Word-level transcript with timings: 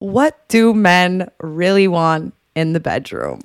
What 0.00 0.48
do 0.48 0.72
men 0.72 1.30
really 1.42 1.86
want 1.86 2.32
in 2.54 2.72
the 2.72 2.80
bedroom? 2.80 3.40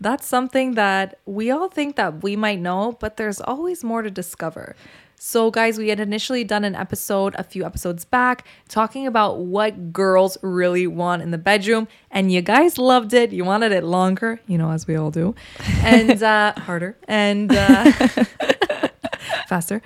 That's 0.00 0.26
something 0.26 0.72
that 0.72 1.18
we 1.26 1.50
all 1.50 1.68
think 1.68 1.96
that 1.96 2.22
we 2.22 2.34
might 2.34 2.60
know, 2.60 2.96
but 2.98 3.18
there's 3.18 3.42
always 3.42 3.84
more 3.84 4.00
to 4.00 4.10
discover. 4.10 4.74
So, 5.20 5.50
guys, 5.50 5.76
we 5.76 5.90
had 5.90 6.00
initially 6.00 6.44
done 6.44 6.64
an 6.64 6.74
episode 6.74 7.34
a 7.36 7.42
few 7.42 7.62
episodes 7.62 8.06
back 8.06 8.46
talking 8.70 9.06
about 9.06 9.40
what 9.40 9.92
girls 9.92 10.38
really 10.40 10.86
want 10.86 11.20
in 11.20 11.30
the 11.30 11.36
bedroom, 11.36 11.88
and 12.10 12.32
you 12.32 12.40
guys 12.40 12.78
loved 12.78 13.12
it. 13.12 13.30
You 13.30 13.44
wanted 13.44 13.72
it 13.72 13.84
longer, 13.84 14.40
you 14.46 14.56
know, 14.56 14.70
as 14.70 14.86
we 14.86 14.96
all 14.96 15.10
do, 15.10 15.34
and 15.82 16.22
uh, 16.22 16.54
harder 16.56 16.96
and 17.06 17.52
uh, 17.52 17.92
faster. 19.46 19.82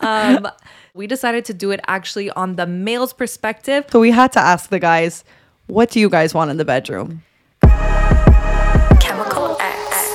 Um, 0.00 0.46
we 0.92 1.06
decided 1.06 1.46
to 1.46 1.54
do 1.54 1.70
it 1.70 1.80
actually 1.86 2.28
on 2.32 2.56
the 2.56 2.66
male's 2.66 3.14
perspective. 3.14 3.86
So 3.88 3.98
we 3.98 4.10
had 4.10 4.30
to 4.32 4.40
ask 4.40 4.68
the 4.68 4.78
guys, 4.78 5.24
what 5.66 5.90
do 5.90 6.00
you 6.00 6.08
guys 6.08 6.34
want 6.34 6.50
in 6.50 6.56
the 6.56 6.64
bedroom? 6.64 7.22
Chemical 9.00 9.56
X. 9.60 10.14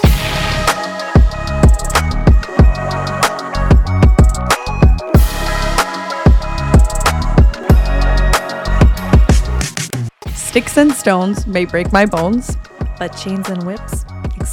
Sticks 10.35 10.77
and 10.77 10.91
stones 10.91 11.48
may 11.48 11.66
break 11.66 11.91
my 11.91 12.05
bones. 12.05 12.55
But 12.97 13.16
chains 13.16 13.50
and 13.50 13.63
whips 13.63 14.03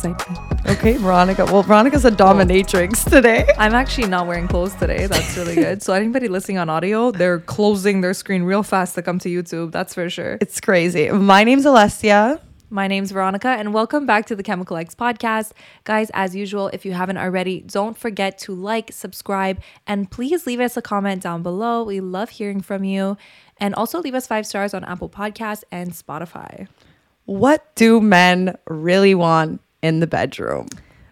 excite 0.05 0.31
me. 0.31 0.37
Okay, 0.73 0.97
Veronica. 0.97 1.45
Well, 1.47 1.63
Veronica's 1.63 2.05
a 2.05 2.11
dominatrix 2.11 3.09
today. 3.09 3.49
I'm 3.59 3.75
actually 3.75 4.09
not 4.09 4.27
wearing 4.27 4.49
clothes 4.49 4.75
today. 4.75 5.07
That's 5.07 5.37
really 5.37 5.55
good. 5.67 5.83
So 5.83 5.93
anybody 5.93 6.29
listening 6.29 6.59
on 6.59 6.69
audio, 6.69 7.11
they're 7.11 7.41
closing 7.41 8.01
their 8.01 8.15
screen 8.15 8.43
real 8.43 8.63
fast 8.63 8.95
to 8.97 9.03
come 9.03 9.19
to 9.21 9.29
YouTube. 9.29 9.73
That's 9.73 9.95
for 9.95 10.11
sure. 10.11 10.39
It's 10.41 10.61
crazy. 10.61 11.11
My 11.11 11.45
name's 11.45 11.65
Alessia. 11.65 12.41
My 12.69 12.89
name's 12.89 13.13
Veronica, 13.13 13.47
and 13.47 13.73
welcome 13.73 14.07
back 14.07 14.27
to 14.27 14.35
the 14.35 14.43
Chemical 14.43 14.77
X 14.77 14.93
podcast. 14.93 15.53
Guys, 15.85 16.11
as 16.15 16.35
usual, 16.35 16.67
if 16.73 16.85
you 16.85 16.93
haven't 16.95 17.17
already, 17.17 17.61
don't 17.61 17.97
forget 17.97 18.39
to 18.39 18.53
like, 18.53 18.91
subscribe, 18.93 19.63
and 19.87 20.11
please 20.11 20.49
leave 20.49 20.59
us 20.59 20.77
a 20.77 20.83
comment 20.83 21.23
down 21.23 21.45
below. 21.45 21.85
We 21.85 22.01
love 22.01 22.31
hearing 22.31 22.61
from 22.61 22.83
you. 22.83 23.17
And 23.59 23.73
also 23.77 24.01
leave 24.01 24.17
us 24.17 24.27
five 24.27 24.47
stars 24.47 24.75
on 24.75 24.85
Apple 24.85 25.09
Podcasts 25.09 25.63
and 25.71 25.93
Spotify. 25.93 26.67
What 27.25 27.75
do 27.77 28.01
men 28.01 28.59
really 28.67 29.15
want 29.15 29.61
in 29.83 30.01
the 30.01 30.07
bedroom? 30.07 30.69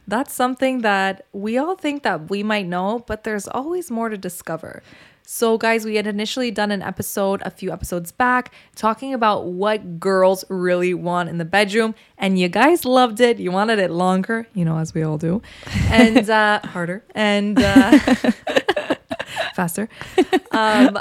That's 0.06 0.34
something 0.34 0.82
that 0.82 1.26
we 1.32 1.56
all 1.56 1.76
think 1.76 2.02
that 2.02 2.28
we 2.28 2.42
might 2.42 2.66
know, 2.66 3.04
but 3.06 3.24
there's 3.24 3.48
always 3.48 3.90
more 3.90 4.08
to 4.10 4.18
discover. 4.18 4.82
So, 5.26 5.56
guys, 5.56 5.86
we 5.86 5.96
had 5.96 6.06
initially 6.06 6.50
done 6.50 6.70
an 6.70 6.82
episode 6.82 7.40
a 7.46 7.50
few 7.50 7.72
episodes 7.72 8.12
back 8.12 8.52
talking 8.76 9.14
about 9.14 9.46
what 9.46 9.98
girls 9.98 10.44
really 10.50 10.92
want 10.92 11.30
in 11.30 11.38
the 11.38 11.46
bedroom, 11.46 11.94
and 12.18 12.38
you 12.38 12.48
guys 12.48 12.84
loved 12.84 13.20
it. 13.20 13.38
You 13.38 13.50
wanted 13.50 13.78
it 13.78 13.90
longer, 13.90 14.46
you 14.52 14.66
know, 14.66 14.76
as 14.76 14.92
we 14.92 15.02
all 15.02 15.16
do, 15.16 15.40
and 15.88 16.28
uh, 16.30 16.60
harder 16.64 17.02
and 17.14 17.58
uh, 17.58 17.98
faster. 19.54 19.88
Um, 20.52 20.98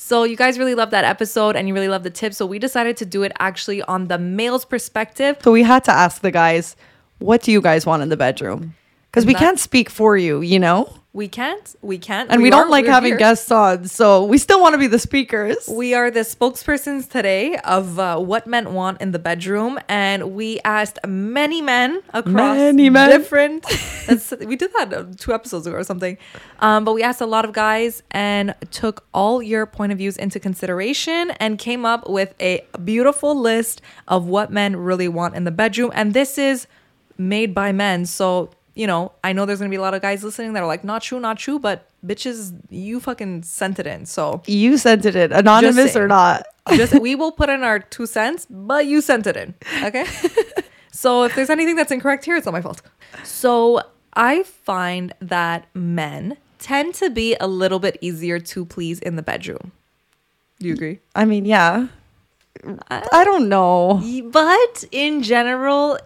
so, 0.00 0.22
you 0.22 0.36
guys 0.36 0.60
really 0.60 0.76
loved 0.76 0.92
that 0.92 1.04
episode 1.04 1.56
and 1.56 1.66
you 1.66 1.74
really 1.74 1.88
loved 1.88 2.04
the 2.04 2.10
tips. 2.10 2.36
So, 2.36 2.46
we 2.46 2.60
decided 2.60 2.96
to 2.98 3.04
do 3.04 3.24
it 3.24 3.32
actually 3.40 3.82
on 3.82 4.06
the 4.06 4.16
male's 4.16 4.64
perspective. 4.64 5.36
So 5.42 5.50
we 5.50 5.64
had 5.64 5.82
to 5.84 5.90
ask 5.90 6.22
the 6.22 6.30
guys, 6.30 6.76
what 7.18 7.42
do 7.42 7.50
you 7.50 7.60
guys 7.60 7.84
want 7.84 8.02
in 8.02 8.08
the 8.08 8.16
bedroom? 8.16 8.74
Because 9.10 9.26
we 9.26 9.34
can't 9.34 9.58
speak 9.58 9.90
for 9.90 10.16
you, 10.16 10.40
you 10.40 10.60
know? 10.60 10.88
We 11.18 11.26
can't, 11.26 11.66
we 11.82 11.98
can't, 11.98 12.30
And 12.30 12.40
we, 12.42 12.48
are- 12.48 12.50
don't 12.56 12.70
like 12.70 12.86
having 12.86 13.10
here. 13.14 13.18
guests 13.18 13.50
on. 13.50 13.86
So 13.88 14.24
we 14.24 14.38
still 14.38 14.60
want 14.62 14.74
to 14.74 14.78
be 14.78 14.86
the 14.86 15.00
speakers. 15.00 15.56
We 15.68 15.92
are 15.98 16.12
the 16.12 16.20
spokespersons 16.20 17.10
today 17.10 17.56
of 17.78 17.98
uh, 17.98 18.18
what 18.30 18.46
men 18.46 18.72
want 18.72 19.00
in 19.00 19.10
the 19.10 19.18
bedroom, 19.18 19.80
and 19.88 20.18
we 20.38 20.60
asked 20.64 20.98
many 21.06 21.60
men 21.60 21.90
across 22.14 22.56
Many 22.56 22.88
men. 22.88 23.10
different. 23.10 23.66
we 24.46 24.54
did 24.54 24.70
that 24.78 24.94
uh, 24.94 25.04
two 25.16 25.32
episodes 25.34 25.66
ago 25.66 25.74
or 25.76 25.82
something, 25.82 26.16
um, 26.60 26.84
but 26.84 26.92
we 26.94 27.02
asked 27.02 27.20
a 27.20 27.26
lot 27.26 27.44
of 27.44 27.52
guys 27.52 28.02
and 28.12 28.54
took 28.70 29.04
all 29.12 29.42
your 29.42 29.66
point 29.66 29.90
of 29.90 29.98
views 29.98 30.16
into 30.16 30.38
consideration 30.38 31.32
and 31.40 31.58
came 31.58 31.84
up 31.84 32.08
with 32.08 32.32
a 32.40 32.64
beautiful 32.84 33.34
list 33.34 33.82
of 34.06 34.26
what 34.28 34.52
men 34.52 34.76
really 34.76 35.08
want 35.08 35.34
in 35.34 35.42
the 35.42 35.50
bedroom, 35.50 35.90
and 35.96 36.14
this 36.14 36.38
is 36.38 36.68
made 37.18 37.52
by 37.56 37.72
men, 37.72 38.06
so. 38.06 38.50
You 38.78 38.86
know, 38.86 39.10
I 39.24 39.32
know 39.32 39.44
there's 39.44 39.58
gonna 39.58 39.70
be 39.70 39.76
a 39.76 39.80
lot 39.80 39.94
of 39.94 40.02
guys 40.02 40.22
listening 40.22 40.52
that 40.52 40.62
are 40.62 40.66
like, 40.66 40.84
not 40.84 41.02
true, 41.02 41.18
not 41.18 41.36
true, 41.36 41.58
but 41.58 41.88
bitches, 42.06 42.56
you 42.70 43.00
fucking 43.00 43.42
sent 43.42 43.80
it 43.80 43.88
in. 43.88 44.06
So 44.06 44.40
you 44.46 44.78
sent 44.78 45.04
it 45.04 45.16
in, 45.16 45.32
anonymous 45.32 45.96
or 45.96 46.06
not. 46.06 46.46
just 46.68 47.00
we 47.00 47.14
will 47.20 47.32
put 47.32 47.48
in 47.48 47.64
our 47.64 47.80
two 47.80 48.06
cents, 48.06 48.46
but 48.48 48.86
you 48.86 49.00
sent 49.00 49.26
it 49.26 49.36
in. 49.36 49.54
Okay. 49.82 50.06
so 50.92 51.24
if 51.24 51.34
there's 51.34 51.50
anything 51.50 51.74
that's 51.74 51.90
incorrect 51.90 52.24
here, 52.24 52.36
it's 52.36 52.46
not 52.46 52.52
my 52.52 52.60
fault. 52.60 52.80
So 53.24 53.80
I 54.14 54.44
find 54.44 55.12
that 55.20 55.66
men 55.74 56.36
tend 56.60 56.94
to 56.94 57.10
be 57.10 57.36
a 57.40 57.48
little 57.48 57.80
bit 57.80 57.98
easier 58.00 58.38
to 58.38 58.64
please 58.64 59.00
in 59.00 59.16
the 59.16 59.22
bedroom. 59.22 59.72
Do 60.60 60.68
you 60.68 60.74
agree? 60.74 61.00
I 61.16 61.24
mean, 61.24 61.46
yeah. 61.46 61.88
Uh, 62.64 63.00
I 63.12 63.24
don't 63.24 63.48
know. 63.48 64.02
But 64.30 64.84
in 64.92 65.22
general, 65.22 65.98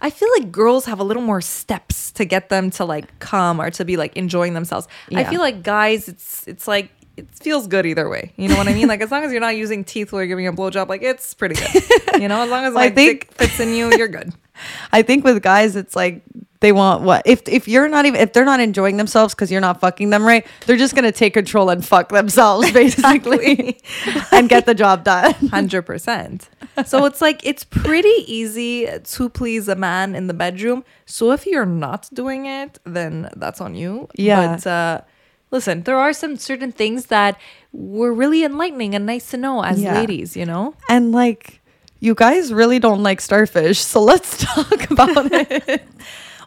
I 0.00 0.10
feel 0.10 0.28
like 0.38 0.52
girls 0.52 0.84
have 0.86 1.00
a 1.00 1.04
little 1.04 1.22
more 1.22 1.40
steps 1.40 2.12
to 2.12 2.24
get 2.24 2.48
them 2.48 2.70
to 2.72 2.84
like 2.84 3.18
come 3.18 3.60
or 3.60 3.70
to 3.72 3.84
be 3.84 3.96
like 3.96 4.16
enjoying 4.16 4.54
themselves. 4.54 4.86
I 5.14 5.24
feel 5.24 5.40
like 5.40 5.62
guys, 5.62 6.08
it's 6.08 6.46
it's 6.46 6.68
like 6.68 6.90
it 7.16 7.28
feels 7.34 7.66
good 7.66 7.84
either 7.84 8.08
way. 8.08 8.32
You 8.36 8.48
know 8.48 8.56
what 8.56 8.68
I 8.68 8.74
mean? 8.74 8.86
Like 8.88 9.00
as 9.00 9.10
long 9.10 9.24
as 9.24 9.32
you're 9.32 9.40
not 9.40 9.56
using 9.56 9.82
teeth 9.84 10.12
while 10.12 10.20
you're 10.22 10.28
giving 10.28 10.46
a 10.46 10.52
blowjob, 10.52 10.88
like 10.88 11.02
it's 11.02 11.34
pretty 11.34 11.56
good. 11.56 12.20
You 12.22 12.28
know, 12.28 12.42
as 12.42 12.50
long 12.50 12.64
as 12.64 12.74
Well, 12.74 12.84
I 12.84 12.90
think- 12.90 13.28
dick 13.28 13.34
fits 13.38 13.60
in 13.60 13.74
you, 13.74 13.90
you're 13.96 14.08
good. 14.08 14.32
I 14.92 15.02
think 15.02 15.24
with 15.24 15.42
guys, 15.42 15.74
it's 15.76 15.94
like 15.96 16.22
they 16.60 16.72
want 16.72 17.02
what 17.02 17.22
if 17.24 17.42
if 17.48 17.68
you're 17.68 17.88
not 17.88 18.04
even 18.06 18.20
if 18.20 18.32
they're 18.32 18.44
not 18.44 18.58
enjoying 18.60 18.96
themselves 18.96 19.34
because 19.34 19.50
you're 19.52 19.60
not 19.60 19.80
fucking 19.80 20.10
them 20.10 20.24
right, 20.24 20.44
they're 20.66 20.76
just 20.76 20.94
gonna 20.94 21.12
take 21.12 21.34
control 21.34 21.70
and 21.70 21.84
fuck 21.84 22.08
themselves 22.08 22.70
basically, 22.82 23.78
and 24.32 24.48
get 24.48 24.66
the 24.66 24.74
job 24.74 25.04
done. 25.04 25.32
Hundred 25.50 25.82
percent. 25.82 26.48
So 26.86 27.04
it's 27.04 27.20
like 27.20 27.44
it's 27.46 27.64
pretty 27.64 28.24
easy 28.26 28.86
to 29.02 29.28
please 29.28 29.68
a 29.68 29.76
man 29.76 30.14
in 30.14 30.26
the 30.26 30.34
bedroom. 30.34 30.84
So 31.06 31.30
if 31.32 31.46
you're 31.46 31.66
not 31.66 32.08
doing 32.12 32.46
it, 32.46 32.78
then 32.84 33.28
that's 33.36 33.60
on 33.60 33.74
you. 33.74 34.08
Yeah. 34.14 34.56
But 34.56 34.66
uh, 34.66 35.00
listen, 35.50 35.82
there 35.82 35.96
are 35.98 36.12
some 36.12 36.36
certain 36.36 36.72
things 36.72 37.06
that 37.06 37.38
were 37.72 38.12
really 38.12 38.42
enlightening 38.44 38.94
and 38.94 39.06
nice 39.06 39.30
to 39.30 39.36
know 39.36 39.62
as 39.62 39.80
Yeah. 39.80 39.94
ladies. 39.94 40.36
You 40.36 40.46
know. 40.46 40.74
And 40.88 41.12
like, 41.12 41.60
you 42.00 42.14
guys 42.14 42.52
really 42.52 42.78
don't 42.78 43.02
like 43.02 43.20
starfish, 43.20 43.78
so 43.80 44.00
let's 44.02 44.38
talk 44.44 44.90
about 44.90 45.30
it. 45.32 45.82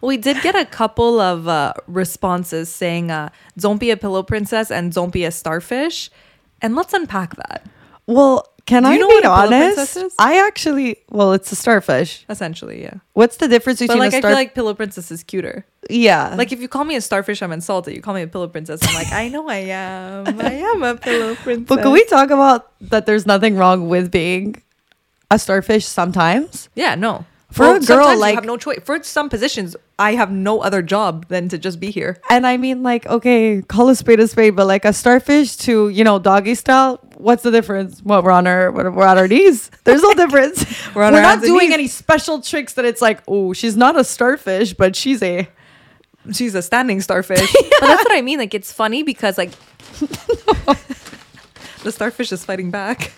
We 0.02 0.18
did 0.18 0.42
get 0.42 0.56
a 0.56 0.66
couple 0.66 1.20
of 1.20 1.48
uh, 1.48 1.74
responses 1.88 2.70
saying, 2.70 3.12
uh, 3.12 3.30
"Don't 3.58 3.80
be 3.80 3.92
a 3.92 3.98
pillow 3.98 4.24
princess" 4.24 4.72
and 4.72 4.92
"Don't 4.92 5.12
be 5.14 5.24
a 5.26 5.32
starfish," 5.32 6.10
and 6.62 6.76
let's 6.76 6.94
unpack 6.94 7.36
that. 7.36 7.66
Well, 8.08 8.48
can 8.66 8.84
Do 8.84 8.90
I 8.90 8.94
you 8.94 9.00
know 9.00 9.08
be 9.08 9.14
what 9.16 9.26
a 9.26 9.48
pillow 9.48 9.48
princess 9.48 9.98
honest? 9.98 10.16
I 10.20 10.46
actually, 10.48 10.98
well, 11.10 11.34
it's 11.34 11.52
a 11.52 11.56
starfish. 11.56 12.26
Essentially, 12.30 12.82
yeah. 12.82 12.96
What's 13.14 13.38
the 13.38 13.48
difference 13.48 13.80
But 13.80 13.86
between 13.88 14.00
like, 14.00 14.14
a 14.14 14.18
I 14.18 14.22
feel 14.22 14.32
like 14.32 14.54
pillow 14.56 14.74
princess 14.74 15.12
is 15.12 15.24
cuter. 15.24 15.66
yeah, 15.90 16.36
Like 16.36 16.52
if 16.52 16.62
you 16.62 16.68
call 16.68 16.84
me 16.84 16.96
a 16.96 17.02
starfish, 17.02 17.42
I'm 17.42 17.52
insulted. 17.52 17.96
You 17.96 18.02
call 18.02 18.14
me 18.14 18.22
a 18.22 18.28
pillow 18.28 18.48
princess, 18.48 18.80
I'm 18.84 18.94
like, 18.94 19.12
I 19.12 19.30
know 19.30 19.48
I 19.48 19.58
am. 19.58 20.40
I 20.42 20.54
am 20.54 20.84
a 20.84 20.96
pillow 20.96 21.36
princess. 21.36 21.68
but 21.70 21.82
can 21.82 21.92
we 21.92 22.04
talk 22.06 22.30
about 22.30 22.72
that? 22.90 23.06
There's 23.06 23.26
nothing 23.26 23.56
wrong 23.56 23.88
with 23.90 24.12
being 24.12 24.62
a 25.30 25.40
starfish 25.40 25.86
sometimes. 25.86 26.70
Yeah, 26.76 26.96
no. 26.96 27.26
For 27.52 27.66
a 27.66 27.80
girl, 27.80 27.82
sometimes 27.82 28.20
like- 28.20 28.32
you 28.32 28.36
have 28.36 28.46
no 28.46 28.56
choice. 28.58 28.80
For 28.86 29.04
some 29.04 29.28
positions, 29.30 29.76
I 30.00 30.14
have 30.16 30.32
no 30.32 30.62
other 30.62 30.82
job 30.82 31.28
than 31.28 31.50
to 31.50 31.58
just 31.58 31.80
be 31.82 31.92
here. 31.92 32.18
And 32.30 32.48
I 32.48 32.56
mean, 32.56 32.82
like, 32.82 33.06
okay, 33.08 33.62
call 33.62 33.90
a 33.90 33.96
spade 33.96 34.22
a 34.22 34.28
spade, 34.28 34.56
but 34.56 34.68
like 34.68 34.86
a 34.86 34.94
starfish 34.94 35.58
to 35.58 35.90
you 35.90 36.04
know 36.06 36.18
doggy 36.18 36.56
style. 36.56 37.00
What's 37.18 37.44
the 37.44 37.52
difference? 37.52 38.00
What 38.02 38.24
we're 38.24 38.32
on 38.32 38.48
our 38.48 38.72
we're 38.72 38.90
we're 38.90 39.06
on 39.06 39.18
our 39.18 39.28
knees. 39.28 39.70
There's 39.84 40.02
no 40.02 40.14
difference. 40.14 40.66
We're 40.96 41.02
we're 41.12 41.18
our 41.18 41.22
not 41.22 41.42
doing 41.42 41.68
knees. 41.70 41.74
any 41.74 41.88
special 41.88 42.42
tricks 42.42 42.74
that 42.74 42.86
it's 42.86 43.02
like, 43.02 43.22
oh, 43.28 43.54
she's 43.54 43.76
not 43.78 43.98
a 44.00 44.04
starfish, 44.04 44.74
but 44.74 44.96
she's 44.96 45.22
a. 45.22 45.48
She's 46.34 46.54
a 46.56 46.62
standing 46.62 47.02
starfish. 47.02 47.40
But 47.80 47.88
that's 47.88 48.04
what 48.06 48.16
I 48.16 48.22
mean. 48.22 48.38
Like 48.40 48.54
it's 48.54 48.72
funny 48.72 49.02
because 49.04 49.38
like 49.40 49.52
the 51.84 51.92
starfish 51.92 52.32
is 52.32 52.46
fighting 52.46 52.70
back. 52.72 53.12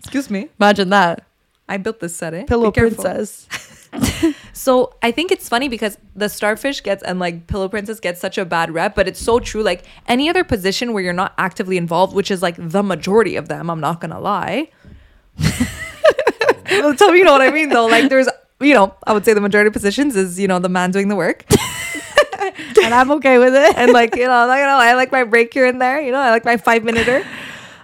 Excuse 0.00 0.30
me. 0.30 0.48
Imagine 0.58 0.88
that 0.90 1.24
I 1.68 1.76
built 1.76 2.00
this 2.00 2.16
setting. 2.16 2.46
pillow 2.46 2.70
princess. 2.70 3.46
So 4.58 4.92
I 5.02 5.12
think 5.12 5.30
it's 5.30 5.48
funny 5.48 5.68
because 5.68 5.98
the 6.16 6.28
starfish 6.28 6.82
gets 6.82 7.00
and 7.04 7.20
like 7.20 7.46
pillow 7.46 7.68
princess 7.68 8.00
gets 8.00 8.20
such 8.20 8.38
a 8.38 8.44
bad 8.44 8.72
rep, 8.72 8.96
but 8.96 9.06
it's 9.06 9.20
so 9.20 9.38
true. 9.38 9.62
Like 9.62 9.84
any 10.08 10.28
other 10.28 10.42
position 10.42 10.92
where 10.92 11.02
you're 11.02 11.12
not 11.12 11.32
actively 11.38 11.76
involved, 11.76 12.12
which 12.12 12.28
is 12.28 12.42
like 12.42 12.56
the 12.58 12.82
majority 12.82 13.36
of 13.36 13.46
them, 13.46 13.70
I'm 13.70 13.78
not 13.78 14.00
gonna 14.00 14.18
lie. 14.18 14.70
Tell 15.38 17.12
me, 17.12 17.18
you 17.18 17.24
know 17.24 17.32
what 17.32 17.40
I 17.40 17.52
mean 17.52 17.68
though. 17.68 17.86
Like 17.86 18.08
there's, 18.08 18.28
you 18.58 18.74
know, 18.74 18.96
I 19.06 19.12
would 19.12 19.24
say 19.24 19.32
the 19.32 19.40
majority 19.40 19.68
of 19.68 19.72
positions 19.72 20.16
is 20.16 20.40
you 20.40 20.48
know 20.48 20.58
the 20.58 20.68
man 20.68 20.90
doing 20.90 21.06
the 21.06 21.16
work, 21.16 21.44
and 22.82 22.92
I'm 22.92 23.12
okay 23.12 23.38
with 23.38 23.54
it. 23.54 23.76
and 23.76 23.92
like 23.92 24.16
you 24.16 24.26
know, 24.26 24.46
like, 24.48 24.58
you 24.58 24.66
know, 24.66 24.76
I 24.76 24.94
like 24.94 25.12
my 25.12 25.22
break 25.22 25.54
here 25.54 25.66
and 25.66 25.80
there. 25.80 26.00
You 26.00 26.10
know, 26.10 26.18
I 26.18 26.30
like 26.30 26.44
my 26.44 26.56
five 26.56 26.82
minuter. 26.82 27.24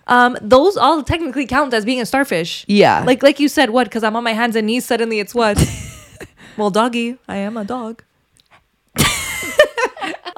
Um, 0.06 0.36
those 0.40 0.76
all 0.76 1.02
technically 1.02 1.46
count 1.46 1.72
as 1.72 1.84
being 1.84 2.00
a 2.00 2.06
starfish. 2.06 2.64
Yeah. 2.68 3.04
Like 3.04 3.22
like 3.22 3.40
you 3.40 3.48
said, 3.48 3.70
what? 3.70 3.84
Because 3.84 4.04
I'm 4.04 4.16
on 4.16 4.24
my 4.24 4.32
hands 4.32 4.56
and 4.56 4.66
knees. 4.66 4.84
Suddenly, 4.84 5.20
it's 5.20 5.34
what? 5.34 5.58
well, 6.56 6.70
doggy, 6.70 7.18
I 7.28 7.36
am 7.36 7.56
a 7.56 7.64
dog. 7.64 8.02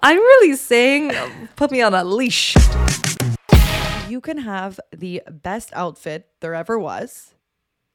I'm 0.03 0.19
really 0.19 0.55
saying, 0.55 1.13
put 1.57 1.71
me 1.71 1.83
on 1.83 1.95
a 1.95 2.05
leash. 2.05 2.55
You 4.09 4.21
can 4.21 4.39
have 4.39 4.79
the 4.97 5.23
best 5.29 5.71
outfit 5.75 6.29
there 6.41 6.55
ever 6.55 6.79
was, 6.79 7.35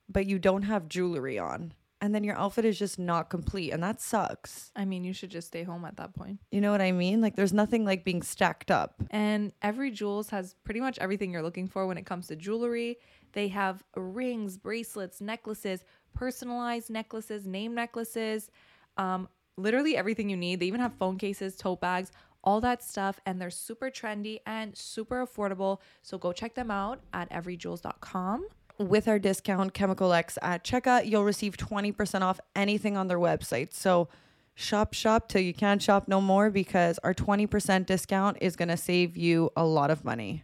but 0.09 0.25
you 0.25 0.39
don't 0.39 0.63
have 0.63 0.89
jewelry 0.89 1.39
on. 1.39 1.73
And 2.01 2.15
then 2.15 2.23
your 2.23 2.35
outfit 2.35 2.65
is 2.65 2.79
just 2.79 2.97
not 2.97 3.29
complete. 3.29 3.71
And 3.71 3.83
that 3.83 4.01
sucks. 4.01 4.71
I 4.75 4.85
mean, 4.85 5.03
you 5.03 5.13
should 5.13 5.29
just 5.29 5.47
stay 5.47 5.61
home 5.61 5.85
at 5.85 5.97
that 5.97 6.15
point. 6.15 6.39
You 6.51 6.59
know 6.59 6.71
what 6.71 6.81
I 6.81 6.91
mean? 6.91 7.21
Like, 7.21 7.35
there's 7.35 7.53
nothing 7.53 7.85
like 7.85 8.03
being 8.03 8.23
stacked 8.23 8.71
up. 8.71 8.95
And 9.11 9.51
Evry 9.63 9.93
Jewels 9.93 10.31
has 10.31 10.55
pretty 10.63 10.79
much 10.79 10.97
everything 10.97 11.31
you're 11.31 11.43
looking 11.43 11.67
for 11.67 11.85
when 11.85 11.99
it 11.99 12.07
comes 12.07 12.27
to 12.27 12.35
jewelry. 12.35 12.97
They 13.33 13.49
have 13.49 13.83
rings, 13.95 14.57
bracelets, 14.57 15.21
necklaces, 15.21 15.83
personalized 16.15 16.89
necklaces, 16.89 17.45
name 17.45 17.75
necklaces, 17.75 18.49
um, 18.97 19.29
literally 19.57 19.95
everything 19.95 20.29
you 20.29 20.37
need. 20.37 20.59
They 20.59 20.65
even 20.65 20.81
have 20.81 20.93
phone 20.95 21.17
cases, 21.17 21.55
tote 21.55 21.81
bags, 21.81 22.11
all 22.43 22.59
that 22.61 22.83
stuff. 22.83 23.19
And 23.25 23.39
they're 23.39 23.51
super 23.51 23.91
trendy 23.91 24.39
and 24.45 24.75
super 24.75 25.25
affordable. 25.25 25.79
So 26.01 26.17
go 26.17 26.33
check 26.33 26.55
them 26.55 26.71
out 26.71 27.01
at 27.13 27.29
evryjewels.com. 27.29 28.47
With 28.87 29.07
our 29.07 29.19
discount 29.19 29.75
Chemical 29.75 30.11
X 30.11 30.39
at 30.41 30.63
checkout, 30.63 31.05
you'll 31.05 31.23
receive 31.23 31.55
20% 31.55 32.21
off 32.21 32.39
anything 32.55 32.97
on 32.97 33.07
their 33.07 33.19
website. 33.19 33.73
So 33.73 34.07
shop, 34.55 34.93
shop 34.93 35.29
till 35.29 35.41
you 35.41 35.53
can't 35.53 35.81
shop 35.81 36.07
no 36.07 36.19
more 36.19 36.49
because 36.49 36.97
our 37.03 37.13
20% 37.13 37.85
discount 37.85 38.37
is 38.41 38.55
going 38.55 38.69
to 38.69 38.77
save 38.77 39.15
you 39.15 39.51
a 39.55 39.65
lot 39.65 39.91
of 39.91 40.03
money. 40.03 40.43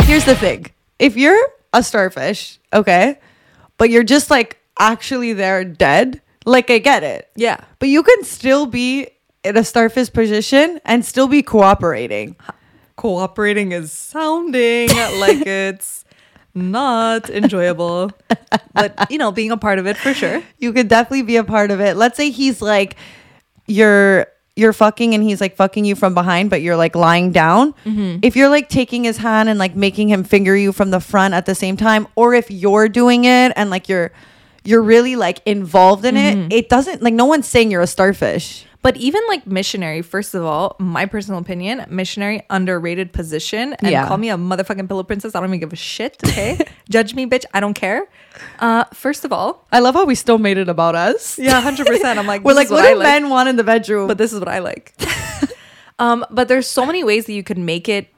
Here's 0.00 0.26
the 0.26 0.36
thing 0.36 0.66
if 0.98 1.16
you're 1.16 1.40
a 1.72 1.82
starfish, 1.82 2.58
okay, 2.74 3.18
but 3.78 3.88
you're 3.88 4.04
just 4.04 4.30
like 4.30 4.58
actually 4.78 5.32
there 5.32 5.64
dead, 5.64 6.20
like 6.44 6.70
I 6.70 6.76
get 6.78 7.02
it. 7.02 7.30
Yeah. 7.36 7.64
But 7.78 7.88
you 7.88 8.02
can 8.02 8.22
still 8.24 8.66
be 8.66 9.08
in 9.42 9.56
a 9.56 9.64
starfish 9.64 10.12
position 10.12 10.78
and 10.84 11.04
still 11.04 11.26
be 11.26 11.42
cooperating. 11.42 12.36
Cooperating 12.96 13.72
is 13.72 13.90
sounding 13.90 14.88
like 15.18 15.40
it's 15.46 16.04
not 16.54 17.30
enjoyable. 17.30 18.10
but, 18.74 19.10
you 19.10 19.18
know, 19.18 19.32
being 19.32 19.50
a 19.50 19.56
part 19.56 19.78
of 19.78 19.86
it 19.86 19.96
for 19.96 20.14
sure. 20.14 20.42
You 20.58 20.72
could 20.72 20.88
definitely 20.88 21.22
be 21.22 21.36
a 21.36 21.44
part 21.44 21.70
of 21.70 21.80
it. 21.80 21.96
Let's 21.96 22.16
say 22.16 22.30
he's 22.30 22.62
like 22.62 22.96
you're 23.66 24.26
you're 24.54 24.72
fucking 24.72 25.14
and 25.14 25.24
he's 25.24 25.40
like 25.40 25.56
fucking 25.56 25.84
you 25.84 25.94
from 25.94 26.12
behind, 26.14 26.50
but 26.50 26.60
you're 26.60 26.76
like 26.76 26.94
lying 26.94 27.32
down. 27.32 27.72
Mm-hmm. 27.84 28.18
If 28.22 28.36
you're 28.36 28.50
like 28.50 28.68
taking 28.68 29.04
his 29.04 29.16
hand 29.16 29.48
and 29.48 29.58
like 29.58 29.74
making 29.74 30.08
him 30.08 30.24
finger 30.24 30.54
you 30.54 30.72
from 30.72 30.90
the 30.90 31.00
front 31.00 31.32
at 31.32 31.46
the 31.46 31.54
same 31.54 31.76
time, 31.76 32.06
or 32.16 32.34
if 32.34 32.50
you're 32.50 32.88
doing 32.88 33.24
it 33.24 33.52
and 33.56 33.70
like 33.70 33.88
you're 33.88 34.12
you're 34.64 34.82
really 34.82 35.16
like 35.16 35.40
involved 35.46 36.04
in 36.04 36.16
it, 36.16 36.36
mm-hmm. 36.36 36.52
it 36.52 36.68
doesn't 36.68 37.02
like 37.02 37.14
no 37.14 37.24
one's 37.24 37.48
saying 37.48 37.70
you're 37.70 37.82
a 37.82 37.86
starfish. 37.86 38.66
But 38.82 38.96
even 38.96 39.22
like 39.28 39.46
missionary, 39.46 40.02
first 40.02 40.34
of 40.34 40.44
all, 40.44 40.74
my 40.80 41.06
personal 41.06 41.38
opinion, 41.40 41.86
missionary 41.88 42.42
underrated 42.50 43.12
position. 43.12 43.74
And 43.74 43.90
Yeah. 43.90 44.08
call 44.08 44.16
me 44.18 44.28
a 44.28 44.36
motherfucking 44.36 44.88
pillow 44.88 45.04
princess. 45.04 45.36
I 45.36 45.40
don't 45.40 45.50
even 45.50 45.60
give 45.60 45.72
a 45.72 45.76
shit. 45.76 46.16
Okay. 46.26 46.58
Judge 46.90 47.14
me, 47.14 47.24
bitch. 47.26 47.44
I 47.54 47.60
don't 47.60 47.74
care. 47.74 48.08
Uh, 48.58 48.84
first 48.92 49.24
of 49.24 49.32
all, 49.32 49.64
I 49.70 49.78
love 49.78 49.94
how 49.94 50.04
we 50.04 50.16
still 50.16 50.38
made 50.38 50.58
it 50.58 50.68
about 50.68 50.96
us. 50.96 51.38
yeah, 51.38 51.60
hundred 51.60 51.86
percent. 51.86 52.18
I'm 52.18 52.26
like, 52.26 52.42
We're 52.44 52.54
like, 52.54 52.66
is 52.66 52.70
what 52.72 52.82
do 52.88 52.96
like, 52.96 53.04
men 53.04 53.28
want 53.30 53.48
in 53.48 53.54
the 53.56 53.64
bedroom? 53.64 54.08
but 54.08 54.18
this 54.18 54.32
is 54.32 54.40
what 54.40 54.48
I 54.48 54.58
like. 54.58 54.94
um, 56.00 56.24
but 56.30 56.48
there's 56.48 56.66
so 56.66 56.84
many 56.84 57.04
ways 57.04 57.26
that 57.26 57.34
you 57.34 57.44
could 57.44 57.58
make 57.58 57.88
it 57.88 58.08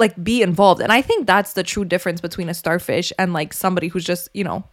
like 0.00 0.22
be 0.24 0.42
involved, 0.42 0.80
and 0.82 0.90
I 0.92 1.02
think 1.02 1.26
that's 1.28 1.52
the 1.52 1.62
true 1.62 1.84
difference 1.84 2.20
between 2.20 2.48
a 2.48 2.54
starfish 2.54 3.12
and 3.16 3.32
like 3.32 3.52
somebody 3.52 3.86
who's 3.88 4.04
just 4.04 4.28
you 4.34 4.42
know 4.42 4.64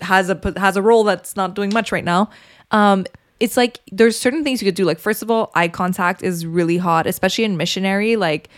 has 0.00 0.30
a 0.30 0.40
has 0.56 0.76
a 0.76 0.82
role 0.82 1.04
that's 1.04 1.36
not 1.36 1.54
doing 1.54 1.70
much 1.74 1.92
right 1.92 2.04
now. 2.04 2.30
Um, 2.70 3.04
it's 3.40 3.56
like 3.56 3.80
there's 3.90 4.18
certain 4.18 4.44
things 4.44 4.62
you 4.62 4.66
could 4.66 4.74
do. 4.74 4.84
Like 4.84 4.98
first 4.98 5.22
of 5.22 5.30
all, 5.30 5.50
eye 5.54 5.68
contact 5.68 6.22
is 6.22 6.46
really 6.46 6.76
hot, 6.76 7.06
especially 7.06 7.44
in 7.44 7.56
missionary. 7.56 8.16
Like 8.16 8.48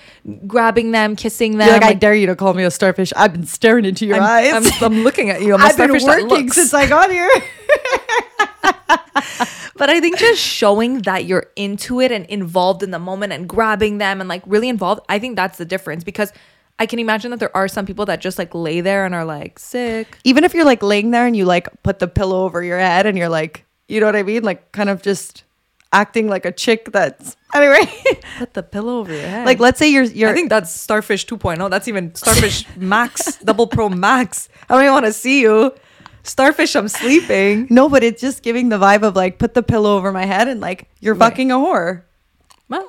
grabbing 0.47 0.91
them, 0.91 1.17
kissing 1.17 1.59
them. 1.59 1.69
You're 1.69 1.79
like, 1.79 1.85
I 1.85 1.95
dare 1.95 2.15
you 2.15 2.27
to 2.27 2.37
call 2.37 2.53
me 2.55 2.65
a 2.65 2.71
starfish. 2.71 3.13
I've 3.17 3.33
been 3.33 3.47
staring 3.47 3.85
into 3.85 4.05
your 4.05 4.17
I'm, 4.17 4.23
eyes. 4.23 4.53
I'm, 4.83 4.93
I'm 4.93 5.05
looking 5.05 5.31
at 5.31 5.41
you. 5.41 5.55
I'm 5.55 5.61
a 5.61 5.65
I've 5.67 5.77
been 5.77 6.05
working 6.05 6.51
since 6.51 6.75
I 6.75 6.89
got 6.89 7.11
here. 7.11 7.31
But 9.83 9.91
I 9.91 9.99
think 9.99 10.17
just 10.17 10.41
showing 10.41 11.03
that 11.03 11.25
you're 11.25 11.47
into 11.57 12.01
it 12.01 12.13
and 12.13 12.25
involved 12.27 12.85
in 12.85 12.93
the 12.93 13.01
moment 13.01 13.33
and 13.33 13.49
grabbing 13.49 13.99
them 13.99 14.21
and 14.21 14.29
like 14.29 14.43
really 14.47 14.69
involved, 14.69 15.01
I 15.09 15.19
think 15.19 15.35
that's 15.35 15.59
the 15.59 15.65
difference 15.65 16.05
because 16.05 16.33
I 16.79 16.87
can 16.87 17.01
imagine 17.01 17.33
that 17.33 17.41
there 17.41 17.57
are 17.57 17.67
some 17.67 17.85
people 17.85 18.07
that 18.07 18.21
just 18.21 18.39
like 18.39 18.55
lay 18.55 18.81
there 18.81 19.05
and 19.05 19.13
are 19.13 19.25
like 19.25 19.59
sick. 19.59 20.19
Even 20.23 20.45
if 20.45 20.55
you're 20.55 20.65
like 20.65 20.85
laying 20.85 21.11
there 21.11 21.27
and 21.27 21.37
you 21.37 21.47
like 21.47 21.69
put 21.83 21.99
the 21.99 22.07
pillow 22.07 22.45
over 22.45 22.63
your 22.63 22.79
head 22.79 23.07
and 23.07 23.19
you're 23.19 23.29
like, 23.29 23.65
you 23.93 24.01
know 24.01 24.07
what 24.07 24.17
I 24.17 24.23
mean? 24.23 24.43
Like 24.43 24.73
kind 24.73 24.89
of 24.89 25.03
just 25.03 25.45
acting 25.93 26.27
like 26.27 26.47
a 26.47 26.53
chick 26.53 26.91
that's 26.93 27.37
anyway. 27.55 27.85
Put 28.39 28.55
the 28.55 28.63
pillow 28.63 28.99
over 29.01 29.13
your 29.13 29.29
head. 29.29 29.45
like 29.47 29.61
let's 29.61 29.79
say 29.79 29.89
you're 29.89 30.05
you're 30.05 30.31
I 30.31 30.35
think 30.35 30.49
that's 30.49 30.71
Starfish 30.73 31.27
2.0. 31.27 31.69
That's 31.71 31.87
even 31.89 32.15
Starfish 32.15 32.65
Max, 32.77 33.37
Double 33.39 33.67
Pro 33.67 33.89
Max. 33.89 34.49
I 34.69 34.75
don't 34.75 34.83
even 34.85 34.95
want 34.95 35.07
to 35.07 35.13
see 35.13 35.43
you. 35.43 35.75
Starfish, 36.25 36.75
I'm 36.77 36.89
sleeping. 36.89 37.67
no, 37.71 37.89
but 37.89 38.03
it's 38.05 38.21
just 38.21 38.43
giving 38.43 38.69
the 38.71 38.79
vibe 38.79 39.03
of 39.03 39.17
like 39.17 39.39
put 39.39 39.55
the 39.55 39.63
pillow 39.63 39.97
over 39.97 40.13
my 40.13 40.25
head 40.25 40.49
and 40.49 40.61
like 40.61 40.89
you're 41.01 41.15
Right. 41.15 41.29
fucking 41.31 41.51
a 41.53 41.57
whore. 41.57 42.03
Well, 42.69 42.89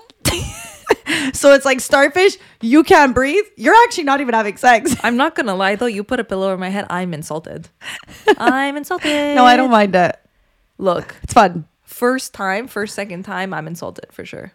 So 1.33 1.51
it's 1.53 1.65
like 1.65 1.79
starfish, 1.81 2.37
you 2.61 2.83
can't 2.83 3.13
breathe. 3.13 3.43
You're 3.57 3.75
actually 3.83 4.05
not 4.05 4.21
even 4.21 4.33
having 4.33 4.55
sex. 4.57 4.95
I'm 5.03 5.17
not 5.17 5.35
gonna 5.35 5.55
lie 5.55 5.75
though. 5.75 5.85
You 5.87 6.03
put 6.03 6.19
a 6.19 6.23
pillow 6.23 6.47
over 6.47 6.57
my 6.57 6.69
head. 6.69 6.85
I'm 6.89 7.13
insulted. 7.13 7.67
I'm 8.37 8.77
insulted. 8.77 9.35
no, 9.35 9.43
I 9.43 9.57
don't 9.57 9.71
mind 9.71 9.95
it. 9.95 10.15
Look, 10.83 11.15
It's 11.23 11.33
fun. 11.33 11.65
first 11.83 12.33
time, 12.33 12.67
first 12.67 12.93
second 12.93 13.23
time, 13.23 13.53
I'm 13.53 13.67
insulted 13.67 14.11
for 14.11 14.25
sure. 14.25 14.51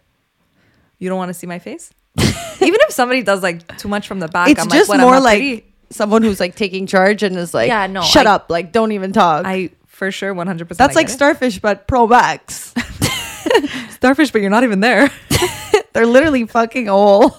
You 0.99 1.09
don't 1.09 1.17
want 1.17 1.29
to 1.29 1.33
see 1.33 1.47
my 1.47 1.57
face? 1.57 1.91
Even 2.19 2.77
if 2.81 2.91
somebody 2.91 3.23
does 3.23 3.41
like 3.41 3.77
too 3.79 3.87
much 3.87 4.07
from 4.07 4.19
the 4.19 4.27
back, 4.27 4.49
it's 4.49 4.61
I'm 4.61 4.69
just 4.69 4.89
like, 4.89 4.99
more 5.01 5.19
like 5.19 5.39
pretty? 5.39 5.65
someone 5.89 6.21
who's 6.21 6.39
like 6.39 6.55
taking 6.55 6.85
charge 6.85 7.23
and 7.23 7.35
is 7.35 7.53
like, 7.53 7.69
Yeah, 7.69 7.87
no, 7.87 8.01
shut 8.01 8.27
I- 8.27 8.33
up, 8.35 8.51
like 8.51 8.71
don't 8.71 8.91
even 8.91 9.11
talk. 9.11 9.45
I 9.45 9.71
for 9.87 10.11
sure 10.11 10.33
100. 10.33 10.67
percent 10.67 10.77
That's 10.77 10.95
like 10.95 11.09
starfish, 11.09 11.57
but 11.59 11.87
pro 11.87 12.05
max. 12.05 12.73
starfish, 13.89 14.29
but 14.31 14.41
you're 14.41 14.51
not 14.51 14.63
even 14.63 14.81
there. 14.81 15.09
They're 15.93 16.05
literally 16.05 16.45
fucking 16.45 16.87
a 16.87 16.91
hole. 16.91 17.35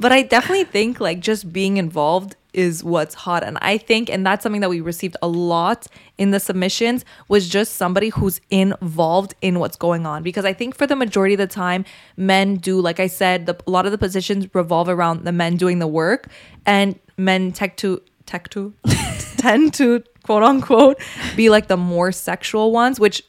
But 0.00 0.10
I 0.12 0.22
definitely 0.22 0.64
think 0.64 1.00
like 1.00 1.20
just 1.20 1.52
being 1.52 1.76
involved 1.76 2.36
is 2.54 2.84
what's 2.84 3.14
hot. 3.14 3.42
And 3.42 3.58
I 3.60 3.78
think, 3.78 4.08
and 4.08 4.24
that's 4.24 4.42
something 4.42 4.60
that 4.60 4.70
we 4.70 4.80
received 4.80 5.16
a 5.22 5.28
lot 5.28 5.86
in 6.18 6.30
the 6.30 6.40
submissions, 6.40 7.04
was 7.28 7.48
just 7.48 7.74
somebody 7.74 8.08
who's 8.08 8.40
involved 8.50 9.34
in 9.42 9.58
what's 9.58 9.76
going 9.76 10.06
on. 10.06 10.22
Because 10.22 10.44
I 10.44 10.52
think 10.52 10.76
for 10.76 10.86
the 10.86 10.96
majority 10.96 11.34
of 11.34 11.38
the 11.38 11.46
time, 11.46 11.84
men 12.16 12.56
do, 12.56 12.80
like 12.80 13.00
I 13.00 13.06
said, 13.06 13.46
the, 13.46 13.56
a 13.66 13.70
lot 13.70 13.86
of 13.86 13.92
the 13.92 13.98
positions 13.98 14.48
revolve 14.54 14.88
around 14.88 15.24
the 15.24 15.32
men 15.32 15.56
doing 15.56 15.78
the 15.78 15.86
work, 15.86 16.28
and 16.66 16.98
men 17.16 17.52
tech 17.52 17.76
to 17.78 18.00
tech 18.26 18.48
to 18.50 18.72
tend 19.36 19.74
to 19.74 20.02
quote 20.22 20.42
unquote 20.42 20.98
be 21.36 21.50
like 21.50 21.68
the 21.68 21.76
more 21.76 22.12
sexual 22.12 22.72
ones, 22.72 22.98
which 22.98 23.22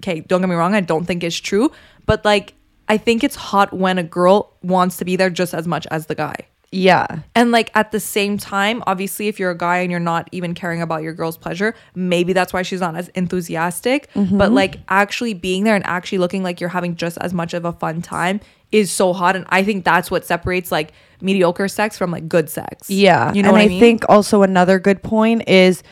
okay, 0.00 0.20
don't 0.20 0.40
get 0.40 0.48
me 0.48 0.54
wrong, 0.54 0.74
I 0.74 0.80
don't 0.80 1.04
think 1.04 1.24
is 1.24 1.38
true, 1.38 1.72
but 2.04 2.24
like 2.24 2.54
I 2.88 2.98
think 2.98 3.24
it's 3.24 3.34
hot 3.34 3.72
when 3.72 3.98
a 3.98 4.02
girl 4.02 4.54
wants 4.62 4.98
to 4.98 5.04
be 5.04 5.16
there 5.16 5.30
just 5.30 5.54
as 5.54 5.66
much 5.66 5.86
as 5.90 6.06
the 6.06 6.14
guy. 6.14 6.36
Yeah. 6.72 7.20
And 7.34 7.52
like 7.52 7.70
at 7.74 7.92
the 7.92 8.00
same 8.00 8.38
time, 8.38 8.82
obviously, 8.86 9.28
if 9.28 9.38
you're 9.38 9.50
a 9.50 9.56
guy 9.56 9.78
and 9.78 9.90
you're 9.90 10.00
not 10.00 10.28
even 10.32 10.54
caring 10.54 10.82
about 10.82 11.02
your 11.02 11.12
girl's 11.12 11.36
pleasure, 11.36 11.74
maybe 11.94 12.32
that's 12.32 12.52
why 12.52 12.62
she's 12.62 12.80
not 12.80 12.96
as 12.96 13.08
enthusiastic. 13.08 14.12
Mm-hmm. 14.12 14.36
But 14.36 14.52
like 14.52 14.80
actually 14.88 15.34
being 15.34 15.64
there 15.64 15.74
and 15.74 15.86
actually 15.86 16.18
looking 16.18 16.42
like 16.42 16.60
you're 16.60 16.70
having 16.70 16.96
just 16.96 17.18
as 17.18 17.32
much 17.32 17.54
of 17.54 17.64
a 17.64 17.72
fun 17.72 18.02
time 18.02 18.40
is 18.72 18.90
so 18.90 19.12
hot. 19.12 19.36
And 19.36 19.46
I 19.48 19.62
think 19.62 19.84
that's 19.84 20.10
what 20.10 20.24
separates 20.24 20.72
like 20.72 20.92
mediocre 21.20 21.68
sex 21.68 21.96
from 21.96 22.10
like 22.10 22.28
good 22.28 22.50
sex. 22.50 22.90
Yeah. 22.90 23.32
You 23.32 23.42
know 23.42 23.50
and 23.50 23.54
what 23.54 23.60
I, 23.60 23.64
I 23.64 23.68
mean? 23.68 23.80
think 23.80 24.04
also 24.08 24.42
another 24.42 24.78
good 24.78 25.02
point 25.02 25.48
is 25.48 25.82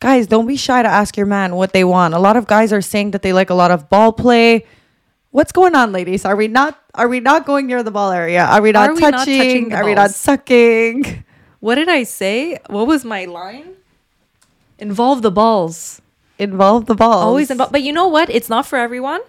guys, 0.00 0.26
don't 0.26 0.46
be 0.46 0.56
shy 0.56 0.82
to 0.82 0.88
ask 0.88 1.16
your 1.16 1.26
man 1.26 1.54
what 1.54 1.72
they 1.72 1.84
want. 1.84 2.12
A 2.12 2.18
lot 2.18 2.36
of 2.36 2.46
guys 2.46 2.72
are 2.72 2.82
saying 2.82 3.12
that 3.12 3.22
they 3.22 3.32
like 3.32 3.50
a 3.50 3.54
lot 3.54 3.70
of 3.70 3.88
ball 3.88 4.12
play. 4.12 4.66
What's 5.34 5.50
going 5.50 5.74
on, 5.74 5.90
ladies? 5.90 6.24
Are 6.24 6.36
we 6.36 6.46
not 6.46 6.78
are 6.94 7.08
we 7.08 7.18
not 7.18 7.44
going 7.44 7.66
near 7.66 7.82
the 7.82 7.90
ball 7.90 8.12
area? 8.12 8.44
Are 8.44 8.62
we 8.62 8.70
not, 8.70 8.90
Are 8.90 8.94
we 8.94 9.00
not 9.00 9.10
touching? 9.10 9.38
touching 9.38 9.68
the 9.70 9.74
are 9.74 9.84
we 9.84 9.94
not 9.94 10.12
sucking? 10.12 11.24
what 11.58 11.74
did 11.74 11.88
I 11.88 12.04
say? 12.04 12.60
What 12.70 12.86
was 12.86 13.04
my 13.04 13.24
line? 13.24 13.74
Involve 14.78 15.22
the 15.22 15.32
balls. 15.32 16.00
Involve 16.38 16.86
the 16.86 16.94
balls. 16.94 17.24
Always 17.24 17.50
involve. 17.50 17.72
But 17.72 17.82
you 17.82 17.92
know 17.92 18.06
what? 18.06 18.30
It's 18.30 18.48
not 18.48 18.64
for 18.64 18.78
everyone. 18.78 19.22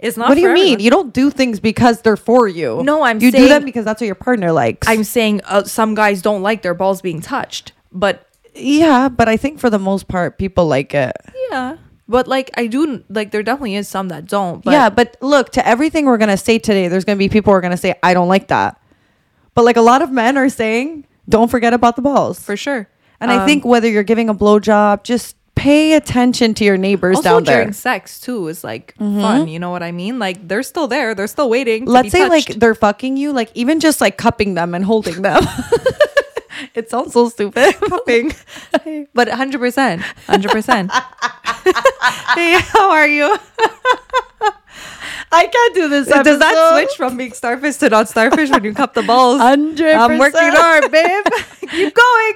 It's 0.00 0.16
not 0.16 0.28
What 0.28 0.34
do 0.34 0.40
you 0.40 0.52
mean? 0.52 0.80
You 0.80 0.90
don't 0.90 1.14
do 1.14 1.30
things 1.30 1.60
because 1.60 2.02
they're 2.02 2.16
for 2.16 2.48
you. 2.48 2.82
No, 2.82 3.04
I'm 3.04 3.20
you 3.20 3.30
do 3.30 3.38
saying- 3.38 3.48
them 3.48 3.64
because 3.64 3.84
that's 3.84 4.00
what 4.00 4.06
your 4.06 4.16
partner 4.16 4.50
likes. 4.50 4.88
I'm 4.88 5.04
saying 5.04 5.40
uh, 5.44 5.62
some 5.62 5.94
guys 5.94 6.20
don't 6.20 6.42
like 6.42 6.62
their 6.62 6.74
balls 6.74 7.00
being 7.00 7.20
touched, 7.22 7.70
but 7.92 8.26
yeah, 8.56 9.08
but 9.08 9.28
I 9.28 9.36
think 9.36 9.60
for 9.60 9.70
the 9.70 9.78
most 9.78 10.08
part, 10.08 10.36
people 10.36 10.66
like 10.66 10.94
it. 10.94 11.14
yeah, 11.52 11.76
but 12.08 12.28
like 12.28 12.50
I 12.54 12.66
do 12.66 13.02
like 13.08 13.30
there 13.30 13.42
definitely 13.42 13.76
is 13.76 13.88
some 13.88 14.08
that 14.08 14.26
don't. 14.26 14.62
But 14.64 14.72
yeah, 14.72 14.90
but 14.90 15.16
look, 15.20 15.50
to 15.52 15.66
everything 15.66 16.06
we're 16.06 16.18
gonna 16.18 16.36
say 16.36 16.58
today, 16.58 16.88
there's 16.88 17.04
gonna 17.04 17.16
be 17.16 17.28
people 17.28 17.52
who 17.52 17.56
are 17.56 17.60
gonna 17.60 17.76
say, 17.76 17.94
I 18.02 18.14
don't 18.14 18.28
like 18.28 18.48
that. 18.48 18.80
But 19.54 19.64
like 19.64 19.76
a 19.76 19.82
lot 19.82 20.02
of 20.02 20.10
men 20.10 20.36
are 20.36 20.48
saying, 20.48 21.06
don't 21.28 21.50
forget 21.50 21.72
about 21.72 21.96
the 21.96 22.02
balls. 22.02 22.40
for 22.40 22.56
sure. 22.56 22.88
and 23.20 23.30
I 23.30 23.38
Um, 23.42 23.46
think 23.46 23.64
whether 23.64 23.88
you're 23.88 24.02
giving 24.02 24.28
a 24.28 24.34
blowjob, 24.34 25.04
just 25.04 25.36
pay 25.54 25.94
attention 25.94 26.52
to 26.52 26.64
your 26.64 26.76
neighbors 26.76 27.16
also 27.18 27.28
down 27.28 27.44
during 27.44 27.66
there. 27.68 27.72
sex 27.72 28.18
too 28.20 28.48
is 28.48 28.64
like 28.64 28.94
fun. 28.98 29.46
You 29.46 29.60
know 29.60 29.70
what 29.70 29.82
I 29.84 29.92
mean? 29.92 30.18
Like 30.18 30.46
they're 30.48 30.64
still 30.64 30.88
there. 30.88 31.14
They're 31.14 31.28
still 31.28 31.48
waiting. 31.48 31.86
to 31.86 31.92
Let's 31.92 32.10
say 32.10 32.28
like 32.28 32.46
they're 32.46 32.74
fucking 32.74 33.16
you, 33.16 33.32
like 33.32 33.50
even 33.54 33.78
just 33.80 34.00
like 34.00 34.18
cupping 34.18 34.54
them 34.54 34.74
and 34.74 34.84
holding 34.84 35.22
them. 35.22 35.42
it 36.74 36.90
sounds 36.90 37.12
so 37.12 37.28
stupid. 37.28 37.74
cupping, 37.76 38.32
but 39.14 39.28
hundred 39.28 39.60
percent, 39.60 40.02
hundred 40.26 40.50
percent. 40.50 40.90
hey, 42.34 42.60
how 42.60 42.90
are 42.90 43.06
you? 43.06 43.36
I 45.32 45.46
can't 45.46 45.74
do 45.74 45.88
this. 45.88 46.06
Does 46.06 46.38
that 46.38 46.72
switch 46.72 46.96
from 46.96 47.16
being 47.16 47.32
starfish 47.32 47.76
to 47.78 47.88
not 47.88 48.08
starfish 48.08 48.50
when 48.50 48.62
you 48.62 48.72
cup 48.72 48.94
the 48.94 49.02
balls? 49.02 49.40
100%. 49.40 49.94
I'm 49.96 50.18
working 50.18 50.38
hard, 50.40 50.92
babe. 50.92 51.24
Keep 51.70 51.94
going. 51.94 52.34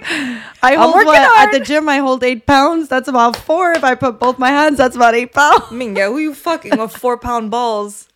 I 0.63 0.75
I'm 0.77 0.91
working 0.93 1.07
what, 1.07 1.29
hard. 1.29 1.55
at 1.55 1.59
the 1.59 1.65
gym. 1.65 1.89
I 1.89 1.99
hold 1.99 2.25
eight 2.25 2.47
pounds. 2.47 2.89
That's 2.89 3.07
about 3.07 3.37
four. 3.37 3.73
If 3.73 3.85
I 3.85 3.95
put 3.95 4.19
both 4.19 4.39
my 4.39 4.49
hands, 4.49 4.79
that's 4.79 4.97
about 4.97 5.15
eight 5.15 5.33
pounds. 5.33 5.65
Minga, 5.71 6.09
who 6.09 6.19
you 6.19 6.35
fucking 6.35 6.77
with 6.77 6.97
four 6.97 7.19
pound 7.19 7.51
balls? 7.51 8.08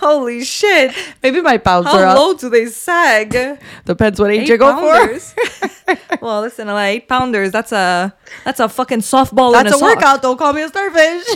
Holy 0.00 0.42
shit! 0.44 0.94
Maybe 1.22 1.42
my 1.42 1.58
pounds 1.58 1.86
How 1.86 1.98
are 1.98 2.06
up. 2.06 2.16
How 2.16 2.28
low 2.28 2.34
do 2.34 2.48
they 2.48 2.66
sag? 2.66 3.36
Depends 3.84 4.18
what 4.18 4.30
age 4.30 4.42
Eight 4.42 4.48
you 4.48 4.56
go 4.56 4.74
for. 4.80 5.96
well, 6.22 6.40
listen, 6.40 6.68
like 6.68 6.96
eight 6.96 7.08
pounders. 7.08 7.52
That's 7.52 7.70
a 7.70 8.14
that's 8.44 8.60
a 8.60 8.68
fucking 8.70 9.00
softball. 9.00 9.48
in 9.48 9.64
That's 9.64 9.76
a, 9.76 9.78
sock. 9.78 9.96
workout. 9.96 10.22
Don't 10.22 10.38
call 10.38 10.54
me 10.54 10.62
a 10.62 10.68
starfish. 10.68 11.26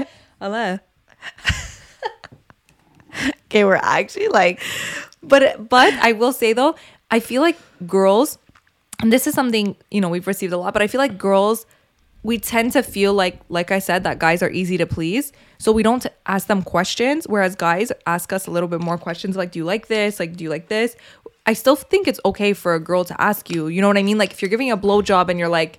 Ale. 0.40 0.80
okay, 3.44 3.64
we're 3.64 3.76
actually 3.76 4.28
like, 4.28 4.62
But 5.22 5.68
but 5.68 5.92
I 5.94 6.12
will 6.12 6.32
say 6.32 6.54
though, 6.54 6.76
I 7.10 7.20
feel 7.20 7.42
like 7.42 7.58
girls, 7.86 8.38
and 9.02 9.12
this 9.12 9.26
is 9.26 9.34
something 9.34 9.76
you 9.90 10.00
know 10.00 10.08
we've 10.08 10.26
received 10.26 10.54
a 10.54 10.56
lot. 10.56 10.72
But 10.72 10.80
I 10.80 10.86
feel 10.86 11.00
like 11.00 11.18
girls, 11.18 11.66
we 12.22 12.38
tend 12.38 12.72
to 12.72 12.82
feel 12.82 13.12
like 13.12 13.40
like 13.50 13.70
I 13.70 13.80
said 13.80 14.04
that 14.04 14.18
guys 14.18 14.42
are 14.42 14.50
easy 14.50 14.78
to 14.78 14.86
please, 14.86 15.32
so 15.62 15.68
we 15.78 15.82
don't 15.88 16.04
ask 16.34 16.44
them 16.48 16.62
questions. 16.62 17.20
Whereas 17.32 17.52
guys 17.54 17.92
ask 18.06 18.32
us 18.36 18.46
a 18.48 18.50
little 18.50 18.68
bit 18.74 18.80
more 18.88 18.98
questions, 18.98 19.32
like, 19.36 19.50
"Do 19.52 19.58
you 19.60 19.66
like 19.74 19.84
this? 19.96 20.18
Like, 20.22 20.32
do 20.36 20.42
you 20.44 20.50
like 20.56 20.66
this?" 20.68 20.96
I 21.50 21.52
still 21.62 21.76
think 21.76 22.02
it's 22.10 22.20
okay 22.30 22.52
for 22.62 22.74
a 22.74 22.80
girl 22.90 23.02
to 23.10 23.14
ask 23.28 23.42
you. 23.54 23.60
You 23.74 23.80
know 23.82 23.88
what 23.92 23.98
I 23.98 24.02
mean? 24.02 24.18
Like 24.18 24.32
if 24.32 24.38
you're 24.42 24.48
giving 24.56 24.70
a 24.70 24.76
blowjob 24.76 25.28
and 25.30 25.38
you're 25.38 25.48
like. 25.62 25.78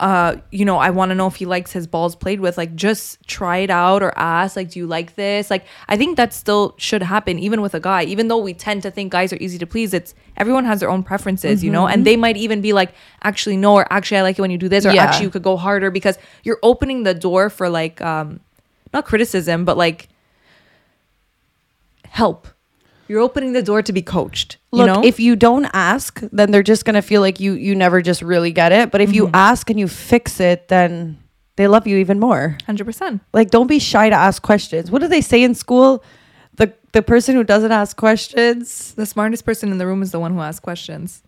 Uh, 0.00 0.36
you 0.52 0.64
know, 0.64 0.78
I 0.78 0.90
want 0.90 1.08
to 1.10 1.16
know 1.16 1.26
if 1.26 1.34
he 1.34 1.44
likes 1.44 1.72
his 1.72 1.88
balls 1.88 2.14
played 2.14 2.38
with. 2.38 2.56
Like, 2.56 2.76
just 2.76 3.18
try 3.26 3.56
it 3.66 3.70
out 3.84 4.00
or 4.00 4.12
ask, 4.16 4.54
like, 4.54 4.70
do 4.70 4.78
you 4.78 4.86
like 4.86 5.16
this? 5.16 5.50
Like, 5.50 5.64
I 5.88 5.96
think 5.96 6.16
that 6.18 6.32
still 6.32 6.76
should 6.78 7.02
happen, 7.02 7.36
even 7.40 7.60
with 7.62 7.74
a 7.74 7.80
guy. 7.80 8.04
Even 8.04 8.28
though 8.28 8.38
we 8.38 8.54
tend 8.54 8.82
to 8.84 8.92
think 8.92 9.10
guys 9.10 9.32
are 9.32 9.38
easy 9.40 9.58
to 9.58 9.66
please, 9.66 9.92
it's 9.92 10.14
everyone 10.36 10.64
has 10.66 10.78
their 10.78 10.88
own 10.88 11.02
preferences, 11.02 11.64
you 11.64 11.72
know, 11.72 11.88
and 11.88 12.04
they 12.06 12.14
might 12.16 12.36
even 12.36 12.60
be 12.60 12.72
like, 12.72 12.92
actually, 13.24 13.56
no, 13.56 13.74
or 13.74 13.92
actually, 13.92 14.18
I 14.18 14.22
like 14.22 14.38
it 14.38 14.40
when 14.40 14.52
you 14.52 14.58
do 14.66 14.68
this, 14.68 14.86
or 14.86 14.92
Yeah. 14.92 15.02
actually, 15.02 15.24
you 15.24 15.30
could 15.30 15.42
go 15.42 15.56
harder 15.56 15.90
because 15.90 16.16
you're 16.44 16.60
opening 16.62 17.02
the 17.02 17.14
door 17.14 17.50
for 17.50 17.68
like, 17.68 18.00
um, 18.00 18.38
not 18.92 19.04
criticism, 19.04 19.64
but 19.64 19.76
like 19.76 20.08
help. 22.08 22.48
You're 23.08 23.20
opening 23.20 23.54
the 23.54 23.62
door 23.62 23.80
to 23.82 23.92
be 23.92 24.02
coached. 24.02 24.58
look, 24.70 24.86
you 24.86 24.92
know? 24.94 25.02
if 25.04 25.18
you 25.18 25.34
don't 25.34 25.64
ask, 25.72 26.20
then 26.30 26.50
they're 26.50 26.62
just 26.62 26.84
gonna 26.84 27.00
feel 27.02 27.22
like 27.22 27.40
you 27.40 27.54
you 27.54 27.74
never 27.74 28.02
just 28.02 28.20
really 28.20 28.52
get 28.52 28.70
it. 28.72 28.90
But 28.90 29.00
if 29.00 29.08
Mm-hmm. 29.10 29.14
you 29.16 29.30
ask 29.32 29.70
and 29.70 29.80
you 29.80 29.88
fix 29.88 30.40
it, 30.40 30.68
then 30.68 31.18
they 31.56 31.68
love 31.68 31.86
you 31.86 31.96
even 31.96 32.18
more. 32.20 32.58
hundred 32.66 32.84
percent. 32.84 33.22
Like, 33.32 33.50
don't 33.50 33.66
be 33.66 33.78
shy 33.78 34.10
to 34.10 34.14
ask 34.16 34.42
questions. 34.42 34.90
What 34.90 35.00
do 35.00 35.08
they 35.08 35.22
say 35.22 35.42
in 35.42 35.54
school? 35.54 36.04
The 36.56 36.72
the 36.92 37.00
person 37.02 37.34
who 37.34 37.44
doesn't 37.44 37.72
ask 37.72 37.96
questions, 37.96 38.92
The 38.94 39.06
smartest 39.06 39.44
person 39.46 39.70
in 39.72 39.78
the 39.78 39.86
room 39.86 40.02
is 40.02 40.10
the 40.10 40.20
one 40.20 40.34
who 40.34 40.40
asks 40.40 40.60
questions. 40.60 41.22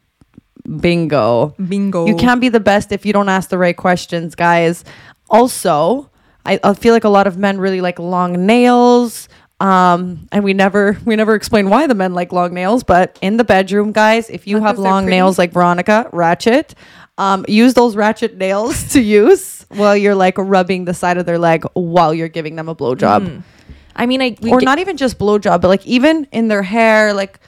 bingo. 0.80 1.54
Bingo. 1.66 2.06
You 2.06 2.14
can't 2.16 2.40
be 2.42 2.50
the 2.50 2.60
best 2.60 2.92
if 2.92 3.06
you 3.06 3.12
don't 3.14 3.30
ask 3.30 3.48
the 3.48 3.58
right 3.58 3.76
questions, 3.76 4.34
guys. 4.34 4.84
Also, 5.30 6.09
I, 6.46 6.58
I 6.62 6.74
feel 6.74 6.94
like 6.94 7.04
a 7.04 7.08
lot 7.08 7.26
of 7.26 7.36
men 7.36 7.58
really 7.58 7.80
like 7.80 7.98
long 7.98 8.46
nails. 8.46 9.28
Um, 9.60 10.26
and 10.32 10.42
we 10.42 10.54
never 10.54 10.98
we 11.04 11.16
never 11.16 11.34
explain 11.34 11.68
why 11.68 11.86
the 11.86 11.94
men 11.94 12.14
like 12.14 12.32
long 12.32 12.54
nails, 12.54 12.82
but 12.82 13.18
in 13.20 13.36
the 13.36 13.44
bedroom, 13.44 13.92
guys, 13.92 14.30
if 14.30 14.46
you 14.46 14.58
Not 14.58 14.66
have 14.66 14.78
long 14.78 15.06
nails 15.06 15.38
like 15.38 15.52
Veronica, 15.52 16.08
ratchet, 16.12 16.74
um, 17.18 17.44
use 17.46 17.74
those 17.74 17.94
ratchet 17.94 18.36
nails 18.38 18.84
to 18.94 19.00
use 19.02 19.66
while 19.68 19.96
you're 19.96 20.14
like 20.14 20.38
rubbing 20.38 20.86
the 20.86 20.94
side 20.94 21.18
of 21.18 21.26
their 21.26 21.38
leg 21.38 21.64
while 21.74 22.14
you're 22.14 22.28
giving 22.28 22.56
them 22.56 22.68
a 22.68 22.74
blowjob. 22.74 23.42
I 23.96 24.06
mean, 24.06 24.22
I 24.22 24.36
Or 24.48 24.62
not 24.62 24.78
even 24.78 24.96
just 24.96 25.18
blowjob, 25.18 25.60
but 25.60 25.68
like 25.68 25.86
even 25.86 26.26
in 26.32 26.48
their 26.48 26.62
hair, 26.62 27.12
like 27.12 27.38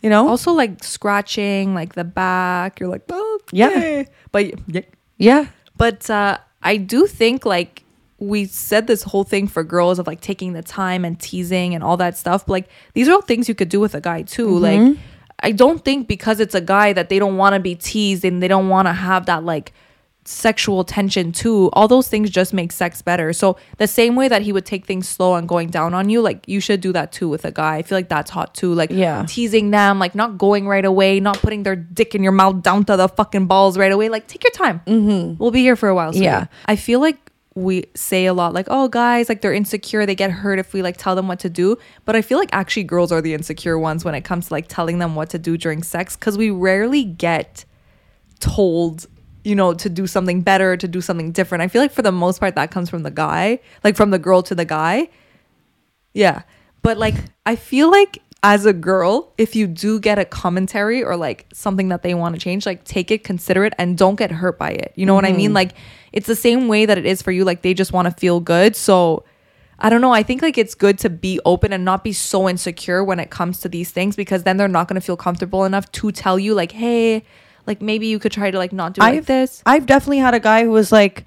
you 0.00 0.08
know? 0.10 0.28
also 0.28 0.52
like 0.52 0.82
scratching 0.82 1.74
like 1.74 1.94
the 1.94 2.04
back. 2.04 2.80
You're 2.80 2.88
like, 2.88 3.02
oh 3.10 3.40
Yeah. 3.52 4.04
but 4.32 4.46
yeah. 4.72 4.80
yeah. 5.18 5.46
But 5.76 6.08
uh, 6.08 6.38
I 6.62 6.76
do 6.78 7.06
think 7.06 7.44
like 7.44 7.81
we 8.22 8.44
said 8.46 8.86
this 8.86 9.02
whole 9.02 9.24
thing 9.24 9.48
for 9.48 9.64
girls 9.64 9.98
of 9.98 10.06
like 10.06 10.20
taking 10.20 10.52
the 10.52 10.62
time 10.62 11.04
and 11.04 11.18
teasing 11.18 11.74
and 11.74 11.82
all 11.82 11.96
that 11.96 12.16
stuff. 12.16 12.46
But 12.46 12.52
like 12.52 12.68
these 12.94 13.08
are 13.08 13.12
all 13.12 13.22
things 13.22 13.48
you 13.48 13.54
could 13.54 13.68
do 13.68 13.80
with 13.80 13.94
a 13.94 14.00
guy 14.00 14.22
too. 14.22 14.48
Mm-hmm. 14.48 14.86
Like 14.88 14.98
I 15.40 15.50
don't 15.52 15.84
think 15.84 16.06
because 16.06 16.38
it's 16.38 16.54
a 16.54 16.60
guy 16.60 16.92
that 16.92 17.08
they 17.08 17.18
don't 17.18 17.36
want 17.36 17.54
to 17.54 17.60
be 17.60 17.74
teased 17.74 18.24
and 18.24 18.42
they 18.42 18.48
don't 18.48 18.68
want 18.68 18.86
to 18.86 18.92
have 18.92 19.26
that 19.26 19.42
like 19.44 19.72
sexual 20.24 20.84
tension 20.84 21.32
too. 21.32 21.68
All 21.72 21.88
those 21.88 22.06
things 22.06 22.30
just 22.30 22.52
make 22.54 22.70
sex 22.70 23.02
better. 23.02 23.32
So 23.32 23.56
the 23.78 23.88
same 23.88 24.14
way 24.14 24.28
that 24.28 24.42
he 24.42 24.52
would 24.52 24.64
take 24.64 24.86
things 24.86 25.08
slow 25.08 25.34
and 25.34 25.48
going 25.48 25.70
down 25.70 25.94
on 25.94 26.08
you, 26.08 26.20
like 26.22 26.46
you 26.46 26.60
should 26.60 26.80
do 26.80 26.92
that 26.92 27.10
too 27.10 27.28
with 27.28 27.44
a 27.44 27.50
guy. 27.50 27.78
I 27.78 27.82
feel 27.82 27.98
like 27.98 28.08
that's 28.08 28.30
hot 28.30 28.54
too. 28.54 28.72
Like 28.72 28.90
Yeah. 28.90 29.24
teasing 29.26 29.72
them, 29.72 29.98
like 29.98 30.14
not 30.14 30.38
going 30.38 30.68
right 30.68 30.84
away, 30.84 31.18
not 31.18 31.38
putting 31.38 31.64
their 31.64 31.74
dick 31.74 32.14
in 32.14 32.22
your 32.22 32.30
mouth 32.30 32.62
down 32.62 32.84
to 32.84 32.96
the 32.96 33.08
fucking 33.08 33.46
balls 33.46 33.76
right 33.76 33.90
away. 33.90 34.08
Like 34.08 34.28
take 34.28 34.44
your 34.44 34.52
time. 34.52 34.80
Mm-hmm. 34.86 35.38
We'll 35.42 35.50
be 35.50 35.62
here 35.62 35.74
for 35.74 35.88
a 35.88 35.94
while. 35.96 36.12
sweetie. 36.12 36.26
Yeah. 36.26 36.46
I 36.66 36.76
feel 36.76 37.00
like 37.00 37.31
we 37.54 37.84
say 37.94 38.26
a 38.26 38.32
lot 38.32 38.54
like, 38.54 38.66
oh, 38.70 38.88
guys, 38.88 39.28
like 39.28 39.40
they're 39.42 39.52
insecure. 39.52 40.06
They 40.06 40.14
get 40.14 40.30
hurt 40.30 40.58
if 40.58 40.72
we 40.72 40.82
like 40.82 40.96
tell 40.96 41.14
them 41.14 41.28
what 41.28 41.40
to 41.40 41.50
do. 41.50 41.76
But 42.04 42.16
I 42.16 42.22
feel 42.22 42.38
like 42.38 42.48
actually 42.52 42.84
girls 42.84 43.12
are 43.12 43.20
the 43.20 43.34
insecure 43.34 43.78
ones 43.78 44.04
when 44.04 44.14
it 44.14 44.22
comes 44.22 44.48
to 44.48 44.54
like 44.54 44.68
telling 44.68 44.98
them 44.98 45.14
what 45.14 45.30
to 45.30 45.38
do 45.38 45.56
during 45.56 45.82
sex 45.82 46.16
because 46.16 46.38
we 46.38 46.50
rarely 46.50 47.04
get 47.04 47.64
told 48.40 49.06
you 49.44 49.54
know 49.54 49.74
to 49.74 49.88
do 49.88 50.06
something 50.06 50.40
better 50.40 50.76
to 50.76 50.88
do 50.88 51.00
something 51.00 51.30
different 51.30 51.62
i 51.62 51.68
feel 51.68 51.80
like 51.80 51.92
for 51.92 52.02
the 52.02 52.12
most 52.12 52.40
part 52.40 52.54
that 52.56 52.70
comes 52.70 52.90
from 52.90 53.02
the 53.04 53.10
guy 53.10 53.58
like 53.84 53.96
from 53.96 54.10
the 54.10 54.18
girl 54.18 54.42
to 54.42 54.54
the 54.54 54.64
guy 54.64 55.08
yeah 56.12 56.42
but 56.82 56.98
like 56.98 57.14
i 57.46 57.54
feel 57.54 57.90
like 57.90 58.20
as 58.42 58.66
a 58.66 58.72
girl 58.72 59.32
if 59.38 59.54
you 59.54 59.66
do 59.66 60.00
get 60.00 60.18
a 60.18 60.24
commentary 60.24 61.02
or 61.02 61.16
like 61.16 61.46
something 61.52 61.88
that 61.88 62.02
they 62.02 62.12
want 62.12 62.34
to 62.34 62.40
change 62.40 62.66
like 62.66 62.82
take 62.84 63.10
it 63.10 63.22
consider 63.22 63.64
it 63.64 63.72
and 63.78 63.96
don't 63.96 64.16
get 64.16 64.30
hurt 64.30 64.58
by 64.58 64.70
it 64.70 64.92
you 64.96 65.06
know 65.06 65.14
what 65.14 65.24
i 65.24 65.32
mean 65.32 65.48
mm-hmm. 65.48 65.54
like 65.54 65.74
it's 66.12 66.26
the 66.26 66.36
same 66.36 66.66
way 66.66 66.84
that 66.84 66.98
it 66.98 67.06
is 67.06 67.22
for 67.22 67.30
you 67.30 67.44
like 67.44 67.62
they 67.62 67.72
just 67.72 67.92
want 67.92 68.06
to 68.06 68.12
feel 68.20 68.40
good 68.40 68.74
so 68.74 69.24
I 69.84 69.90
don't 69.90 70.00
know. 70.00 70.12
I 70.12 70.22
think 70.22 70.42
like 70.42 70.58
it's 70.58 70.76
good 70.76 70.96
to 71.00 71.10
be 71.10 71.40
open 71.44 71.72
and 71.72 71.84
not 71.84 72.04
be 72.04 72.12
so 72.12 72.48
insecure 72.48 73.02
when 73.02 73.18
it 73.18 73.30
comes 73.30 73.58
to 73.60 73.68
these 73.68 73.90
things 73.90 74.14
because 74.14 74.44
then 74.44 74.56
they're 74.56 74.68
not 74.68 74.86
going 74.86 74.94
to 74.94 75.04
feel 75.04 75.16
comfortable 75.16 75.64
enough 75.64 75.90
to 75.92 76.12
tell 76.12 76.38
you 76.38 76.54
like, 76.54 76.70
"Hey, 76.70 77.24
like 77.66 77.82
maybe 77.82 78.06
you 78.06 78.20
could 78.20 78.30
try 78.30 78.52
to 78.52 78.58
like 78.58 78.72
not 78.72 78.94
do 78.94 79.02
I've 79.02 79.26
this." 79.26 79.60
I've 79.66 79.86
definitely 79.86 80.18
had 80.18 80.34
a 80.34 80.40
guy 80.40 80.62
who 80.62 80.70
was 80.70 80.92
like, 80.92 81.24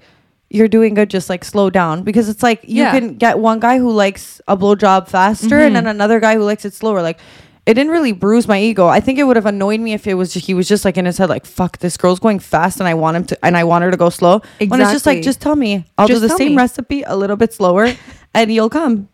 "You're 0.50 0.68
doing 0.68 0.94
good, 0.94 1.10
just 1.10 1.28
like 1.28 1.44
slow 1.44 1.70
down," 1.70 2.02
because 2.02 2.28
it's 2.28 2.42
like 2.42 2.62
you 2.64 2.82
Yeah. 2.82 2.92
Mm-hmm. 2.94 2.98
can 3.08 3.14
get 3.16 3.38
one 3.38 3.60
guy 3.60 3.78
who 3.78 3.90
likes 3.90 4.40
a 4.48 4.56
blowjob 4.56 5.08
faster, 5.08 5.58
and 5.58 5.74
then 5.74 5.86
another 5.86 6.20
guy 6.20 6.34
who 6.34 6.42
likes 6.44 6.64
it 6.64 6.72
slower. 6.74 7.02
Like, 7.02 7.18
it 7.66 7.74
didn't 7.74 7.90
really 7.90 8.12
bruise 8.12 8.46
my 8.46 8.60
ego. 8.60 8.86
I 8.86 9.00
think 9.00 9.18
it 9.18 9.24
would 9.24 9.34
have 9.36 9.46
annoyed 9.46 9.80
me 9.80 9.92
if 9.92 10.06
it 10.06 10.14
was 10.14 10.34
he 10.34 10.54
was 10.54 10.68
just 10.68 10.84
like 10.84 10.96
in 10.96 11.04
his 11.04 11.18
head, 11.18 11.28
like, 11.28 11.44
"Fuck, 11.44 11.78
this 11.78 11.96
girl's 11.96 12.20
going 12.20 12.38
fast, 12.38 12.78
and 12.78 12.88
I 12.88 12.94
want 12.94 13.16
him 13.16 13.24
to, 13.24 13.44
and 13.44 13.56
I 13.56 13.64
want 13.64 13.82
her 13.84 13.90
to 13.90 13.96
go 13.96 14.08
slow." 14.08 14.40
When 14.58 14.80
it's 14.80 14.92
just 14.92 15.04
like, 15.06 15.22
just 15.22 15.40
tell 15.40 15.56
me, 15.56 15.84
I'll 15.98 16.06
Just 16.06 16.22
do 16.22 16.28
the 16.28 16.36
same 16.36 16.52
me. 16.52 16.56
recipe 16.58 17.02
a 17.02 17.16
little 17.16 17.36
bit 17.36 17.52
slower, 17.52 17.92
and 18.34 18.52
you'll 18.52 18.70
come. 18.70 19.08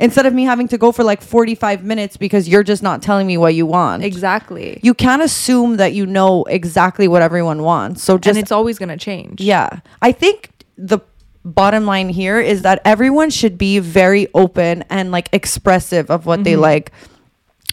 Instead 0.00 0.26
of 0.26 0.32
me 0.34 0.42
having 0.44 0.66
to 0.68 0.78
go 0.78 0.90
for 0.90 1.04
like 1.04 1.20
45 1.22 1.84
minutes 1.84 2.16
because 2.16 2.48
you're 2.48 2.64
just 2.64 2.82
not 2.82 3.02
telling 3.02 3.24
me 3.26 3.36
what 3.36 3.54
you 3.54 3.66
want. 3.66 4.02
Exactly. 4.02 4.80
You 4.82 4.94
can't 4.94 5.22
assume 5.22 5.76
that 5.76 5.92
you 5.92 6.06
know 6.06 6.42
exactly 6.44 7.06
what 7.06 7.22
everyone 7.22 7.62
wants. 7.62 8.02
So 8.02 8.16
just 8.18 8.36
and 8.36 8.42
it's 8.42 8.50
always 8.50 8.78
going 8.78 8.88
to 8.88 8.96
change. 8.96 9.40
yeah. 9.40 9.80
I 10.00 10.10
think 10.10 10.50
the 10.76 10.98
bottom 11.44 11.86
line 11.86 12.08
here 12.08 12.40
is 12.40 12.62
that 12.62 12.80
everyone 12.84 13.30
should 13.30 13.58
be 13.58 13.78
very 13.80 14.28
open 14.34 14.82
and 14.90 15.10
like 15.10 15.28
expressive 15.32 16.10
of 16.10 16.24
what 16.26 16.36
Mm-hmm. 16.38 16.44
they 16.44 16.56
like. 16.56 16.92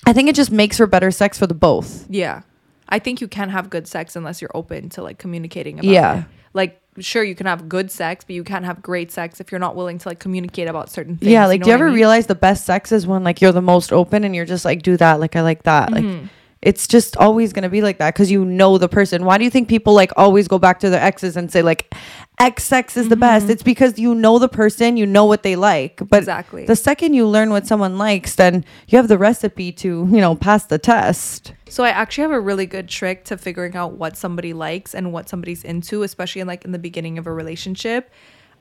I 0.05 0.13
think 0.13 0.29
it 0.29 0.35
just 0.35 0.51
makes 0.51 0.77
for 0.77 0.87
better 0.87 1.11
sex 1.11 1.37
for 1.37 1.45
the 1.47 1.53
both. 1.53 2.05
Yeah. 2.09 2.41
I 2.87 2.97
think 2.99 3.21
you 3.21 3.27
can't 3.27 3.51
have 3.51 3.69
good 3.69 3.87
sex 3.87 4.15
unless 4.15 4.41
you're 4.41 4.49
open 4.55 4.89
to 4.89 5.03
like 5.03 5.19
communicating 5.19 5.75
about 5.79 5.85
Yeah. 5.89 6.19
it. 6.19 6.25
Like 6.53 6.81
sure 6.99 7.23
you 7.23 7.35
can 7.35 7.45
have 7.45 7.69
good 7.69 7.91
sex, 7.91 8.25
but 8.25 8.33
you 8.35 8.43
can't 8.43 8.65
have 8.65 8.81
great 8.81 9.11
sex 9.11 9.39
if 9.39 9.51
you're 9.51 9.59
not 9.59 9.75
willing 9.75 9.99
to 9.99 10.09
like 10.09 10.19
communicate 10.19 10.67
about 10.67 10.89
certain 10.89 11.15
things. 11.17 11.31
yeah, 11.31 11.45
like 11.45 11.59
know 11.59 11.65
do 11.65 11.69
you 11.69 11.73
what 11.75 11.81
I 11.81 11.83
ever 11.83 11.89
mean? 11.89 11.95
realize 11.95 12.25
the 12.25 12.35
best 12.35 12.65
sex 12.65 12.91
is 12.91 13.05
when 13.05 13.23
like 13.23 13.39
you're 13.39 13.51
the 13.51 13.61
most 13.61 13.93
open 13.93 14.23
and 14.23 14.35
you're 14.35 14.45
just 14.45 14.65
like 14.65 14.81
do 14.81 14.97
that, 14.97 15.19
like 15.19 15.35
I 15.35 15.41
like 15.41 15.63
that. 15.63 15.91
Like 15.91 16.03
Mm-hmm. 16.03 16.25
It's 16.61 16.87
just 16.87 17.15
always 17.17 17.53
gonna 17.53 17.69
be 17.69 17.81
like 17.81 17.99
that 17.99 18.13
because 18.13 18.29
you 18.29 18.43
know 18.43 18.77
the 18.77 18.89
person. 18.89 19.25
Why 19.25 19.37
do 19.37 19.43
you 19.43 19.49
think 19.49 19.69
people 19.69 19.93
like 19.93 20.11
always 20.17 20.47
go 20.47 20.59
back 20.59 20.79
to 20.81 20.89
their 20.89 21.01
exes 21.01 21.37
and 21.37 21.51
say 21.51 21.61
like 21.61 21.93
X 22.39 22.63
sex 22.63 22.95
is 22.95 23.09
the 23.09 23.17
best. 23.17 23.49
It's 23.49 23.63
because 23.63 23.99
you 23.99 24.15
know 24.15 24.39
the 24.39 24.47
person, 24.47 24.95
you 24.95 25.05
know 25.05 25.25
what 25.25 25.43
they 25.43 25.57
like. 25.57 26.01
But 26.09 26.19
Exactly. 26.19 26.65
the 26.65 26.75
second 26.75 27.13
you 27.13 27.27
learn 27.27 27.49
what 27.49 27.67
someone 27.67 27.97
likes, 27.97 28.35
then 28.35 28.63
you 28.87 28.97
have 28.97 29.09
the 29.09 29.17
recipe 29.17 29.73
to, 29.73 30.07
you 30.09 30.21
know, 30.21 30.35
pass 30.35 30.63
the 30.65 30.79
test. 30.79 31.53
So 31.67 31.83
I 31.83 31.89
actually 31.89 32.21
have 32.23 32.31
a 32.31 32.39
really 32.39 32.65
good 32.65 32.87
trick 32.87 33.25
to 33.25 33.37
figuring 33.37 33.75
out 33.75 33.93
what 33.93 34.15
somebody 34.15 34.53
likes 34.53 34.95
and 34.95 35.11
what 35.11 35.27
somebody's 35.27 35.65
into, 35.65 36.03
especially 36.03 36.39
in 36.39 36.47
like 36.47 36.63
in 36.63 36.71
the 36.71 36.79
beginning 36.79 37.17
of 37.17 37.27
a 37.27 37.33
relationship. 37.33 38.09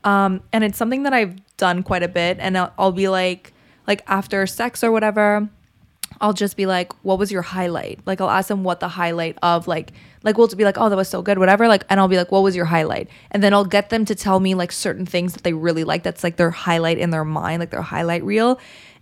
Um, 0.03 0.43
and 0.53 0.65
it's 0.65 0.77
something 0.77 1.05
that 1.05 1.13
I've 1.13 1.37
done 1.57 1.85
quite 1.85 2.03
a 2.03 2.09
bit. 2.09 2.39
And 2.41 2.59
I'll, 2.59 2.73
I'll 2.79 2.93
be 2.93 3.09
like, 3.09 3.53
like 3.87 4.03
after 4.09 4.45
sex 4.49 4.83
or 4.83 4.91
whatever, 4.91 5.49
I'll 6.21 6.33
just 6.33 6.57
be 6.57 6.67
like, 6.67 6.93
"What 7.05 7.19
was 7.19 7.31
your 7.31 7.43
highlight?" 7.43 8.01
Like 8.07 8.21
I'll 8.21 8.31
ask 8.31 8.49
them 8.49 8.65
what 8.65 8.81
the 8.81 8.89
highlight 8.89 9.39
of 9.43 9.69
like, 9.69 9.93
like 10.23 10.37
we'll 10.39 10.49
be 10.49 10.65
like, 10.65 10.79
"Oh, 10.79 10.89
that 10.89 10.97
was 10.97 11.09
so 11.09 11.23
good," 11.23 11.39
whatever. 11.39 11.69
Like, 11.69 11.85
and 11.89 12.01
I'll 12.01 12.09
be 12.09 12.17
like, 12.17 12.33
"What 12.33 12.43
was 12.43 12.57
your 12.57 12.67
highlight?" 12.67 13.09
And 13.31 13.43
then 13.43 13.55
I'll 13.55 13.65
get 13.65 13.91
them 13.91 14.05
to 14.07 14.15
tell 14.15 14.41
me 14.41 14.55
like 14.55 14.73
certain 14.73 15.07
things 15.07 15.33
that 15.35 15.43
they 15.43 15.53
really 15.53 15.85
like. 15.85 16.03
That's 16.03 16.25
like 16.25 16.37
their 16.37 16.51
highlight 16.51 16.99
in 16.99 17.11
their 17.11 17.25
mind, 17.25 17.61
like 17.61 17.71
their 17.71 17.83
highlight 17.83 18.25
reel. 18.25 18.59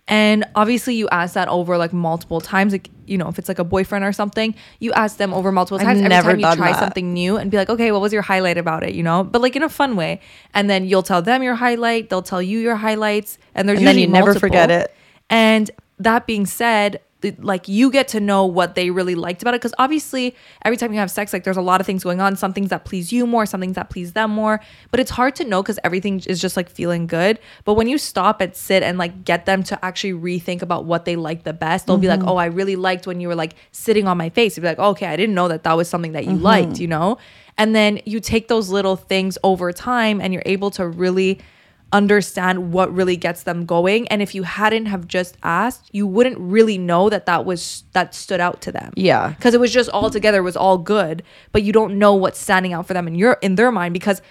And 0.09 0.45
obviously, 0.55 0.95
you 0.95 1.09
ask 1.09 1.33
that 1.33 1.49
over 1.49 1.77
like 1.77 1.91
multiple 1.91 2.39
times. 2.39 2.71
Like, 2.71 2.89
you 3.05 3.17
know, 3.17 3.27
if 3.27 3.37
it's 3.37 3.49
like 3.49 3.59
a 3.59 3.65
boyfriend 3.65 4.05
or 4.05 4.13
something, 4.13 4.55
you 4.79 4.93
ask 4.93 5.17
them 5.17 5.33
over 5.33 5.51
multiple 5.51 5.79
times. 5.79 5.99
I've. 5.99 6.05
Every 6.05 6.09
never 6.09 6.31
time 6.31 6.39
you 6.39 6.55
try 6.55 6.71
that. 6.71 6.79
something 6.79 7.13
new 7.13 7.35
and 7.35 7.51
be 7.51 7.57
like, 7.57 7.69
okay, 7.69 7.91
what 7.91 7.99
was 7.99 8.13
your 8.13 8.21
highlight 8.21 8.57
about 8.57 8.83
it? 8.83 8.95
You 8.95 9.03
know, 9.03 9.25
but 9.25 9.41
like 9.41 9.57
in 9.57 9.63
a 9.63 9.69
fun 9.69 9.97
way. 9.97 10.21
And 10.53 10.69
then 10.69 10.85
you'll 10.87 11.03
tell 11.03 11.21
them 11.21 11.43
your 11.43 11.55
highlight. 11.55 12.09
They'll 12.09 12.21
tell 12.21 12.41
you 12.41 12.59
your 12.59 12.77
highlights. 12.77 13.37
And 13.53 13.67
there's 13.67 13.79
And 13.79 13.87
then 13.87 13.99
you 13.99 14.07
never 14.07 14.33
forget 14.33 14.71
it. 14.71 14.95
And 15.29 15.69
that 15.99 16.25
being 16.25 16.45
said, 16.45 17.01
like 17.39 17.67
you 17.67 17.89
get 17.89 18.07
to 18.09 18.19
know 18.19 18.45
what 18.45 18.75
they 18.75 18.89
really 18.91 19.15
liked 19.15 19.41
about 19.41 19.53
it. 19.53 19.61
Because 19.61 19.73
obviously 19.79 20.35
every 20.63 20.77
time 20.77 20.93
you 20.93 20.99
have 20.99 21.09
sex 21.09 21.33
like 21.33 21.43
there's 21.43 21.57
a 21.57 21.61
lot 21.61 21.81
of 21.81 21.87
things 21.87 22.03
going 22.03 22.21
on 22.21 22.35
some 22.35 22.53
things 22.53 22.69
that 22.69 22.85
please 22.85 23.11
you 23.11 23.25
more 23.25 23.45
some 23.45 23.59
things 23.59 23.75
that 23.75 23.89
please 23.89 24.13
them 24.13 24.31
more. 24.31 24.59
But 24.91 24.99
it's 24.99 25.11
hard 25.11 25.35
to 25.35 25.45
know 25.45 25.63
because 25.63 25.79
everything 25.83 26.21
is 26.27 26.39
just 26.39 26.55
like 26.55 26.69
feeling 26.69 27.07
good. 27.07 27.39
But 27.65 27.73
when 27.73 27.87
you 27.87 27.97
stop 27.97 28.39
and 28.41 28.55
sit 28.55 28.83
and 28.83 28.97
like 28.97 29.23
get 29.23 29.45
them 29.45 29.63
to 29.63 29.85
actually 29.85 30.13
rethink 30.13 30.61
about 30.61 30.85
what 30.85 31.05
they 31.05 31.15
like 31.15 31.43
the 31.43 31.53
best 31.53 31.87
they'll 31.87 31.97
be 31.97 32.07
like 32.07 32.19
mm-hmm. 32.19 32.29
oh 32.29 32.35
i 32.37 32.45
really 32.45 32.75
liked 32.75 33.07
when 33.07 33.19
you 33.19 33.27
were 33.27 33.35
like 33.35 33.55
sitting 33.71 34.07
on 34.07 34.17
my 34.17 34.29
face. 34.29 34.55
You'd 34.55 34.61
be 34.61 34.67
like 34.67 34.79
oh, 34.79 34.89
okay 34.91 35.07
i 35.07 35.15
didn't 35.15 35.35
know 35.35 35.47
that 35.47 35.63
that 35.63 35.73
was 35.73 35.89
something 35.89 36.11
that 36.11 36.25
you 36.25 36.31
mm-hmm. 36.31 36.43
liked 36.43 36.79
you 36.79 36.87
know? 36.87 37.17
And 37.57 37.75
then 37.75 37.99
you 38.05 38.19
take 38.19 38.47
those 38.47 38.69
little 38.69 38.95
things 38.95 39.37
over 39.43 39.71
time 39.73 40.21
and 40.21 40.31
you're 40.31 40.43
able 40.45 40.69
to 40.71 40.87
really 40.87 41.39
understand 41.93 42.73
what 42.73 42.93
really 42.93 43.15
gets 43.15 43.43
them 43.43 43.65
going 43.65 44.07
and 44.09 44.21
if 44.21 44.35
you 44.35 44.43
hadn't 44.43 44.87
have 44.87 45.07
just 45.07 45.37
asked 45.43 45.89
you 45.93 46.05
wouldn't 46.05 46.37
really 46.37 46.77
know 46.77 47.09
that 47.09 47.25
that 47.25 47.45
was 47.45 47.85
that 47.93 48.13
stood 48.13 48.41
out 48.41 48.61
to 48.61 48.71
them 48.71 48.91
Yeah. 48.95 49.29
because 49.29 49.53
it 49.53 49.59
was 49.59 49.71
just 49.71 49.89
all 49.91 50.09
together 50.09 50.43
was 50.43 50.57
all 50.57 50.77
good 50.77 51.23
but 51.53 51.63
you 51.63 51.71
don't 51.71 51.97
know 51.97 52.13
what's 52.13 52.39
standing 52.39 52.73
out 52.73 52.87
for 52.87 52.93
them 52.93 53.07
in 53.07 53.15
your 53.15 53.37
in 53.41 53.55
their 53.55 53.71
mind 53.71 53.93
because 53.93 54.21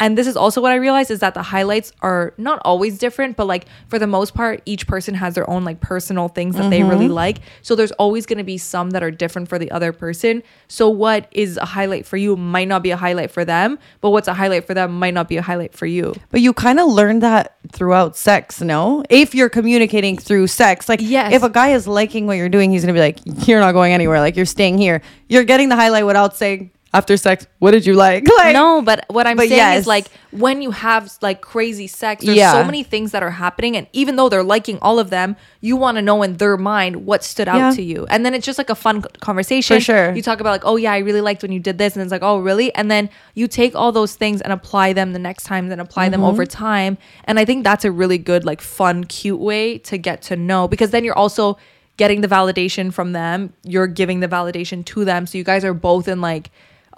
and 0.00 0.16
this 0.16 0.26
is 0.26 0.36
also 0.36 0.62
what 0.62 0.72
I 0.72 0.76
realized 0.76 1.10
is 1.10 1.20
that 1.20 1.34
the 1.34 1.42
highlights 1.42 1.92
are 2.00 2.32
not 2.38 2.60
always 2.64 2.98
different, 2.98 3.36
but 3.36 3.46
like 3.46 3.66
for 3.88 3.98
the 3.98 4.06
most 4.06 4.34
part, 4.34 4.62
each 4.64 4.86
person 4.86 5.14
has 5.14 5.34
their 5.34 5.48
own 5.48 5.62
like 5.62 5.80
personal 5.80 6.28
things 6.28 6.56
that 6.56 6.70
they 6.70 6.82
really 6.82 7.04
mm-hmm. 7.04 7.14
like. 7.14 7.38
So 7.60 7.74
there's 7.74 7.92
always 7.92 8.24
going 8.24 8.38
to 8.38 8.44
be 8.44 8.56
some 8.56 8.90
that 8.90 9.02
are 9.02 9.10
different 9.10 9.50
for 9.50 9.58
the 9.58 9.70
other 9.70 9.92
person. 9.92 10.42
So 10.68 10.88
what 10.88 11.28
is 11.32 11.58
a 11.58 11.66
highlight 11.66 12.06
for 12.06 12.16
you 12.16 12.34
might 12.34 12.66
not 12.66 12.82
be 12.82 12.90
a 12.90 12.96
highlight 12.96 13.30
for 13.30 13.44
them, 13.44 13.78
but 14.00 14.10
what's 14.10 14.26
a 14.26 14.34
highlight 14.34 14.66
for 14.66 14.72
them 14.72 14.98
might 14.98 15.12
not 15.12 15.28
be 15.28 15.36
a 15.36 15.42
highlight 15.42 15.74
for 15.74 15.84
you. 15.84 16.14
But 16.30 16.40
you 16.40 16.54
kind 16.54 16.80
of 16.80 16.88
learn 16.88 17.18
that 17.18 17.56
throughout 17.70 18.16
sex, 18.16 18.62
no? 18.62 19.04
If 19.10 19.34
you're 19.34 19.50
communicating 19.50 20.16
through 20.16 20.46
sex, 20.46 20.88
like 20.88 21.00
Yes. 21.02 21.34
if 21.34 21.42
a 21.42 21.50
guy 21.50 21.72
is 21.72 21.86
liking 21.86 22.26
what 22.26 22.38
you're 22.38 22.48
doing, 22.48 22.70
he's 22.70 22.82
gonna 22.82 22.94
be 22.94 23.00
like, 23.00 23.18
"You're 23.46 23.60
not 23.60 23.72
going 23.72 23.92
anywhere. 23.92 24.20
Like 24.20 24.34
you're 24.34 24.46
staying 24.46 24.78
here. 24.78 25.02
You're 25.28 25.44
getting 25.44 25.68
the 25.68 25.76
highlight 25.76 26.06
without 26.06 26.36
saying 26.36 26.70
after 26.92 27.16
sex. 27.16 27.46
What 27.60 27.70
did 27.70 27.86
you 27.86 27.94
like? 27.94 28.24
Like 28.38 28.52
no, 28.54 28.82
but 28.82 29.04
what 29.08 29.26
I'm 29.26 29.36
but 29.36 29.48
saying 29.48 29.58
yes. 29.58 29.80
is 29.80 29.86
like 29.86 30.06
when 30.32 30.62
you 30.62 30.70
have 30.72 31.12
like 31.22 31.40
crazy 31.40 31.86
sex, 31.86 32.24
there's 32.24 32.36
Yeah. 32.36 32.52
so 32.52 32.64
many 32.64 32.82
things 32.82 33.12
that 33.12 33.22
are 33.22 33.30
happening, 33.30 33.76
and 33.76 33.86
even 33.92 34.16
though 34.16 34.28
they're 34.28 34.42
liking 34.42 34.78
all 34.80 34.98
of 34.98 35.10
them, 35.10 35.36
you 35.60 35.76
want 35.76 35.96
to 35.98 36.02
know 36.02 36.22
in 36.22 36.36
their 36.38 36.56
mind 36.56 37.04
what 37.06 37.22
stood 37.22 37.48
out 37.48 37.58
Yeah. 37.58 37.70
to 37.72 37.82
you, 37.82 38.06
and 38.10 38.24
then 38.26 38.34
it's 38.34 38.46
just 38.46 38.58
like 38.58 38.70
a 38.70 38.74
fun 38.74 39.02
conversation. 39.20 39.76
For 39.76 39.80
sure. 39.80 40.14
you 40.14 40.22
talk 40.22 40.40
about 40.40 40.50
like, 40.50 40.64
oh 40.64 40.76
yeah, 40.76 40.92
I 40.92 40.98
really 40.98 41.20
liked 41.20 41.42
when 41.42 41.52
you 41.52 41.60
did 41.60 41.78
this, 41.78 41.94
and 41.94 42.02
it's 42.02 42.10
like, 42.12 42.22
oh 42.22 42.38
really, 42.40 42.74
and 42.74 42.90
then 42.90 43.08
you 43.34 43.46
take 43.46 43.74
all 43.76 43.92
those 43.92 44.14
things 44.14 44.40
and 44.40 44.52
apply 44.52 44.92
them 44.94 45.12
the 45.12 45.18
next 45.18 45.44
time, 45.44 45.68
then 45.68 45.80
apply 45.80 46.08
them 46.08 46.24
over 46.24 46.44
Mm-hmm. 46.44 46.58
time, 46.64 46.98
and 47.24 47.38
I 47.38 47.44
think 47.44 47.62
that's 47.64 47.84
a 47.84 47.92
really 47.92 48.18
good 48.18 48.44
like 48.44 48.60
fun, 48.60 49.04
cute 49.04 49.38
way 49.40 49.78
to 49.78 49.98
get 49.98 50.22
to 50.22 50.36
know 50.36 50.66
because 50.66 50.90
then 50.90 51.04
you're 51.04 51.18
also 51.18 51.56
getting 51.98 52.20
the 52.22 52.28
validation 52.28 52.92
from 52.92 53.12
them, 53.12 53.52
you're 53.62 53.86
giving 53.86 54.20
the 54.20 54.28
validation 54.28 54.84
to 54.86 55.04
them, 55.04 55.26
so 55.26 55.36
you 55.36 55.44
guys 55.44 55.64
are 55.64 55.74
both 55.74 56.08
in 56.08 56.20
like 56.20 56.50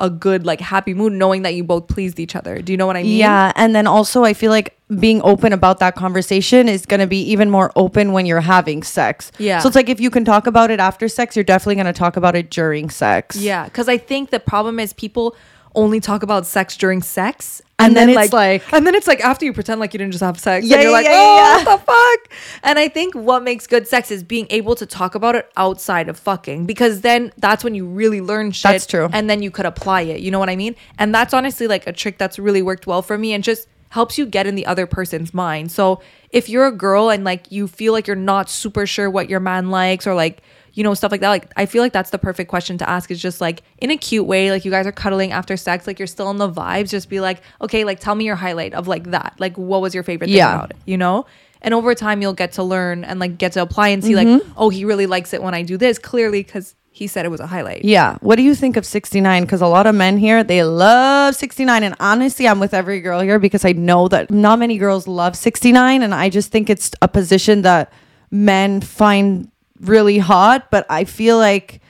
a 0.03 0.11
good 0.11 0.45
like 0.45 0.61
happy 0.61 0.93
mood 0.93 1.13
knowing 1.13 1.43
that 1.43 1.55
you 1.55 1.63
both 1.63 1.87
pleased 1.87 2.19
each 2.19 2.35
other. 2.35 2.61
Do 2.61 2.73
you 2.73 2.77
know 2.77 2.87
what 2.87 2.97
I 2.97 3.05
mean? 3.05 3.17
Yeah, 3.17 3.53
and 3.55 3.75
then 3.75 3.87
also 3.87 4.25
I 4.25 4.35
feel 4.35 4.51
like 4.51 4.77
being 4.99 5.23
open 5.23 5.53
about 5.53 5.79
that 5.79 5.95
conversation 5.95 6.69
is 6.69 6.85
going 6.85 7.01
to 7.01 7.07
be 7.07 7.23
even 7.23 7.49
more 7.49 7.73
open 7.77 8.13
when 8.13 8.27
you're 8.27 8.41
having 8.41 8.83
sex. 8.83 9.31
Yeah. 9.39 9.61
So 9.61 9.69
it's 9.69 9.77
like 9.77 9.89
if 9.89 10.01
you 10.01 10.11
can 10.11 10.25
talk 10.25 10.47
about 10.47 10.71
it 10.71 10.81
after 10.81 11.09
sex, 11.09 11.37
you're 11.37 11.45
definitely 11.45 11.77
going 11.77 11.87
to 11.87 11.93
talk 11.93 12.17
about 12.17 12.35
it 12.35 12.51
during 12.51 12.91
sex. 12.91 13.37
Yeah, 13.37 13.69
cuz 13.69 13.89
I 13.89 13.97
think 13.97 14.31
the 14.31 14.41
problem 14.41 14.81
is 14.81 14.93
people 14.93 15.37
only 15.75 16.01
talk 16.01 16.23
about 16.23 16.47
sex 16.47 16.77
during 16.77 17.01
sex 17.01 17.63
And 17.85 17.97
then 17.97 18.09
it's 18.11 18.33
like- 18.33 18.73
and 18.73 18.87
then 18.87 18.95
it's 18.95 19.07
like 19.07 19.21
after 19.21 19.45
you 19.45 19.53
pretend 19.53 19.81
like 19.81 19.93
you 19.95 19.99
didn't 19.99 20.13
just 20.13 20.23
have 20.25 20.39
sex 20.39 20.67
Yeah, 20.67 20.77
and 20.77 20.83
you're 20.85 20.91
yeah, 20.93 20.97
like 20.97 21.07
yeah, 21.07 21.13
oh 21.15 21.65
what 21.65 21.79
the 21.79 21.85
fuck? 21.85 22.39
And 22.63 22.79
i 22.79 22.89
think 22.89 23.15
what 23.15 23.43
makes 23.43 23.67
good 23.67 23.87
sex 23.89 24.11
is 24.11 24.23
being 24.23 24.47
able 24.51 24.75
to 24.77 24.87
talk 24.87 25.15
about 25.15 25.35
it 25.35 25.51
outside 25.57 26.09
of 26.09 26.19
fucking 26.19 26.67
because 26.67 27.01
then 27.03 27.33
that's 27.39 27.63
when 27.65 27.75
you 27.75 27.87
really 27.87 28.21
learn 28.21 28.51
shit 28.53 28.71
That's 28.73 28.87
true. 28.87 29.09
and 29.13 29.29
then 29.29 29.43
you 29.43 29.51
could 29.51 29.67
apply 29.67 30.03
it. 30.03 30.21
You 30.21 30.31
know 30.31 30.39
what 30.39 30.49
i 30.51 30.57
mean? 30.57 30.75
And 30.99 31.15
that's 31.15 31.35
honestly 31.35 31.67
like 31.67 31.87
a 31.87 31.93
trick 31.93 32.19
that's 32.19 32.39
really 32.39 32.63
worked 32.63 32.87
well 32.87 33.03
for 33.03 33.17
me 33.19 33.33
and 33.35 33.43
just 33.45 33.69
helps 33.91 34.17
you 34.17 34.25
get 34.25 34.47
in 34.47 34.55
the 34.55 34.65
other 34.65 34.87
person's 34.87 35.35
mind. 35.35 35.71
So 35.71 36.01
if 36.31 36.49
you're 36.49 36.67
a 36.67 36.73
girl 36.73 37.11
and 37.11 37.25
like 37.25 37.53
you 37.53 37.69
feel 37.69 37.93
like 37.93 38.07
you're 38.07 38.17
not 38.17 38.49
super 38.49 38.87
sure 38.87 39.11
what 39.11 39.29
your 39.29 39.41
man 39.41 39.71
likes 39.71 40.07
or 40.07 40.15
like 40.15 40.43
you 40.75 40.83
know 40.83 40.95
stuff 40.95 41.11
like 41.11 41.21
that 41.21 41.29
like 41.31 41.51
i 41.57 41.67
feel 41.67 41.83
like 41.83 41.93
that's 41.93 42.11
the 42.11 42.19
perfect 42.19 42.49
question 42.49 42.79
to 42.79 42.89
ask 42.89 43.11
is 43.11 43.21
just 43.21 43.41
like 43.41 43.63
in 43.79 43.91
a 43.91 43.97
cute 43.97 44.27
way 44.27 44.51
like 44.51 44.65
you 44.65 44.71
guys 44.71 44.87
are 44.87 44.93
cuddling 44.93 45.33
after 45.33 45.57
sex 45.57 45.87
like 45.87 45.99
you're 45.99 46.07
still 46.07 46.31
in 46.31 46.39
the 46.39 46.51
vibes 46.51 46.91
just 46.91 47.09
be 47.09 47.21
like 47.21 47.43
okay 47.61 47.85
like 47.85 48.01
tell 48.01 48.15
me 48.15 48.25
your 48.25 48.37
highlight 48.37 48.75
of 48.75 48.89
like 48.89 49.11
that 49.11 49.35
like 49.39 49.57
what 49.59 49.81
was 49.81 49.95
your 49.95 50.03
favorite 50.03 50.29
thing 50.29 50.37
Yeah. 50.37 50.55
about 50.55 50.71
it 50.71 50.77
you 50.87 50.97
know 50.97 51.27
and 51.61 51.75
over 51.75 51.95
time 51.95 52.23
you'll 52.23 52.33
get 52.33 52.53
to 52.53 52.63
learn 52.63 53.05
and 53.05 53.21
like 53.21 53.39
get 53.39 53.53
to 53.53 53.63
apply 53.63 53.89
and 53.89 54.03
see 54.03 54.17
like 54.17 54.27
mm-hmm. 54.29 54.53
oh 54.57 54.71
he 54.71 54.85
really 54.85 55.07
likes 55.07 55.33
it 55.33 55.43
when 55.43 55.55
i 55.55 55.63
do 55.63 55.77
this 55.77 55.99
clearly 55.99 56.43
because 56.43 56.75
he 56.95 57.07
said 57.07 57.25
it 57.25 57.31
was 57.31 57.41
a 57.41 57.47
highlight 57.47 57.85
Yeah. 57.87 58.19
What 58.21 58.37
do 58.37 58.43
you 58.43 58.55
think 58.55 58.77
of 58.77 58.85
69? 58.85 59.45
Because 59.45 59.63
a 59.63 59.67
lot 59.67 59.87
of 59.87 59.95
men 59.95 60.19
here, 60.19 60.45
they 60.45 60.63
love 60.63 61.35
69. 61.35 61.83
And 61.83 61.97
honestly, 61.99 62.47
I'm 62.47 62.61
with 62.61 62.75
every 62.75 63.01
girl 63.01 63.21
here 63.21 63.39
because 63.39 63.65
I 63.65 63.73
know 63.73 64.09
that 64.09 64.31
not 64.31 64.59
many 64.59 64.77
girls 64.77 65.09
love 65.09 65.35
69. 65.35 66.03
And 66.03 66.15
I 66.15 66.29
just 66.29 66.53
think 66.53 66.69
it's 66.69 66.91
a 67.01 67.09
position 67.09 67.63
that 67.63 67.91
men 68.31 68.83
find 68.83 69.51
really 69.83 70.19
hot. 70.19 70.71
But 70.71 70.87
I 70.89 71.05
feel 71.05 71.37
like 71.37 71.81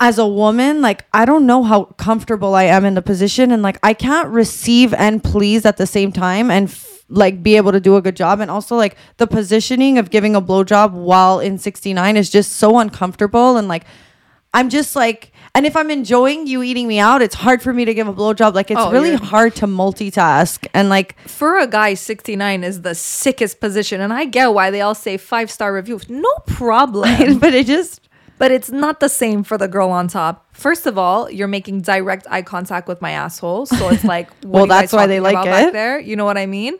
as 0.00 0.18
a 0.18 0.26
woman, 0.26 0.80
like 0.80 1.04
I 1.12 1.24
don't 1.24 1.46
know 1.46 1.62
how 1.62 1.84
comfortable 1.84 2.54
I 2.54 2.64
am 2.64 2.84
in 2.84 2.94
the 2.94 3.02
position. 3.02 3.50
And 3.50 3.62
like 3.62 3.78
I 3.82 3.94
can't 3.94 4.28
receive 4.28 4.94
and 4.94 5.22
please 5.22 5.66
at 5.66 5.76
the 5.76 5.86
same 5.86 6.12
time 6.12 6.50
and 6.50 6.68
f- 6.68 7.04
like 7.08 7.42
be 7.42 7.56
able 7.56 7.72
to 7.72 7.80
do 7.80 7.96
a 7.96 8.02
good 8.02 8.16
job. 8.16 8.40
And 8.40 8.50
also 8.50 8.76
like 8.76 8.96
the 9.16 9.26
positioning 9.26 9.98
of 9.98 10.10
giving 10.10 10.34
a 10.36 10.42
blowjob 10.42 10.92
while 10.92 11.40
in 11.40 11.58
69 11.58 12.16
is 12.16 12.30
just 12.30 12.52
so 12.52 12.78
uncomfortable. 12.78 13.56
And 13.56 13.68
like 13.68 13.84
I'm 14.54 14.68
just 14.68 14.96
like, 14.96 15.32
and 15.58 15.66
if 15.66 15.74
I'm 15.74 15.90
enjoying 15.90 16.46
you 16.46 16.62
eating 16.62 16.86
me 16.86 17.00
out, 17.00 17.20
it's 17.20 17.34
hard 17.34 17.60
for 17.62 17.72
me 17.72 17.84
to 17.84 17.92
give 17.92 18.06
a 18.06 18.14
blowjob. 18.14 18.54
Like 18.54 18.70
it's 18.70 18.80
Oh, 18.80 18.92
really 18.92 19.10
you're- 19.10 19.26
hard 19.26 19.56
to 19.56 19.66
multitask. 19.66 20.66
And 20.72 20.88
like, 20.88 21.18
for 21.26 21.58
a 21.58 21.66
guy 21.66 21.94
69 21.94 22.62
is 22.62 22.82
the 22.82 22.94
sickest 22.94 23.58
position 23.60 24.00
and 24.00 24.12
i 24.12 24.24
get 24.24 24.54
why 24.54 24.70
they 24.70 24.80
all 24.80 24.94
say 24.94 25.16
five 25.16 25.50
star 25.50 25.72
reviews 25.72 26.08
no 26.08 26.32
problem 26.46 27.38
but 27.44 27.52
it 27.54 27.66
just, 27.66 28.08
but 28.38 28.52
it's 28.52 28.70
not 28.70 29.00
the 29.00 29.08
same 29.08 29.42
for 29.42 29.58
the 29.58 29.66
girl 29.66 29.90
on 29.90 30.06
top. 30.06 30.46
First 30.52 30.86
of 30.86 30.96
all, 30.96 31.28
you're 31.28 31.48
making 31.48 31.80
direct 31.82 32.24
eye 32.30 32.42
contact 32.42 32.86
with 32.86 33.02
my 33.02 33.10
asshole, 33.10 33.66
so 33.66 33.88
it's 33.88 34.04
like, 34.04 34.28
Well, 34.44 34.62
are 34.62 34.66
you 34.66 34.68
guys 34.70 34.80
that's 34.82 34.92
why 34.92 35.06
they 35.08 35.18
like 35.18 35.44
it. 35.44 35.72
There, 35.72 35.98
you 35.98 36.14
know 36.14 36.24
what 36.24 36.38
I 36.38 36.46
mean? 36.46 36.74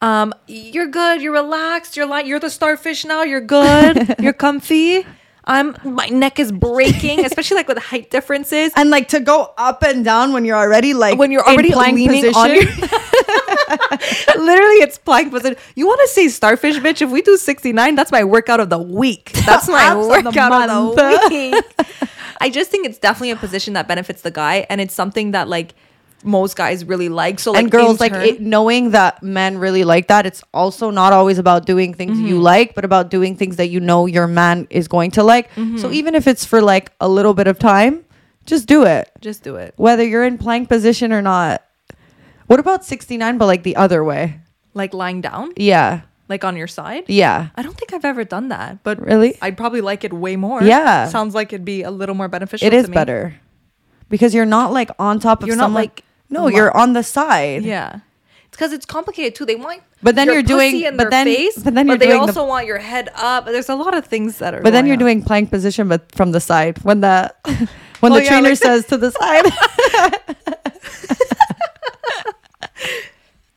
Um, 0.00 0.32
you're 0.46 0.86
good. 0.88 1.20
You're 1.22 1.32
relaxed. 1.34 1.96
You're 1.96 2.06
like 2.06 2.26
you're 2.26 2.40
the 2.40 2.50
starfish 2.50 3.04
now. 3.04 3.22
You're 3.24 3.40
good. 3.42 4.14
you're 4.24 4.32
comfy. 4.32 5.04
I'm 5.46 5.76
my 5.84 6.06
neck 6.06 6.38
is 6.40 6.50
breaking, 6.50 7.24
especially 7.24 7.56
like 7.56 7.68
with 7.68 7.78
height 7.78 8.10
differences. 8.10 8.72
and 8.76 8.90
like 8.90 9.08
to 9.08 9.20
go 9.20 9.52
up 9.56 9.82
and 9.82 10.04
down 10.04 10.32
when 10.32 10.44
you're 10.44 10.56
already 10.56 10.94
like, 10.94 11.18
when 11.18 11.30
you're 11.30 11.44
in 11.46 11.52
already 11.52 11.72
plank 11.72 11.96
leaning 11.96 12.34
on 12.34 12.54
your 12.54 12.64
literally 14.36 14.76
it's 14.76 14.98
plank 14.98 15.30
position. 15.30 15.56
You 15.74 15.86
want 15.86 16.00
to 16.02 16.08
say 16.08 16.28
starfish, 16.28 16.76
bitch? 16.76 17.02
If 17.02 17.10
we 17.10 17.22
do 17.22 17.36
69, 17.36 17.94
that's 17.94 18.12
my 18.12 18.24
workout 18.24 18.60
of 18.60 18.70
the 18.70 18.78
week. 18.78 19.32
That's 19.44 19.68
my 19.68 19.82
Abs 19.82 20.06
of 20.06 20.24
the 20.24 20.30
workout 20.30 20.70
of 20.70 20.96
the 20.96 21.28
week. 21.30 21.64
I 22.40 22.50
just 22.50 22.70
think 22.70 22.86
it's 22.86 22.98
definitely 22.98 23.30
a 23.30 23.36
position 23.36 23.74
that 23.74 23.88
benefits 23.88 24.22
the 24.22 24.30
guy, 24.30 24.66
and 24.68 24.80
it's 24.80 24.94
something 24.94 25.30
that 25.30 25.48
like 25.48 25.74
most 26.26 26.56
guys 26.56 26.84
really 26.84 27.08
like. 27.08 27.38
So 27.38 27.52
like 27.52 27.62
and 27.62 27.70
girls 27.70 28.00
like 28.00 28.12
turn- 28.12 28.26
it, 28.26 28.40
knowing 28.40 28.90
that 28.90 29.22
men 29.22 29.58
really 29.58 29.84
like 29.84 30.08
that 30.08 30.26
it's 30.26 30.42
also 30.52 30.90
not 30.90 31.12
always 31.12 31.38
about 31.38 31.64
doing 31.66 31.94
things 31.94 32.18
Mm-hmm. 32.18 32.26
you 32.26 32.38
like 32.40 32.74
but 32.74 32.84
about 32.84 33.08
doing 33.10 33.36
things 33.36 33.56
that 33.56 33.68
you 33.68 33.80
know 33.80 34.06
your 34.06 34.26
man 34.26 34.66
is 34.70 34.88
going 34.88 35.10
to 35.12 35.22
like 35.22 35.50
Mm-hmm. 35.54 35.78
so 35.78 35.90
even 35.90 36.14
if 36.14 36.26
it's 36.26 36.44
for 36.44 36.60
like 36.60 36.92
a 37.00 37.08
little 37.08 37.32
bit 37.34 37.46
of 37.46 37.58
time 37.58 38.04
just 38.44 38.66
do 38.68 38.84
it 38.84 39.10
just 39.20 39.42
do 39.42 39.56
it. 39.56 39.72
whether 39.76 40.04
you're 40.04 40.24
in 40.24 40.36
plank 40.38 40.68
position 40.68 41.12
or 41.12 41.22
not 41.22 41.62
What 42.46 42.60
about 42.60 42.84
69 42.84 43.38
but 43.38 43.46
like 43.46 43.62
the 43.64 43.76
other 43.76 44.04
way? 44.04 44.40
Like 44.74 44.92
lying 44.94 45.20
down, 45.20 45.52
Yeah. 45.56 46.02
like 46.28 46.44
on 46.44 46.54
your 46.56 46.66
side. 46.68 47.04
Yeah. 47.08 47.48
I 47.56 47.62
don't 47.62 47.74
think 47.76 47.92
I've 47.92 48.04
ever 48.04 48.22
done 48.24 48.48
that, 48.50 48.82
but 48.84 49.00
Really? 49.00 49.34
I'd 49.42 49.56
probably 49.56 49.80
like 49.80 50.04
it 50.04 50.12
way 50.12 50.36
more. 50.36 50.62
Yeah. 50.62 51.08
sounds 51.08 51.34
like 51.34 51.52
it'd 51.52 51.64
be 51.64 51.82
a 51.82 51.90
little 51.90 52.14
more 52.14 52.28
beneficial. 52.28 52.66
It 52.66 52.70
to 52.70 52.76
is 52.76 52.88
me. 52.88 52.94
better. 52.94 53.34
Because 54.08 54.34
you're 54.34 54.46
not 54.46 54.70
like 54.72 54.90
on 55.00 55.18
top 55.18 55.42
of 55.42 55.48
You're 55.48 55.56
not, 55.56 55.64
someone. 55.74 55.82
like, 55.90 56.04
No, 56.30 56.48
you're 56.48 56.74
on 56.76 56.92
the 56.92 57.02
side. 57.02 57.62
Yeah, 57.64 58.00
it's 58.46 58.56
because 58.56 58.72
it's 58.72 58.86
complicated 58.86 59.34
too. 59.34 59.44
They 59.46 59.56
want, 59.56 59.82
But 60.02 60.14
then 60.16 60.26
your 60.26 60.34
you're 60.36 60.42
doing- 60.42 60.96
but 60.96 61.10
then- 61.10 61.26
face, 61.26 61.56
but 61.58 61.74
then 61.74 61.86
you're 61.86 61.96
they 61.98 62.06
doing 62.06 62.20
the- 62.20 62.26
also 62.26 62.46
want 62.46 62.66
your 62.66 62.78
head 62.78 63.08
up. 63.16 63.46
There's 63.46 63.68
a 63.68 63.74
lot 63.74 63.94
of 63.94 64.04
things 64.06 64.38
that 64.38 64.54
are. 64.54 64.60
But 64.62 64.72
then 64.72 64.86
you're 64.86 64.94
on. 64.94 64.98
doing 65.06 65.22
plank 65.22 65.50
position 65.50 65.88
but 65.88 66.10
from 66.14 66.32
the 66.32 66.40
side. 66.40 66.78
When 66.82 67.00
the 67.00 67.32
when 68.00 68.12
Oh, 68.12 68.16
the 68.16 68.22
yeah, 68.24 68.28
trainer 68.30 68.48
like- 68.50 68.58
says 68.58 68.86
to 68.86 68.96
the 68.98 69.10
side. 69.12 69.46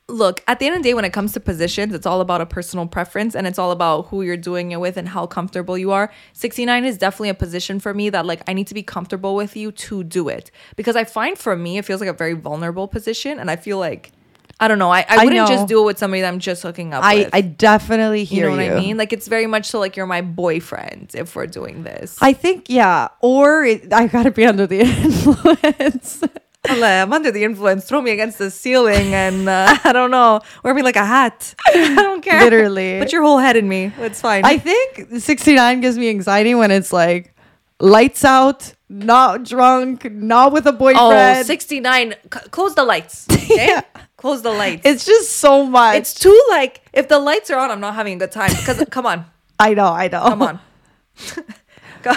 look 0.10 0.44
at 0.48 0.60
the 0.60 0.66
end 0.66 0.76
of 0.76 0.84
the 0.84 0.90
day 0.90 0.94
when 0.94 1.06
it 1.06 1.14
comes 1.14 1.34
to 1.34 1.40
positions 1.40 1.94
it's 1.94 2.06
all 2.06 2.22
about 2.22 2.42
a 2.42 2.46
personal 2.46 2.88
preference 2.88 3.36
and 3.36 3.48
it's 3.48 3.60
all 3.60 3.72
about 3.72 4.08
who 4.08 4.22
you're 4.22 4.38
doing 4.38 4.72
it 4.72 4.80
with 4.80 4.98
and 4.98 5.10
how 5.10 5.26
comfortable 5.26 5.78
you 5.78 5.92
are 5.92 6.12
69 6.34 6.86
is 6.86 6.98
definitely 6.98 7.30
a 7.30 7.34
position 7.34 7.80
for 7.80 7.94
me 7.94 8.10
that 8.10 8.26
like 8.26 8.42
i 8.48 8.54
need 8.54 8.68
to 8.68 8.74
be 8.74 8.84
comfortable 8.84 9.36
with 9.36 9.56
you 9.56 9.72
to 9.72 10.04
do 10.04 10.28
it 10.28 10.52
because 10.76 10.96
i 10.96 11.04
find 11.04 11.38
for 11.38 11.56
me 11.56 11.78
it 11.78 11.86
feels 11.86 12.02
like 12.02 12.10
a 12.10 12.14
very 12.14 12.34
vulnerable 12.34 12.88
position 12.88 13.40
and 13.40 13.50
i 13.50 13.56
feel 13.56 13.78
like 13.78 14.12
i 14.60 14.68
don't 14.68 14.80
know 14.80 14.90
i, 14.90 15.00
I 15.02 15.06
I 15.10 15.24
wouldn't 15.24 15.36
know. 15.36 15.48
just 15.48 15.68
do 15.68 15.82
it 15.82 15.86
with 15.86 15.98
somebody 16.00 16.22
that 16.22 16.28
i'm 16.28 16.40
just 16.40 16.64
hooking 16.64 16.94
up 16.94 17.04
I, 17.04 17.16
with 17.16 17.30
I 17.34 17.42
definitely 17.42 18.24
hear 18.24 18.50
you 18.50 18.56
know 18.56 18.62
you. 18.62 18.72
what 18.72 18.78
i 18.78 18.82
mean 18.82 18.98
like 18.98 19.14
it's 19.14 19.28
very 19.28 19.48
much 19.48 19.68
so 19.68 19.80
like 19.80 19.96
you're 19.96 20.06
my 20.06 20.22
boyfriend 20.22 21.12
if 21.14 21.36
we're 21.36 21.48
doing 21.48 21.84
this 21.84 22.18
I 22.22 22.34
think 22.34 22.70
yeah, 22.70 23.10
or 23.22 23.64
it, 23.64 23.94
I 23.94 24.08
gotta 24.08 24.32
be 24.32 24.46
under 24.46 24.68
the 24.68 24.80
influence. 24.82 26.24
Hola, 26.70 27.02
I'm 27.02 27.12
under 27.12 27.32
the 27.32 27.44
influence. 27.44 27.86
Throw 27.86 28.00
me 28.02 28.12
against 28.12 28.38
the 28.38 28.52
ceiling 28.52 29.14
and 29.16 29.50
uh, 29.50 29.76
I 29.84 29.92
don't 29.92 30.12
know, 30.12 30.42
wear 30.64 30.74
me 30.74 30.84
like 30.84 30.96
a 30.96 31.06
hat. 31.06 31.56
I 31.68 31.96
don't 31.96 32.22
care. 32.22 32.44
Literally. 32.44 33.00
Put 33.00 33.12
your 33.12 33.24
whole 33.24 33.40
head 33.40 33.56
in 33.56 33.68
me. 33.68 33.92
It's 33.98 34.22
fine. 34.22 34.46
I 34.46 34.58
think 34.58 35.08
69 35.20 35.82
gives 35.82 35.98
me 35.98 36.10
anxiety 36.10 36.54
when 36.54 36.70
it's 36.72 36.94
like 36.94 37.34
lights 37.80 38.24
out, 38.24 38.74
not 38.88 39.46
drunk, 39.46 40.12
not 40.12 40.52
with 40.52 40.68
a 40.68 40.72
boyfriend. 40.72 41.00
oh, 41.00 41.10
boyfriend. 41.10 41.48
69. 41.48 42.14
C- 42.34 42.40
close 42.52 42.76
the 42.76 42.84
lights. 42.84 43.26
Okay? 43.50 43.68
Yeah. 43.68 43.82
Close 44.16 44.42
the 44.44 44.52
lights. 44.52 44.82
It's 44.86 45.06
just 45.06 45.38
so 45.38 45.66
much. 45.66 45.96
it's 45.96 46.14
too 46.14 46.40
like, 46.52 46.82
if 46.94 47.08
the 47.08 47.18
lights 47.18 47.50
are 47.50 47.58
on, 47.58 47.72
I'm 47.72 47.80
not 47.80 47.96
having 47.96 48.14
a 48.14 48.18
good 48.20 48.32
time. 48.32 48.52
Because, 48.52 48.84
come 48.92 49.08
on. 49.08 49.26
I 49.58 49.74
know, 49.74 49.88
I 49.88 50.08
know. 50.08 50.22
Come 50.22 50.42
on. 50.44 50.60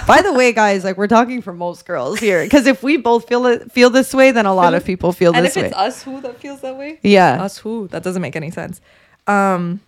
By 0.07 0.21
the 0.21 0.33
way, 0.33 0.53
guys, 0.53 0.83
like 0.83 0.97
we're 0.97 1.07
talking 1.07 1.41
for 1.41 1.53
most 1.53 1.85
girls 1.85 2.19
here, 2.19 2.43
because 2.43 2.67
if 2.67 2.83
we 2.83 2.97
both 2.97 3.27
feel 3.27 3.45
it, 3.47 3.71
feel 3.71 3.89
this 3.89 4.13
way, 4.13 4.31
then 4.31 4.45
a 4.45 4.53
lot 4.53 4.73
of 4.73 4.85
people 4.85 5.11
feel 5.11 5.35
And 5.35 5.45
this 5.45 5.57
if 5.57 5.63
way. 5.63 5.67
it's 5.69 5.77
us 5.77 6.03
who 6.03 6.21
that 6.21 6.39
feels 6.39 6.61
that 6.61 6.77
way, 6.77 6.99
yeah, 7.03 7.43
us 7.43 7.57
who, 7.57 7.87
that 7.89 8.03
doesn't 8.03 8.21
make 8.21 8.35
any 8.35 8.51
sense. 8.51 8.79
Um, 9.27 9.81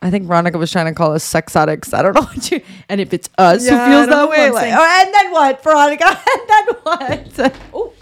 I 0.00 0.10
think 0.10 0.26
Veronica 0.26 0.58
was 0.58 0.70
trying 0.70 0.86
to 0.86 0.94
call 0.94 1.12
us 1.12 1.24
sex 1.24 1.56
addicts. 1.56 1.92
I 1.92 2.02
don't 2.02 2.14
know 2.14 2.22
what 2.22 2.50
you. 2.50 2.60
And 2.88 3.00
if 3.00 3.12
it's 3.12 3.28
us 3.36 3.66
Yeah, 3.66 3.84
who 3.84 3.90
feels 3.92 4.06
that 4.08 4.28
way, 4.28 4.50
like, 4.50 4.72
oh, 4.72 5.02
and 5.04 5.12
then 5.14 5.30
what, 5.32 5.62
Veronica? 5.62 6.04
And 6.32 6.48
then 6.48 6.74
what? 6.82 7.52
Oh, 7.74 7.92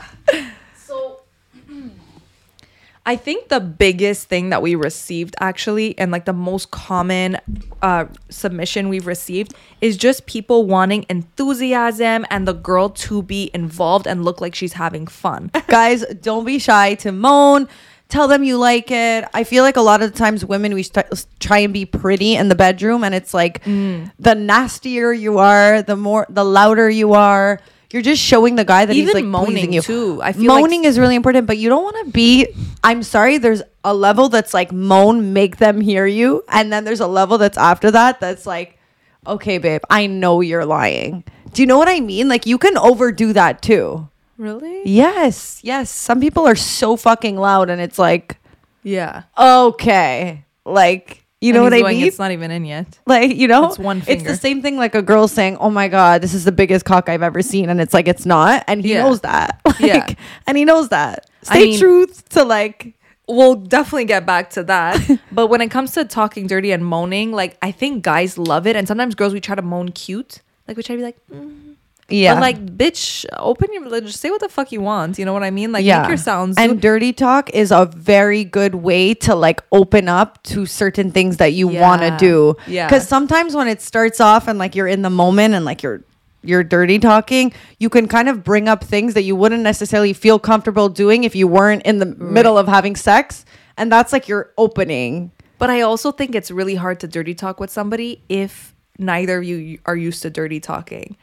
I 3.08 3.14
think 3.14 3.48
the 3.48 3.60
biggest 3.60 4.28
thing 4.28 4.50
that 4.50 4.60
we 4.62 4.74
received 4.74 5.36
actually, 5.40 5.96
and 5.96 6.10
like 6.10 6.24
the 6.24 6.32
most 6.32 6.72
common 6.72 7.38
uh, 7.80 8.06
submission 8.30 8.88
we've 8.88 9.06
received, 9.06 9.54
is 9.80 9.96
just 9.96 10.26
people 10.26 10.66
wanting 10.66 11.06
enthusiasm 11.08 12.26
and 12.30 12.48
the 12.48 12.52
girl 12.52 12.88
to 12.90 13.22
be 13.22 13.50
involved 13.54 14.06
and 14.06 14.24
look 14.24 14.40
like 14.40 14.54
she's 14.54 14.72
having 14.72 15.06
fun. 15.06 15.50
guys 15.68 16.04
don't 16.20 16.44
be 16.44 16.58
shy 16.58 16.94
to 16.96 17.12
moan 17.12 17.68
tell 18.08 18.28
them 18.28 18.44
you 18.44 18.56
like 18.56 18.90
it 18.92 19.24
i 19.34 19.42
feel 19.42 19.64
like 19.64 19.76
a 19.76 19.80
lot 19.80 20.00
of 20.00 20.12
the 20.12 20.16
times 20.16 20.44
women 20.44 20.72
we 20.74 20.82
st- 20.84 21.26
try 21.40 21.58
and 21.58 21.72
be 21.72 21.84
pretty 21.84 22.36
in 22.36 22.48
the 22.48 22.54
bedroom 22.54 23.02
and 23.02 23.14
it's 23.16 23.34
like 23.34 23.64
Mm. 23.64 24.12
the 24.20 24.34
nastier 24.36 25.12
you 25.12 25.38
are 25.38 25.82
the 25.82 25.96
more 25.96 26.24
the 26.28 26.44
louder 26.44 26.88
you 26.88 27.14
are 27.14 27.60
you're 27.90 28.02
just 28.02 28.20
showing 28.22 28.56
the 28.56 28.64
guy 28.64 28.84
that 28.84 28.94
he's 28.94 29.12
like 29.14 29.24
moaning, 29.24 29.72
you 29.72 29.80
too. 29.82 30.20
I 30.22 30.32
feel 30.32 30.46
like- 30.52 30.60
moaning 30.62 30.84
is 30.84 30.98
really 30.98 31.14
important 31.14 31.46
but 31.46 31.58
you 31.58 31.68
don't 31.68 31.82
want 31.84 32.04
to 32.06 32.12
be 32.12 32.46
i'm 32.84 33.02
sorry 33.02 33.38
there's 33.38 33.62
a 33.84 33.94
level 33.94 34.28
that's 34.28 34.52
like 34.54 34.72
moan 34.72 35.32
make 35.32 35.56
them 35.58 35.80
hear 35.80 36.06
you 36.06 36.42
and 36.48 36.72
then 36.72 36.84
there's 36.84 37.00
a 37.00 37.06
level 37.06 37.38
that's 37.38 37.56
after 37.58 37.90
that 37.90 38.20
that's 38.20 38.46
like 38.46 38.78
okay 39.26 39.58
babe 39.58 39.82
i 39.90 40.06
know 40.06 40.40
you're 40.40 40.64
lying 40.64 41.24
do 41.52 41.62
you 41.62 41.66
know 41.66 41.78
what 41.78 41.88
i 41.88 42.00
mean 42.00 42.28
like 42.28 42.46
you 42.46 42.58
can 42.58 42.76
overdo 42.78 43.32
that 43.32 43.62
too 43.62 44.08
Really? 44.38 44.82
Yes, 44.84 45.60
yes. 45.64 45.88
Some 45.90 46.20
people 46.20 46.46
are 46.46 46.54
so 46.56 46.94
fucking 46.98 47.36
loud, 47.38 47.70
and 47.70 47.80
it's 47.80 47.98
like, 47.98 48.36
Yeah. 48.82 49.22
okay, 49.38 50.44
like 50.66 51.24
you 51.46 51.52
know 51.52 51.62
what 51.62 51.72
I 51.74 51.80
going, 51.80 51.98
mean? 51.98 52.06
It's 52.06 52.18
not 52.18 52.30
even 52.32 52.50
in 52.50 52.64
yet. 52.64 52.98
like 53.06 53.36
you 53.36 53.48
know, 53.48 53.68
It's 53.68 53.78
one 53.78 54.00
finger. 54.00 54.22
It's 54.22 54.30
the 54.30 54.36
same 54.36 54.62
thing 54.62 54.76
like 54.76 54.94
a 54.94 55.02
girl 55.02 55.28
saying, 55.28 55.56
"Oh 55.58 55.70
my 55.70 55.88
god, 55.88 56.20
this 56.22 56.34
is 56.34 56.44
the 56.44 56.52
biggest 56.52 56.84
cock 56.84 57.08
I've 57.08 57.22
ever 57.22 57.42
seen," 57.42 57.68
and 57.70 57.80
it's 57.80 57.94
like 57.94 58.08
it's 58.08 58.26
not, 58.26 58.64
and 58.66 58.84
he 58.84 58.92
Yeah. 58.92 59.02
knows 59.04 59.20
that. 59.20 59.60
Like, 59.66 59.80
Yeah. 59.80 60.06
and 60.46 60.56
he 60.58 60.64
knows 60.64 60.88
that. 60.90 61.28
I 61.48 61.54
Stay 61.58 61.64
mean- 61.70 61.78
true 61.78 62.06
to 62.30 62.44
like. 62.44 62.94
We'll 63.28 63.56
definitely 63.56 64.04
get 64.04 64.24
back 64.24 64.50
to 64.50 64.62
that. 64.64 65.00
but 65.32 65.48
when 65.48 65.60
it 65.60 65.68
comes 65.68 65.90
to 65.92 66.04
talking 66.04 66.46
dirty 66.46 66.70
and 66.70 66.84
moaning, 66.84 67.32
like 67.32 67.58
I 67.60 67.72
think 67.72 68.04
guys 68.04 68.38
love 68.38 68.66
it, 68.68 68.76
and 68.76 68.86
sometimes 68.86 69.14
girls 69.14 69.32
we 69.32 69.40
try 69.40 69.54
to 69.56 69.62
moan 69.62 69.90
cute. 69.90 70.42
Like 70.68 70.76
we 70.76 70.82
try 70.82 70.94
to 70.96 71.00
be 71.00 71.04
like, 71.04 71.16
mm. 71.32 71.74
Yeah, 72.08 72.34
but 72.34 72.40
like, 72.40 72.64
bitch, 72.64 73.26
open 73.36 73.72
your 73.72 74.00
just 74.00 74.20
say 74.20 74.30
what 74.30 74.40
the 74.40 74.48
fuck 74.48 74.70
you 74.70 74.80
want. 74.80 75.18
You 75.18 75.24
know 75.24 75.32
what 75.32 75.42
I 75.42 75.50
mean? 75.50 75.72
Like, 75.72 75.84
yeah. 75.84 76.02
make 76.02 76.08
your 76.08 76.16
sounds. 76.16 76.56
and 76.56 76.80
dirty 76.80 77.12
talk 77.12 77.50
is 77.50 77.72
a 77.72 77.86
very 77.86 78.44
good 78.44 78.76
way 78.76 79.12
to 79.14 79.34
like 79.34 79.60
open 79.72 80.08
up 80.08 80.40
to 80.44 80.66
certain 80.66 81.10
things 81.10 81.38
that 81.38 81.52
you 81.52 81.66
want 81.66 82.02
to 82.02 82.16
do. 82.18 82.54
Yeah. 82.68 82.86
Because 82.86 83.08
sometimes 83.08 83.56
when 83.56 83.66
it 83.66 83.82
starts 83.82 84.20
off 84.20 84.46
and 84.46 84.56
like 84.56 84.76
you're 84.76 84.86
in 84.86 85.02
the 85.02 85.10
moment 85.10 85.54
and 85.54 85.64
like 85.64 85.82
you're 85.82 86.04
you're 86.42 86.62
dirty 86.62 87.00
talking, 87.00 87.52
you 87.78 87.88
can 87.88 88.06
kind 88.06 88.28
of 88.28 88.44
bring 88.44 88.68
up 88.68 88.84
things 88.84 89.14
that 89.14 89.22
you 89.22 89.34
wouldn't 89.34 89.62
necessarily 89.62 90.12
feel 90.12 90.38
comfortable 90.38 90.88
doing 90.88 91.24
if 91.24 91.34
you 91.34 91.48
weren't 91.48 91.82
in 91.82 91.98
the 91.98 92.06
middle 92.06 92.56
of 92.56 92.68
having 92.68 92.94
sex. 92.94 93.44
And 93.76 93.90
that's 93.90 94.12
like 94.12 94.28
your 94.28 94.52
opening. 94.56 95.32
But 95.58 95.70
I 95.70 95.80
also 95.80 96.12
think 96.12 96.34
it's 96.34 96.50
really 96.50 96.76
hard 96.76 97.00
to 97.00 97.08
dirty 97.08 97.34
talk 97.34 97.58
with 97.58 97.70
somebody 97.70 98.22
if 98.28 98.74
neither 98.98 99.38
of 99.38 99.44
you 99.44 99.78
are 99.86 99.96
used 99.96 100.22
to 100.22 100.30
dirty 100.30 100.60
talking. 100.60 101.16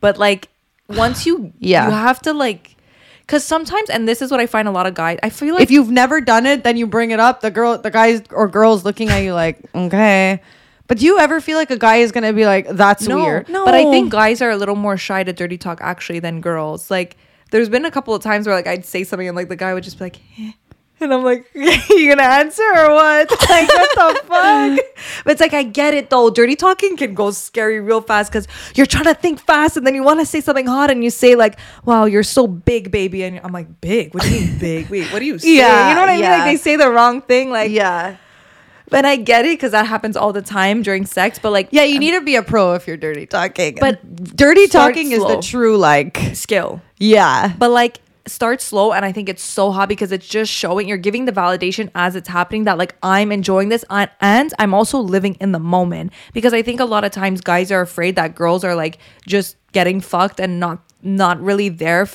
But 0.00 0.18
like 0.18 0.48
once 0.88 1.26
you 1.26 1.52
Yeah. 1.58 1.86
you 1.86 1.92
have 1.92 2.20
to 2.22 2.32
like 2.32 2.76
cuz 3.26 3.44
sometimes 3.44 3.90
and 3.90 4.08
this 4.08 4.22
is 4.22 4.30
what 4.30 4.40
I 4.40 4.46
find 4.46 4.68
a 4.68 4.70
lot 4.70 4.86
of 4.86 4.94
guys 4.94 5.18
I 5.22 5.30
feel 5.30 5.54
like 5.54 5.62
if 5.62 5.70
you've 5.70 5.90
never 5.90 6.20
done 6.20 6.46
it, 6.46 6.64
then 6.64 6.76
you 6.76 6.86
bring 6.86 7.10
it 7.10 7.20
up. 7.20 7.40
The 7.40 7.50
girl, 7.50 7.78
the 7.78 7.90
guys 7.90 8.22
or 8.30 8.48
girls 8.48 8.84
looking 8.84 9.08
at 9.10 9.18
you 9.18 9.34
like, 9.34 9.58
okay. 9.74 10.40
But 10.86 10.98
do 10.98 11.04
you 11.04 11.18
ever 11.18 11.40
feel 11.40 11.58
like 11.58 11.70
a 11.70 11.76
guy 11.76 11.96
is 11.96 12.12
gonna 12.12 12.32
be 12.32 12.46
like, 12.46 12.66
that's 12.70 13.06
no, 13.06 13.18
weird? 13.18 13.48
No, 13.48 13.66
But 13.66 13.74
I 13.74 13.84
think 13.90 14.10
guys 14.10 14.40
are 14.40 14.50
a 14.50 14.56
little 14.56 14.76
more 14.76 14.96
shy 14.96 15.22
to 15.22 15.32
dirty 15.32 15.58
talk 15.58 15.80
actually 15.82 16.20
than 16.20 16.40
girls. 16.40 16.90
Like 16.90 17.16
there's 17.50 17.68
been 17.68 17.84
a 17.84 17.90
couple 17.90 18.14
of 18.14 18.22
times 18.22 18.46
where 18.46 18.56
like 18.56 18.66
I'd 18.66 18.86
say 18.86 19.04
something 19.04 19.28
and 19.28 19.36
like 19.36 19.48
the 19.48 19.56
guy 19.56 19.74
would 19.74 19.84
just 19.84 19.98
be 19.98 20.04
like 20.04 20.20
eh. 20.38 20.52
And 21.00 21.12
I'm 21.14 21.22
like, 21.24 21.46
you 21.54 22.08
gonna 22.08 22.22
answer 22.22 22.62
or 22.62 22.94
what? 22.94 23.30
Like, 23.48 23.68
what 23.68 23.90
the 23.94 24.20
fuck? 24.26 24.80
But 25.24 25.32
it's 25.32 25.40
like, 25.40 25.54
I 25.54 25.62
get 25.62 25.94
it 25.94 26.10
though. 26.10 26.30
Dirty 26.30 26.54
talking 26.56 26.96
can 26.96 27.14
go 27.14 27.30
scary 27.30 27.80
real 27.80 28.00
fast 28.00 28.30
because 28.30 28.46
you're 28.74 28.86
trying 28.86 29.04
to 29.04 29.14
think 29.14 29.40
fast 29.40 29.76
and 29.76 29.86
then 29.86 29.94
you 29.94 30.02
want 30.02 30.20
to 30.20 30.26
say 30.26 30.40
something 30.40 30.66
hot 30.66 30.90
and 30.90 31.02
you 31.02 31.10
say, 31.10 31.34
like, 31.34 31.58
wow, 31.84 32.04
you're 32.04 32.22
so 32.22 32.46
big, 32.46 32.90
baby. 32.90 33.22
And 33.24 33.40
I'm 33.42 33.52
like, 33.52 33.80
big? 33.80 34.12
What 34.14 34.22
do 34.24 34.30
you 34.34 34.40
mean 34.46 34.58
big? 34.58 34.88
Wait, 34.90 35.12
what 35.12 35.20
do 35.20 35.24
you 35.24 35.38
say? 35.38 35.56
Yeah, 35.56 35.88
You 35.88 35.94
know 35.94 36.00
what 36.02 36.10
I 36.10 36.16
mean? 36.16 36.24
Like, 36.24 36.44
they 36.44 36.56
say 36.56 36.76
the 36.76 36.90
wrong 36.90 37.22
thing. 37.22 37.50
Like, 37.50 37.70
yeah. 37.70 38.16
but 38.90 39.04
I 39.04 39.16
get 39.16 39.44
it 39.44 39.56
because 39.58 39.72
that 39.72 39.86
happens 39.86 40.16
all 40.16 40.32
the 40.32 40.42
time 40.42 40.82
during 40.82 41.06
sex. 41.06 41.38
But 41.38 41.50
like, 41.52 41.68
Yeah, 41.70 41.84
you 41.84 41.98
need 41.98 42.12
to 42.12 42.20
be 42.20 42.36
a 42.36 42.42
pro 42.42 42.74
if 42.74 42.86
you're 42.86 42.96
dirty 42.96 43.26
talking. 43.26 43.76
But 43.80 44.16
dirty 44.36 44.66
talking 44.66 45.12
is 45.12 45.20
the 45.24 45.40
true 45.42 45.76
like 45.78 46.18
skill. 46.34 46.80
yeah. 46.98 47.52
But 47.58 47.70
like 47.70 48.00
start 48.28 48.60
slow 48.60 48.92
and 48.92 49.04
I 49.04 49.12
think 49.12 49.28
it's 49.28 49.42
so 49.42 49.70
hot 49.70 49.88
because 49.88 50.12
it's 50.12 50.26
just 50.26 50.52
showing 50.52 50.88
you're 50.88 50.98
giving 50.98 51.24
the 51.24 51.32
validation 51.32 51.90
as 51.94 52.14
it's 52.16 52.28
happening 52.28 52.64
that 52.64 52.78
like 52.78 52.96
I'm 53.02 53.32
enjoying 53.32 53.68
this 53.68 53.84
and, 53.90 54.10
and 54.20 54.52
I'm 54.58 54.74
also 54.74 54.98
living 54.98 55.36
in 55.40 55.52
the 55.52 55.58
moment 55.58 56.12
because 56.32 56.52
I 56.52 56.62
think 56.62 56.80
a 56.80 56.84
lot 56.84 57.04
of 57.04 57.10
times 57.10 57.40
guys 57.40 57.72
are 57.72 57.80
afraid 57.80 58.16
that 58.16 58.34
girls 58.34 58.64
are 58.64 58.74
like 58.74 58.98
just 59.26 59.56
getting 59.72 60.00
fucked 60.00 60.40
and 60.40 60.60
not 60.60 60.82
not 61.02 61.40
really 61.40 61.68
there 61.68 62.06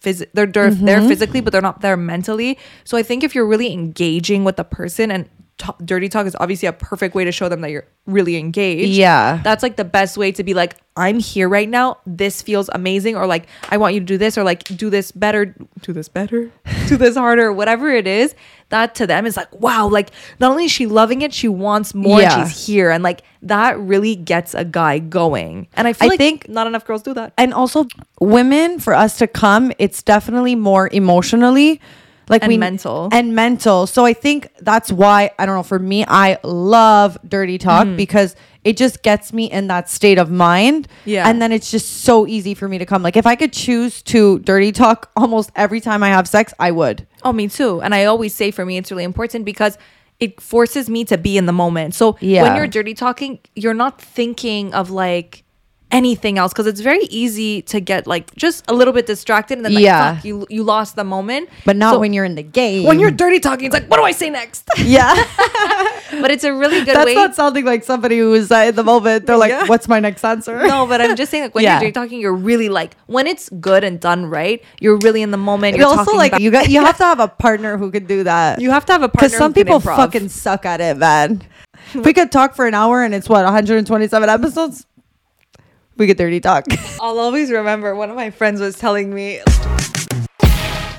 phys- 0.00 0.26
they're, 0.32 0.46
they're 0.46 0.70
there 0.70 0.98
mm-hmm. 0.98 1.08
physically 1.08 1.40
but 1.40 1.52
they're 1.52 1.62
not 1.62 1.80
there 1.80 1.96
mentally. 1.96 2.58
So 2.84 2.96
I 2.96 3.02
think 3.02 3.24
if 3.24 3.34
you're 3.34 3.46
really 3.46 3.72
engaging 3.72 4.44
with 4.44 4.56
the 4.56 4.64
person 4.64 5.10
and 5.10 5.28
t- 5.60 5.84
dirty 5.84 6.08
talk 6.08 6.26
is 6.26 6.36
obviously 6.40 6.66
a 6.66 6.72
perfect 6.72 7.14
way 7.14 7.24
to 7.24 7.32
show 7.32 7.48
them 7.48 7.60
that 7.60 7.70
you're 7.70 7.86
really 8.06 8.36
engaged 8.36 8.90
Yeah. 8.96 9.40
that's 9.44 9.62
like 9.62 9.76
the 9.76 9.84
best 9.84 10.16
way 10.16 10.32
to 10.32 10.42
be 10.42 10.54
like 10.54 10.76
i'm 10.96 11.18
here 11.20 11.48
right 11.48 11.68
now 11.68 11.98
this 12.06 12.42
feels 12.42 12.68
amazing 12.72 13.14
or 13.16 13.26
like 13.26 13.46
i 13.70 13.76
want 13.76 13.94
you 13.94 14.00
to 14.00 14.06
do 14.06 14.18
this 14.18 14.36
or 14.36 14.42
like 14.42 14.64
do 14.64 14.90
this 14.90 15.12
better 15.12 15.54
do 15.82 15.92
this 15.92 16.08
better 16.08 16.50
do 16.88 16.96
this 16.96 17.16
harder 17.16 17.52
whatever 17.52 17.88
it 17.90 18.06
is 18.06 18.34
that 18.70 18.94
to 18.96 19.06
them 19.06 19.26
is 19.26 19.36
like 19.36 19.52
wow 19.60 19.86
like 19.88 20.10
not 20.40 20.50
only 20.50 20.64
is 20.64 20.72
she 20.72 20.86
loving 20.86 21.22
it 21.22 21.32
she 21.32 21.46
wants 21.48 21.94
more 21.94 22.20
Yeah. 22.20 22.44
she's 22.44 22.66
here 22.66 22.90
and 22.90 23.02
like 23.04 23.22
that 23.42 23.78
really 23.78 24.16
gets 24.16 24.54
a 24.54 24.64
guy 24.64 24.98
going 24.98 25.68
and 25.74 25.86
i 25.86 25.92
feel 25.92 26.06
I 26.06 26.08
like 26.10 26.18
think- 26.18 26.48
not 26.48 26.66
enough 26.66 26.84
girls 26.84 27.02
do 27.02 27.14
that 27.14 27.32
And 27.38 27.54
also 27.54 27.86
women 28.20 28.78
for 28.80 28.92
us 28.94 29.16
to 29.18 29.26
come, 29.26 29.72
it's 29.78 30.02
definitely 30.02 30.54
more 30.54 30.88
emotionally. 30.92 31.80
Like 32.30 32.42
And 32.44 32.58
mental. 32.58 33.08
and 33.12 33.34
mental. 33.34 33.86
So 33.86 34.04
I 34.06 34.14
think 34.14 34.48
that's 34.60 34.90
why 34.90 35.30
I 35.38 35.44
don't 35.46 35.56
know. 35.56 35.62
For 35.62 35.78
me, 35.78 36.04
I 36.08 36.38
love 36.44 37.18
dirty 37.28 37.58
talk 37.58 37.86
Mm-hmm. 37.86 37.96
because 37.96 38.34
it 38.62 38.76
just 38.76 39.02
gets 39.02 39.32
me 39.32 39.50
in 39.50 39.68
that 39.68 39.88
state 39.88 40.18
of 40.18 40.30
mind. 40.30 40.86
Yeah. 41.04 41.28
and 41.28 41.40
then 41.42 41.50
it's 41.52 41.70
just 41.70 42.02
so 42.02 42.26
easy 42.26 42.54
for 42.54 42.68
me 42.68 42.78
to 42.78 42.86
come. 42.86 43.02
Like 43.02 43.16
if 43.16 43.26
I 43.26 43.34
could 43.36 43.52
choose 43.52 44.00
to 44.04 44.38
dirty 44.40 44.70
talk 44.72 45.10
almost 45.16 45.50
every 45.56 45.80
time 45.80 46.02
I 46.02 46.08
have 46.08 46.26
sex, 46.28 46.54
I 46.58 46.70
would. 46.70 47.06
Oh, 47.24 47.32
me 47.32 47.48
too. 47.48 47.80
And 47.82 47.94
I 47.94 48.04
always 48.04 48.34
say 48.34 48.50
for 48.50 48.64
me, 48.64 48.76
it's 48.78 48.90
really 48.90 49.04
important 49.04 49.44
because 49.44 49.76
it 50.20 50.40
forces 50.40 50.88
me 50.90 51.04
to 51.06 51.16
be 51.16 51.36
in 51.38 51.46
the 51.46 51.52
moment. 51.52 51.94
So 51.94 52.16
Yeah. 52.20 52.42
when 52.42 52.56
you're 52.56 52.66
dirty 52.66 52.92
talking, 52.94 53.38
you're 53.56 53.74
not 53.74 54.00
thinking 54.00 54.74
of 54.74 54.90
like 54.90 55.42
anything 55.92 56.38
else 56.38 56.52
because 56.52 56.66
it's 56.66 56.80
very 56.80 57.04
easy 57.10 57.62
to 57.62 57.80
get 57.80 58.06
like 58.06 58.34
just 58.36 58.64
a 58.68 58.74
little 58.74 58.92
bit 58.92 59.06
distracted 59.06 59.58
and 59.58 59.64
then 59.64 59.74
like 59.74 59.82
Yeah. 59.84 60.14
fuck, 60.16 60.24
you 60.24 60.46
you 60.48 60.62
lost 60.62 60.96
the 60.96 61.04
moment. 61.04 61.48
But 61.64 61.76
not 61.76 61.94
So 61.94 61.98
when 61.98 62.12
you're 62.12 62.24
in 62.24 62.34
the 62.36 62.42
game. 62.42 62.84
when 62.84 63.00
you're 63.00 63.10
dirty 63.10 63.40
talking, 63.40 63.66
it's 63.66 63.72
like 63.74 63.86
what 63.90 63.96
do 63.96 64.04
I 64.04 64.12
say 64.12 64.30
next? 64.30 64.68
yeah. 64.78 65.14
but 66.22 66.30
it's 66.30 66.44
a 66.44 66.52
really 66.54 66.80
good 66.84 66.88
way. 66.88 66.94
That's 66.94 67.06
way. 67.06 67.14
not 67.14 67.34
sounding 67.34 67.64
like 67.64 67.84
somebody 67.84 68.18
who's 68.18 68.50
uh, 68.50 68.66
in 68.68 68.74
the 68.76 68.84
moment. 68.84 69.26
They're 69.26 69.36
like, 69.36 69.50
Yeah. 69.50 69.66
"What's 69.66 69.88
my 69.88 70.00
next 70.00 70.24
answer?" 70.24 70.56
no, 70.66 70.86
but 70.86 71.00
I'm 71.00 71.16
just 71.16 71.30
saying 71.30 71.44
like 71.44 71.54
when 71.54 71.64
Yeah. 71.64 71.74
you're 71.74 71.80
dirty 71.90 71.92
talking, 71.92 72.20
you're 72.20 72.34
really 72.34 72.68
like 72.68 72.96
when 73.06 73.26
it's 73.26 73.48
good 73.60 73.84
and 73.84 73.98
done 74.00 74.26
right, 74.26 74.62
you're 74.80 74.98
really 74.98 75.22
in 75.22 75.30
the 75.30 75.36
moment. 75.36 75.74
And 75.74 75.80
You're 75.80 75.88
also, 75.90 76.14
like 76.16 76.38
you 76.38 76.50
got, 76.50 76.68
you 76.70 76.80
have 76.84 76.96
to 76.98 77.04
have 77.04 77.20
a 77.20 77.28
partner 77.28 77.76
who 77.78 77.90
can 77.90 78.06
do 78.06 78.24
that. 78.24 78.60
you 78.60 78.70
have 78.70 78.86
to 78.86 78.92
have 78.92 79.02
a 79.02 79.08
partner 79.08 79.28
because 79.28 79.38
some 79.38 79.52
people 79.52 79.80
fucking 79.80 80.28
suck 80.28 80.64
at 80.66 80.80
it, 80.80 80.96
man. 80.98 81.42
we 81.94 82.12
could 82.12 82.30
talk 82.30 82.54
for 82.54 82.66
an 82.66 82.74
hour 82.74 83.02
and 83.02 83.14
it's 83.14 83.28
what 83.28 83.44
127 83.44 84.28
episodes, 84.28 84.86
we 86.00 86.06
could 86.06 86.16
dirty 86.16 86.40
talk. 86.40 86.64
I'll 87.00 87.18
always 87.18 87.52
remember 87.52 87.94
one 87.94 88.08
of 88.08 88.16
my 88.16 88.30
friends 88.30 88.58
was 88.60 88.78
telling 88.78 89.14
me. 89.14 89.42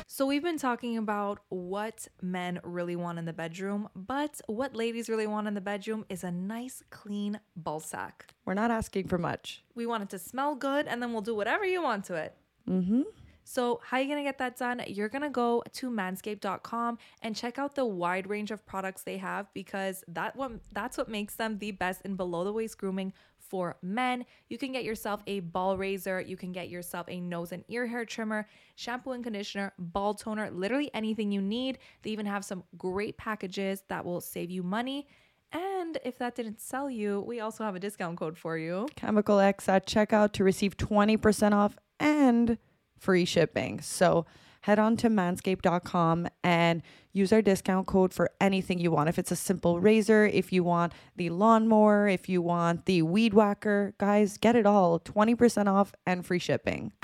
So, 0.05 0.27
we've 0.27 0.43
been 0.43 0.59
talking 0.59 0.97
about 0.97 1.39
what 1.49 2.07
men 2.21 2.59
really 2.63 2.95
want 2.95 3.17
in 3.17 3.25
the 3.25 3.33
bedroom, 3.33 3.89
but 3.95 4.39
what 4.45 4.75
ladies 4.75 5.09
really 5.09 5.25
want 5.25 5.47
in 5.47 5.55
the 5.55 5.61
bedroom 5.61 6.05
is 6.09 6.23
a 6.23 6.29
nice, 6.29 6.83
clean 6.91 7.39
ball 7.55 7.79
sack. 7.79 8.27
We're 8.45 8.53
not 8.53 8.69
asking 8.69 9.07
for 9.07 9.17
much. 9.17 9.63
We 9.73 9.87
want 9.87 10.03
it 10.03 10.09
to 10.11 10.19
smell 10.19 10.53
good, 10.53 10.85
and 10.85 11.01
then 11.01 11.11
we'll 11.11 11.23
do 11.23 11.33
whatever 11.33 11.65
you 11.65 11.81
want 11.81 12.05
to 12.05 12.15
it. 12.15 12.37
Mm-hmm. 12.69 13.01
So, 13.43 13.81
how 13.83 13.97
are 13.97 14.01
you 14.01 14.07
gonna 14.07 14.23
get 14.23 14.37
that 14.37 14.57
done? 14.57 14.83
You're 14.87 15.09
gonna 15.09 15.29
go 15.29 15.63
to 15.73 15.89
manscaped.com 15.89 16.99
and 17.23 17.35
check 17.35 17.57
out 17.57 17.75
the 17.75 17.85
wide 17.85 18.29
range 18.29 18.51
of 18.51 18.65
products 18.65 19.01
they 19.01 19.17
have 19.17 19.51
because 19.53 20.03
that 20.07 20.35
one 20.35 20.61
that's 20.71 20.97
what 20.97 21.09
makes 21.09 21.35
them 21.35 21.57
the 21.57 21.71
best 21.71 22.01
in 22.03 22.15
below 22.15 22.43
the 22.43 22.53
waist 22.53 22.77
grooming 22.77 23.13
for 23.51 23.75
men. 23.81 24.25
You 24.47 24.57
can 24.57 24.71
get 24.71 24.85
yourself 24.85 25.21
a 25.27 25.41
ball 25.41 25.77
razor, 25.77 26.21
you 26.21 26.37
can 26.37 26.53
get 26.53 26.69
yourself 26.69 27.05
a 27.09 27.19
nose 27.19 27.51
and 27.51 27.65
ear 27.67 27.85
hair 27.85 28.05
trimmer, 28.05 28.47
shampoo 28.75 29.11
and 29.11 29.21
conditioner, 29.21 29.73
ball 29.77 30.13
toner, 30.13 30.49
literally 30.49 30.89
anything 30.93 31.33
you 31.33 31.41
need. 31.41 31.77
They 32.01 32.11
even 32.11 32.25
have 32.25 32.45
some 32.45 32.63
great 32.77 33.17
packages 33.17 33.83
that 33.89 34.05
will 34.05 34.21
save 34.21 34.49
you 34.49 34.63
money. 34.63 35.07
And 35.51 35.97
if 36.05 36.17
that 36.19 36.35
didn't 36.35 36.61
sell 36.61 36.89
you, 36.89 37.19
we 37.27 37.41
also 37.41 37.65
have 37.65 37.75
a 37.75 37.79
discount 37.79 38.17
code 38.17 38.37
for 38.37 38.57
you. 38.57 38.87
Chemical 38.95 39.39
X 39.39 39.67
at 39.67 39.85
checkout 39.85 40.31
to 40.33 40.45
receive 40.45 40.77
20% 40.77 41.51
off 41.51 41.75
and 41.99 42.57
free 42.97 43.25
shipping. 43.25 43.81
So 43.81 44.25
head 44.61 44.79
on 44.79 44.97
to 44.97 45.09
manscaped.com 45.09 46.27
and 46.43 46.81
use 47.13 47.33
our 47.33 47.41
discount 47.41 47.87
code 47.87 48.13
for 48.13 48.31
anything 48.39 48.79
you 48.79 48.91
want. 48.91 49.09
If 49.09 49.19
it's 49.19 49.31
a 49.31 49.35
simple 49.35 49.79
razor, 49.79 50.25
if 50.25 50.53
you 50.53 50.63
want 50.63 50.93
the 51.15 51.29
lawnmower, 51.29 52.07
if 52.07 52.29
you 52.29 52.41
want 52.41 52.85
the 52.85 53.01
weed 53.01 53.33
whacker, 53.33 53.93
guys, 53.97 54.37
get 54.37 54.55
it 54.55 54.65
all 54.65 54.99
20% 54.99 55.67
off 55.67 55.93
and 56.05 56.25
free 56.25 56.39
shipping. 56.39 56.93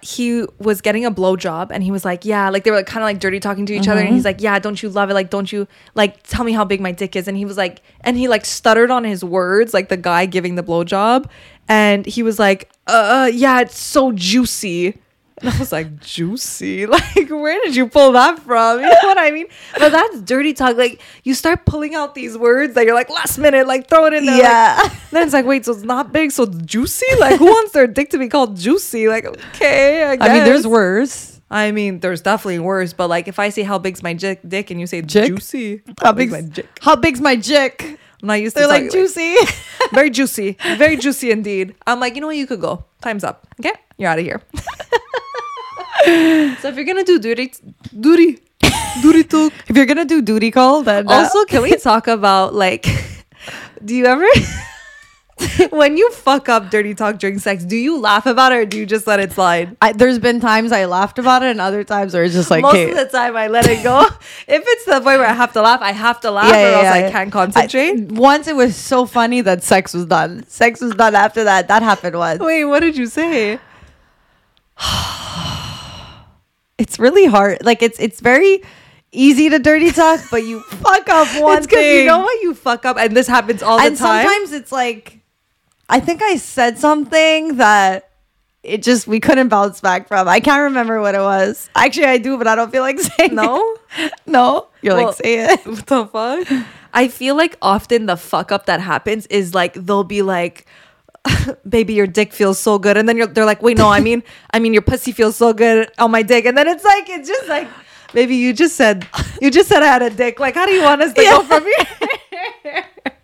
he 0.00 0.46
was 0.58 0.80
getting 0.80 1.04
a 1.04 1.10
blowjob 1.10 1.68
and 1.70 1.82
he 1.82 1.90
was 1.90 2.04
like, 2.04 2.24
Yeah, 2.24 2.48
like 2.50 2.64
they 2.64 2.70
were 2.70 2.78
like 2.78 2.86
kind 2.86 3.02
of 3.02 3.06
like 3.06 3.18
dirty 3.20 3.38
talking 3.40 3.66
to 3.66 3.74
each 3.74 3.86
other. 3.88 4.00
And 4.00 4.14
he's 4.14 4.24
like, 4.24 4.40
Yeah, 4.40 4.58
don't 4.58 4.82
you 4.82 4.88
love 4.88 5.10
it? 5.10 5.14
Like, 5.14 5.30
don't 5.30 5.52
you 5.52 5.68
like 5.94 6.22
tell 6.22 6.44
me 6.44 6.52
how 6.52 6.64
big 6.64 6.80
my 6.80 6.92
dick 6.92 7.16
is? 7.16 7.28
And 7.28 7.36
he 7.36 7.44
was 7.44 7.56
like, 7.56 7.82
and 8.00 8.16
he 8.16 8.28
like 8.28 8.44
stuttered 8.44 8.90
on 8.90 9.04
his 9.04 9.22
words, 9.24 9.74
like 9.74 9.88
the 9.88 9.96
guy 9.96 10.26
giving 10.26 10.54
the 10.54 10.62
blowjob. 10.62 11.28
And 11.68 12.06
he 12.06 12.22
was 12.22 12.38
like, 12.38 12.70
Uh, 12.86 13.30
yeah, 13.32 13.60
it's 13.60 13.78
so 13.78 14.12
juicy. 14.12 14.98
And 15.42 15.50
I 15.50 15.58
was 15.58 15.72
like, 15.72 16.00
juicy? 16.00 16.86
Like, 16.92 17.28
where 17.28 17.60
did 17.62 17.74
you 17.76 17.88
pull 17.88 18.12
that 18.12 18.38
from? 18.38 18.80
You 18.80 18.86
know 18.86 18.96
what 19.02 19.18
I 19.18 19.30
mean? 19.32 19.46
But 19.78 19.90
that's 19.90 20.20
dirty 20.22 20.52
talk. 20.52 20.76
Like, 20.76 21.02
you 21.24 21.34
start 21.34 21.66
pulling 21.66 21.94
out 21.94 22.14
these 22.14 22.38
words 22.38 22.74
that 22.74 22.84
you're 22.86 22.94
like, 22.94 23.10
last 23.10 23.38
minute, 23.38 23.66
like, 23.66 23.88
throw 23.88 24.06
it 24.06 24.14
in 24.14 24.24
there. 24.24 24.34
like- 24.34 24.42
Yeah. 24.42 24.94
then 25.10 25.24
it's 25.24 25.32
like, 25.32 25.44
wait, 25.44 25.64
so 25.64 25.72
it's 25.72 25.82
not 25.82 26.12
big, 26.12 26.30
so 26.30 26.44
it's 26.44 26.56
juicy? 26.58 27.06
Like, 27.18 27.38
who 27.38 27.46
wants 27.46 27.72
their 27.72 27.86
dick 27.86 28.10
to 28.10 28.18
be 28.18 28.28
called 28.28 28.56
juicy? 28.56 29.08
Like, 29.08 29.24
okay, 29.26 30.04
I, 30.04 30.12
I 30.12 30.28
mean, 30.34 30.44
there's 30.44 30.66
worse. 30.66 31.40
I 31.50 31.70
mean, 31.72 32.00
there's 32.00 32.22
definitely 32.22 32.60
worse, 32.60 32.92
but 32.94 33.08
like, 33.08 33.28
if 33.28 33.38
I 33.38 33.50
say 33.50 33.62
how 33.62 33.78
big's 33.78 34.02
my 34.02 34.14
dick, 34.14 34.40
dick 34.46 34.70
and 34.70 34.80
you 34.80 34.86
say 34.86 35.02
Jick? 35.02 35.26
juicy, 35.26 35.82
How 36.00 36.12
big's 36.12 36.32
big's 36.32 36.44
my 36.44 36.48
dick? 36.48 36.78
How 36.80 36.96
big's 36.96 37.20
my 37.20 37.36
jick? 37.36 37.98
I'm 38.22 38.28
not 38.28 38.34
used 38.40 38.54
to 38.56 38.60
They're 38.60 38.68
like 38.68 38.84
talking 38.84 39.00
juicy. 39.00 39.36
very 39.92 40.08
juicy, 40.08 40.56
very 40.78 40.96
juicy 40.96 41.30
indeed. 41.30 41.74
I'm 41.86 42.00
like, 42.00 42.14
you 42.14 42.20
know 42.22 42.28
what, 42.28 42.36
you 42.36 42.46
could 42.46 42.60
go. 42.60 42.84
Time's 43.02 43.24
up. 43.24 43.46
Okay, 43.60 43.72
you're 43.98 44.08
out 44.08 44.18
of 44.18 44.24
here. 44.24 44.40
so 46.04 46.68
if 46.68 46.76
you're 46.76 46.84
gonna 46.84 47.04
do 47.04 47.18
duty, 47.18 47.52
duty, 47.98 48.40
duty 49.02 49.24
talk. 49.24 49.52
if 49.68 49.76
you're 49.76 49.86
gonna 49.86 50.04
do 50.04 50.22
duty 50.22 50.50
call, 50.50 50.82
then 50.82 51.08
uh, 51.08 51.12
Also, 51.12 51.44
can 51.44 51.62
we 51.62 51.76
talk 51.76 52.08
about 52.08 52.54
like, 52.54 52.86
do 53.84 53.94
you 53.94 54.06
ever? 54.06 54.26
when 55.70 55.96
you 55.96 56.10
fuck 56.12 56.48
up 56.48 56.70
dirty 56.70 56.94
talk 56.94 57.18
during 57.18 57.38
sex, 57.38 57.64
do 57.64 57.76
you 57.76 57.98
laugh 57.98 58.26
about 58.26 58.52
it 58.52 58.56
or 58.56 58.64
do 58.64 58.78
you 58.78 58.86
just 58.86 59.06
let 59.06 59.20
it 59.20 59.32
slide? 59.32 59.76
I, 59.80 59.92
there's 59.92 60.18
been 60.18 60.40
times 60.40 60.72
I 60.72 60.84
laughed 60.84 61.18
about 61.18 61.42
it, 61.42 61.50
and 61.50 61.60
other 61.60 61.84
times 61.84 62.14
where 62.14 62.24
it's 62.24 62.34
just 62.34 62.50
like, 62.50 62.62
Most 62.62 62.74
hey, 62.74 62.90
of 62.90 62.96
the 62.96 63.06
time, 63.06 63.36
I 63.36 63.48
let 63.48 63.66
it 63.66 63.82
go. 63.82 64.00
if 64.48 64.62
it's 64.66 64.84
the 64.84 64.92
point 64.94 65.18
where 65.18 65.26
I 65.26 65.32
have 65.32 65.52
to 65.54 65.62
laugh, 65.62 65.80
I 65.80 65.92
have 65.92 66.20
to 66.20 66.30
laugh, 66.30 66.52
or 66.52 66.56
else 66.56 66.86
I 66.86 67.10
can't 67.10 67.32
concentrate. 67.32 68.12
I- 68.12 68.14
once 68.14 68.46
it 68.46 68.56
was 68.56 68.76
so 68.76 69.06
funny 69.06 69.40
that 69.40 69.62
sex 69.62 69.94
was 69.94 70.06
done. 70.06 70.44
Sex 70.48 70.80
was 70.80 70.94
done 70.94 71.14
after 71.14 71.44
that. 71.44 71.68
That 71.68 71.82
happened 71.82 72.16
once. 72.16 72.40
Wait, 72.40 72.64
what 72.64 72.80
did 72.80 72.96
you 72.96 73.06
say? 73.06 73.58
It's 76.82 76.98
really 76.98 77.26
hard. 77.26 77.64
Like 77.64 77.80
it's 77.82 77.98
it's 78.00 78.20
very 78.20 78.62
easy 79.12 79.48
to 79.50 79.58
dirty 79.58 79.92
talk, 79.92 80.20
but 80.30 80.42
you 80.44 80.60
fuck 80.82 81.08
up 81.08 81.28
one 81.40 81.58
it's 81.58 81.66
thing. 81.68 82.00
you 82.00 82.06
know 82.06 82.20
what 82.20 82.42
you 82.42 82.54
fuck 82.54 82.84
up, 82.84 82.96
and 82.98 83.16
this 83.16 83.28
happens 83.28 83.62
all 83.62 83.76
the 83.76 83.82
time. 83.82 83.88
and 83.88 83.98
sometimes 83.98 84.52
it's 84.52 84.72
like, 84.72 85.20
I 85.88 86.00
think 86.00 86.22
I 86.22 86.36
said 86.36 86.78
something 86.78 87.56
that 87.58 88.10
it 88.64 88.82
just 88.82 89.06
we 89.06 89.20
couldn't 89.20 89.48
bounce 89.48 89.80
back 89.80 90.08
from. 90.08 90.26
I 90.28 90.40
can't 90.40 90.62
remember 90.62 91.00
what 91.00 91.14
it 91.14 91.20
was. 91.20 91.70
Actually, 91.76 92.06
I 92.06 92.18
do, 92.18 92.36
but 92.36 92.46
I 92.48 92.54
don't 92.54 92.70
feel 92.72 92.82
like 92.82 92.98
saying. 93.16 93.34
No? 93.34 93.76
it. 93.98 94.12
no. 94.26 94.66
You're 94.82 94.96
Well, 94.96 95.06
like 95.06 95.16
say 95.16 95.52
it. 95.52 95.60
what 95.66 95.86
the 95.86 96.06
fuck? 96.06 96.66
I 96.94 97.08
feel 97.08 97.36
like 97.36 97.56
often 97.62 98.06
the 98.06 98.16
fuck 98.16 98.50
up 98.52 98.66
that 98.66 98.80
happens 98.80 99.26
is 99.28 99.54
like 99.54 99.74
they'll 99.74 100.04
be 100.04 100.22
like, 100.22 100.66
"Baby, 101.68 101.94
your 101.94 102.06
dick 102.06 102.32
feels 102.32 102.58
so 102.58 102.78
good," 102.78 102.96
and 102.96 103.08
then 103.08 103.16
you're, 103.16 103.26
they're 103.26 103.44
like, 103.46 103.62
"Wait, 103.62 103.78
no, 103.78 103.88
I 103.88 104.00
mean, 104.00 104.22
I 104.52 104.58
mean, 104.58 104.72
your 104.72 104.82
pussy 104.82 105.12
feels 105.12 105.36
so 105.36 105.52
good 105.52 105.90
on 105.98 106.10
my 106.10 106.22
dick," 106.22 106.44
and 106.46 106.56
then 106.56 106.66
it's 106.68 106.84
like 106.84 107.08
it's 107.08 107.28
just 107.28 107.48
like, 107.48 107.68
"Baby, 108.12 108.36
you 108.36 108.52
just 108.52 108.76
said 108.76 109.06
you 109.40 109.50
just 109.50 109.68
said 109.68 109.82
I 109.82 109.86
had 109.86 110.02
a 110.02 110.10
dick. 110.10 110.40
Like, 110.40 110.54
how 110.54 110.66
do 110.66 110.72
you 110.72 110.82
want 110.82 111.02
us 111.02 111.12
to 111.12 111.22
go 111.22 111.42
from 111.42 111.64
here?" 111.64 112.84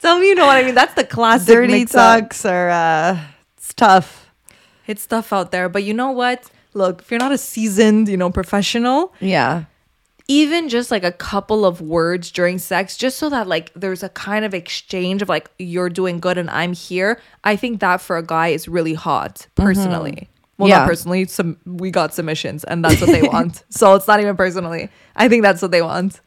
Tell 0.00 0.18
me, 0.18 0.28
you 0.28 0.34
know 0.34 0.46
what 0.46 0.58
I 0.58 0.64
mean? 0.64 0.74
That's 0.74 0.94
the 0.94 1.04
classic 1.04 1.46
Dirty 1.48 1.84
talks 1.86 2.44
are 2.44 2.68
uh, 2.68 3.18
it's 3.56 3.72
tough. 3.72 4.30
It's 4.86 5.06
tough 5.06 5.32
out 5.32 5.50
there, 5.50 5.68
but 5.68 5.82
you 5.84 5.94
know 5.94 6.10
what? 6.10 6.50
Look, 6.74 7.00
if 7.02 7.10
you're 7.10 7.20
not 7.20 7.32
a 7.32 7.38
seasoned, 7.38 8.08
you 8.08 8.16
know, 8.16 8.30
professional, 8.30 9.12
Yeah. 9.20 9.64
Even 10.28 10.68
just 10.68 10.90
like 10.90 11.04
a 11.04 11.12
couple 11.12 11.64
of 11.64 11.80
words 11.80 12.30
during 12.30 12.58
sex 12.58 12.96
just 12.96 13.18
so 13.18 13.28
that 13.28 13.46
like 13.46 13.72
there's 13.74 14.02
a 14.02 14.08
kind 14.10 14.44
of 14.44 14.54
exchange 14.54 15.22
of 15.22 15.28
like 15.28 15.50
you're 15.58 15.90
doing 15.90 16.20
good 16.20 16.38
and 16.38 16.48
i'm 16.50 16.72
here 16.72 17.20
i 17.44 17.56
think 17.56 17.80
that 17.80 18.00
for 18.00 18.16
a 18.16 18.22
guy 18.22 18.48
is 18.48 18.68
really 18.68 18.94
hot 18.94 19.46
mm-hmm. 19.56 19.62
personally. 19.62 20.28
Well 20.58 20.68
Yeah. 20.68 20.78
not 20.78 20.88
personally 20.88 21.24
some 21.26 21.56
we 21.64 21.90
got 21.90 22.14
submissions 22.14 22.62
and 22.64 22.84
that's 22.84 23.00
what 23.00 23.10
they 23.10 23.22
want. 23.34 23.64
So 23.70 23.94
it's 23.94 24.06
not 24.06 24.20
even 24.20 24.36
personally. 24.36 24.90
I 25.16 25.28
think 25.28 25.42
that's 25.42 25.62
what 25.62 25.70
they 25.70 25.82
want. 25.82 26.20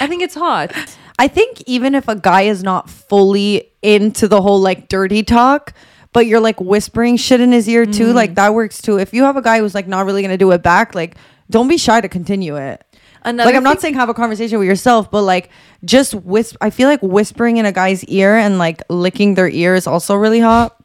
I 0.00 0.06
think 0.06 0.22
it's 0.22 0.34
hot. 0.34 0.72
I 1.18 1.28
think 1.28 1.62
even 1.66 1.94
if 1.94 2.08
a 2.08 2.16
guy 2.16 2.42
is 2.42 2.62
not 2.62 2.88
fully 2.90 3.70
into 3.82 4.26
the 4.26 4.40
whole 4.42 4.60
like 4.60 4.88
dirty 4.88 5.22
talk, 5.22 5.72
but 6.12 6.26
you're 6.26 6.40
like 6.40 6.60
whispering 6.60 7.16
shit 7.16 7.40
in 7.40 7.52
his 7.52 7.68
ear 7.68 7.86
too, 7.86 8.12
like 8.12 8.32
mm. 8.32 8.36
that 8.36 8.54
works 8.54 8.80
too. 8.80 8.98
If 8.98 9.12
you 9.12 9.24
have 9.24 9.36
a 9.36 9.42
guy 9.42 9.58
who's 9.58 9.74
like 9.74 9.86
not 9.86 10.06
really 10.06 10.22
gonna 10.22 10.38
do 10.38 10.50
it 10.52 10.62
back, 10.62 10.94
like 10.94 11.16
don't 11.50 11.68
be 11.68 11.76
shy 11.76 12.00
to 12.00 12.08
continue 12.08 12.56
it. 12.56 12.84
Another 13.24 13.48
like 13.48 13.56
I'm 13.56 13.62
not 13.62 13.80
saying 13.80 13.94
have 13.94 14.08
a 14.08 14.14
conversation 14.14 14.58
with 14.58 14.68
yourself, 14.68 15.10
but 15.10 15.22
like 15.22 15.50
just 15.84 16.14
whisper. 16.14 16.58
I 16.60 16.70
feel 16.70 16.88
like 16.88 17.00
whispering 17.02 17.56
in 17.56 17.64
a 17.64 17.72
guy's 17.72 18.04
ear 18.04 18.36
and 18.36 18.58
like 18.58 18.82
licking 18.90 19.34
their 19.34 19.48
ear 19.48 19.74
is 19.74 19.86
also 19.86 20.14
really 20.14 20.40
hot. 20.40 20.76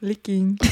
licking 0.00 0.58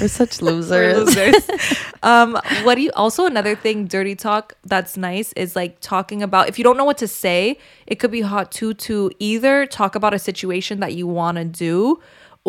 We're 0.00 0.08
such 0.08 0.42
We're 0.42 0.52
losers. 0.52 1.16
losers. 1.16 1.48
um, 2.02 2.38
what 2.64 2.74
do 2.74 2.82
you 2.82 2.90
also 2.94 3.24
another 3.24 3.54
thing, 3.54 3.86
dirty 3.86 4.14
talk 4.14 4.54
that's 4.64 4.96
nice 4.96 5.32
is 5.34 5.56
like 5.56 5.80
talking 5.80 6.22
about 6.22 6.48
if 6.48 6.58
you 6.58 6.64
don't 6.64 6.76
know 6.76 6.84
what 6.84 6.98
to 6.98 7.08
say, 7.08 7.58
it 7.86 7.94
could 7.96 8.10
be 8.10 8.20
hot 8.20 8.52
too 8.52 8.74
to 8.74 9.10
either 9.18 9.64
talk 9.64 9.94
about 9.94 10.12
a 10.12 10.18
situation 10.18 10.80
that 10.80 10.94
you 10.94 11.06
want 11.06 11.38
to 11.38 11.44
do 11.44 12.00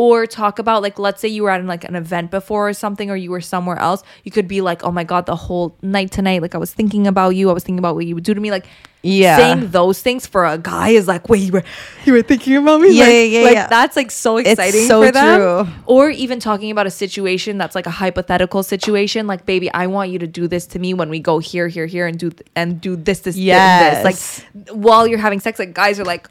or 0.05 0.27
talk 0.27 0.59
about 0.59 0.83
like 0.83 0.99
let's 0.99 1.19
say 1.19 1.27
you 1.27 1.41
were 1.41 1.49
at 1.49 1.65
like 1.65 1.83
an 1.83 1.95
event 1.95 2.29
before 2.29 2.69
or 2.69 2.73
something 2.73 3.09
or 3.09 3.15
you 3.15 3.31
were 3.31 3.41
somewhere 3.41 3.79
else 3.79 4.03
you 4.23 4.29
could 4.31 4.47
be 4.47 4.61
like 4.61 4.83
oh 4.83 4.91
my 4.91 5.03
god 5.03 5.25
the 5.25 5.35
whole 5.35 5.75
night 5.81 6.11
tonight 6.11 6.39
like 6.39 6.53
i 6.53 6.57
was 6.59 6.71
thinking 6.71 7.07
about 7.07 7.29
you 7.35 7.49
i 7.49 7.53
was 7.53 7.63
thinking 7.63 7.79
about 7.79 7.95
what 7.95 8.05
you 8.05 8.13
would 8.13 8.23
do 8.23 8.35
to 8.35 8.39
me 8.39 8.51
like 8.51 8.67
Yeah. 9.01 9.37
saying 9.37 9.71
those 9.71 9.97
things 10.07 10.27
for 10.27 10.45
a 10.45 10.57
guy 10.59 10.89
is 10.99 11.07
like 11.07 11.27
wait 11.29 11.41
you 11.47 11.51
were 11.51 11.63
you 12.05 12.13
were 12.13 12.21
thinking 12.21 12.57
about 12.57 12.79
me 12.81 12.89
Yeah, 12.93 13.05
like, 13.05 13.13
yeah, 13.13 13.21
yeah, 13.23 13.41
like 13.49 13.53
yeah. 13.55 13.67
that's 13.75 13.95
like 13.95 14.11
so 14.11 14.37
It's 14.37 14.49
exciting 14.51 14.85
so 14.87 15.01
for 15.03 15.11
them 15.11 15.39
true. 15.39 15.73
or 15.87 16.09
even 16.11 16.39
talking 16.39 16.69
about 16.69 16.85
a 16.85 16.91
situation 16.91 17.57
that's 17.57 17.73
like 17.73 17.87
a 17.87 17.95
hypothetical 18.03 18.61
situation 18.61 19.25
like 19.25 19.45
baby 19.47 19.67
i 19.73 19.87
want 19.87 20.11
you 20.11 20.19
to 20.19 20.27
do 20.27 20.47
this 20.47 20.67
to 20.73 20.77
me 20.77 20.93
when 20.93 21.09
we 21.09 21.19
go 21.31 21.39
here 21.39 21.67
here 21.75 21.87
here 21.87 22.05
and 22.05 22.19
do 22.19 22.29
th- 22.29 22.45
and 22.55 22.79
do 22.81 22.95
this 22.95 23.21
this 23.21 23.35
Yes. 23.35 24.03
this 24.03 24.03
like 24.09 24.19
while 24.85 25.07
you're 25.07 25.17
having 25.27 25.39
sex 25.39 25.57
like 25.57 25.73
guys 25.73 25.99
are 25.99 26.05
like 26.05 26.27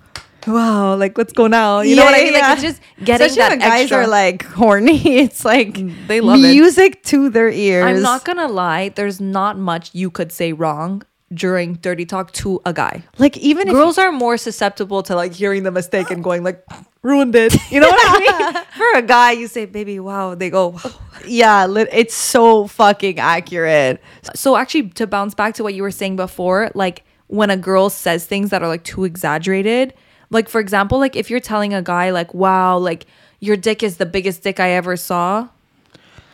wow 0.47 0.95
like 0.97 1.17
let's 1.19 1.33
go 1.33 1.47
now 1.47 1.81
you 1.81 1.97
know 1.97 2.05
what 2.05 2.15
i 2.15 2.23
mean 2.25 2.33
like 2.33 2.53
it's 2.53 2.63
just 2.63 2.83
getting 3.05 3.27
Especially 3.27 3.37
that 3.43 3.51
when 3.51 3.59
guys 3.61 3.81
extra 3.83 3.99
are 3.99 4.07
like 4.07 4.45
horny. 4.45 5.19
It's 5.27 5.45
like 5.45 5.75
mm, 5.75 6.07
They 6.07 6.21
love 6.21 6.39
it. 6.39 6.43
music 6.43 7.03
to 7.05 7.29
their 7.31 7.49
ears. 7.49 7.85
i'm 7.85 8.03
not 8.03 8.25
gonna 8.25 8.49
lie 8.49 8.91
there's 8.91 9.21
not 9.21 9.59
much 9.59 9.91
you 9.95 10.11
could 10.11 10.33
say 10.33 10.53
wrong 10.53 11.03
during 11.35 11.75
dirty 11.75 12.07
talk 12.07 12.31
to 12.33 12.61
a 12.65 12.73
guy 12.73 13.03
like 13.19 13.37
even 13.39 13.67
if 13.67 13.75
girls 13.75 13.99
are 13.99 14.13
more 14.13 14.37
susceptible 14.37 15.03
to 15.03 15.17
like 15.17 15.33
hearing 15.33 15.65
the 15.65 15.73
mistake 15.73 16.11
and 16.11 16.23
going 16.23 16.45
like 16.45 16.65
ruined 17.03 17.35
it 17.35 17.55
you 17.71 17.81
know 17.81 17.89
what 17.89 18.01
i 18.01 18.53
mean 18.55 18.65
for 18.77 18.99
a 18.99 19.03
guy 19.03 19.33
you 19.33 19.49
say 19.49 19.65
baby 19.67 19.99
wow 19.99 20.35
they 20.35 20.51
go 20.51 20.69
wow 20.69 20.93
yeah, 21.27 21.67
it's 21.91 22.15
so 22.15 22.69
fucking 22.69 23.19
accurate. 23.19 24.01
so 24.35 24.57
actually 24.57 24.91
to 24.91 25.07
bounce 25.07 25.35
back 25.35 25.55
to 25.55 25.63
what 25.65 25.75
you 25.75 25.83
were 25.83 25.91
saying 25.91 26.15
before 26.15 26.71
like 26.75 27.05
when 27.29 27.51
a 27.51 27.57
girl 27.57 27.91
says 27.91 28.27
things 28.27 28.51
that 28.51 28.63
are 28.63 28.69
like 28.69 28.85
too 28.85 29.05
exaggerated 29.05 29.95
like 30.31 30.49
for 30.49 30.61
example 30.61 30.99
like 30.99 31.17
if 31.17 31.31
you're 31.31 31.41
telling 31.41 31.73
a 31.75 31.83
guy 31.83 32.11
like 32.11 32.33
wow 32.35 32.77
like 32.77 33.07
your 33.41 33.57
dick 33.57 33.83
is 33.83 33.97
the 33.99 34.07
biggest 34.07 34.43
dick 34.43 34.59
i 34.61 34.71
ever 34.71 34.97
saw 34.97 35.49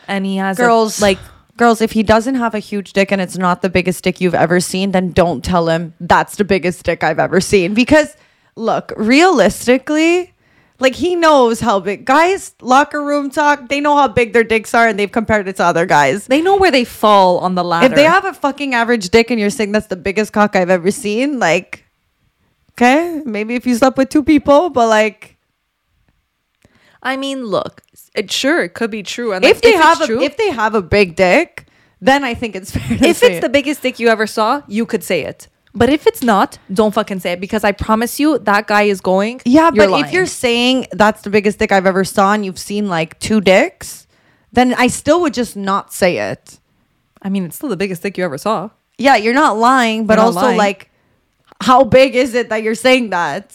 and 0.09 0.27
he 0.27 0.37
has 0.37 0.59
a- 0.59 0.63
Girls, 0.63 1.01
like 1.01 1.19
girls, 1.57 1.81
if 1.81 1.93
he 1.93 2.03
doesn't 2.03 2.35
have 2.35 2.55
a 2.55 2.59
huge 2.59 2.93
dick 2.93 3.13
and 3.13 3.21
it's 3.21 3.39
not 3.39 3.63
the 3.63 3.69
biggest 3.71 4.03
dick 4.03 4.21
you've 4.21 4.35
ever 4.35 4.59
seen, 4.59 4.91
then 4.91 5.13
don't 5.13 5.45
tell 5.45 5.69
him 5.69 5.95
that's 6.01 6.37
the 6.37 6.45
biggest 6.45 6.83
dick 6.85 7.05
I've 7.05 7.21
ever 7.21 7.41
seen. 7.41 7.73
Because 7.75 8.17
look, 8.57 8.93
realistically, 8.97 10.33
like 10.81 10.95
he 10.97 11.15
knows 11.15 11.61
how 11.61 11.79
big 11.79 12.05
guys 12.05 12.55
locker 12.61 13.05
room 13.05 13.31
talk. 13.31 13.69
They 13.69 13.81
know 13.81 13.97
how 13.97 14.09
big 14.09 14.33
their 14.33 14.45
dicks 14.45 14.75
are, 14.75 14.89
and 14.89 14.99
they've 14.99 15.11
compared 15.13 15.47
it 15.47 15.57
to 15.57 15.65
other 15.65 15.87
guys. 15.87 16.27
they 16.27 16.43
know 16.43 16.57
where 16.57 16.71
they 16.73 16.85
fall 16.85 17.39
on 17.39 17.55
the 17.55 17.63
ladder 17.65 17.87
If 17.87 17.95
they 17.95 18.05
have 18.05 18.25
a 18.25 18.33
fucking 18.33 18.75
average 18.75 19.11
dick 19.11 19.31
and 19.31 19.39
you're 19.39 19.51
saying 19.51 19.73
that's 19.73 19.87
the 19.87 19.97
biggest 19.97 20.33
cock 20.33 20.57
I've 20.57 20.71
ever 20.71 20.91
seen, 20.91 21.39
like, 21.39 21.85
okay, 22.83 23.23
maybe 23.25 23.55
if 23.55 23.67
you 23.67 23.75
slept 23.77 23.97
with 23.97 24.09
two 24.09 24.23
people, 24.25 24.71
but 24.71 24.89
like, 24.89 25.37
i 27.05 27.17
mean 27.17 27.45
look 27.45 27.83
it 28.15 28.31
sure 28.31 28.63
it 28.63 28.75
could 28.75 28.91
be 28.91 29.03
true 29.03 29.33
and 29.33 29.45
if 29.45 29.57
like, 29.57 29.63
they 29.63 29.73
have 29.73 30.01
a 30.01 30.07
true, 30.07 30.21
if 30.23 30.37
they 30.37 30.51
have 30.51 30.75
a 30.77 30.83
big 30.83 31.17
dick, 31.17 31.67
then 32.01 32.23
I 32.25 32.35
think 32.35 32.55
it's 32.55 32.71
fair. 32.77 32.99
To 32.99 33.05
if 33.05 33.23
it's 33.23 33.41
the 33.41 33.49
biggest 33.49 33.83
dick 33.83 33.99
you 33.99 34.09
ever 34.09 34.27
saw 34.27 34.63
you 34.69 34.87
could 34.87 35.03
say 35.03 35.25
it 35.25 35.49
but 35.75 35.89
if 35.89 36.07
it's 36.07 36.23
not 36.23 36.59
don't 36.73 36.95
fucking 36.95 37.19
say 37.21 37.33
it 37.33 37.41
because 37.41 37.65
i 37.65 37.73
promise 37.73 38.21
you 38.21 38.39
that 38.39 38.67
guy 38.69 38.83
is 38.83 39.01
going 39.01 39.41
Yeah, 39.45 39.71
but 39.73 39.91
if 40.03 40.13
you're 40.13 40.27
saying 40.27 40.87
that's 40.93 41.23
the 41.23 41.31
biggest 41.31 41.59
dick 41.59 41.73
I've 41.73 41.87
ever 41.87 42.05
saw 42.05 42.35
and 42.35 42.45
you've 42.45 42.59
seen 42.59 42.89
like 42.89 43.19
two 43.19 43.41
dicks, 43.41 44.07
then 44.53 44.75
I 44.75 44.87
still 44.89 45.21
would 45.23 45.35
just 45.35 45.57
not 45.57 45.93
say 45.93 46.19
it. 46.31 46.61
i 47.23 47.29
mean 47.29 47.45
it's 47.47 47.57
still 47.57 47.71
the 47.71 47.77
biggest 47.85 48.03
dick 48.05 48.17
you 48.19 48.25
ever 48.25 48.39
saw 48.39 48.71
Yeah, 48.99 49.17
you're 49.17 49.35
not 49.35 49.57
lying, 49.59 50.07
but 50.07 50.17
not 50.17 50.27
also 50.27 50.41
lying. 50.47 50.59
like 50.59 50.91
how 51.63 51.85
big 51.85 52.15
is 52.15 52.35
it 52.35 52.49
that 52.49 52.63
you're 52.63 52.75
saying 52.75 53.11
that? 53.11 53.55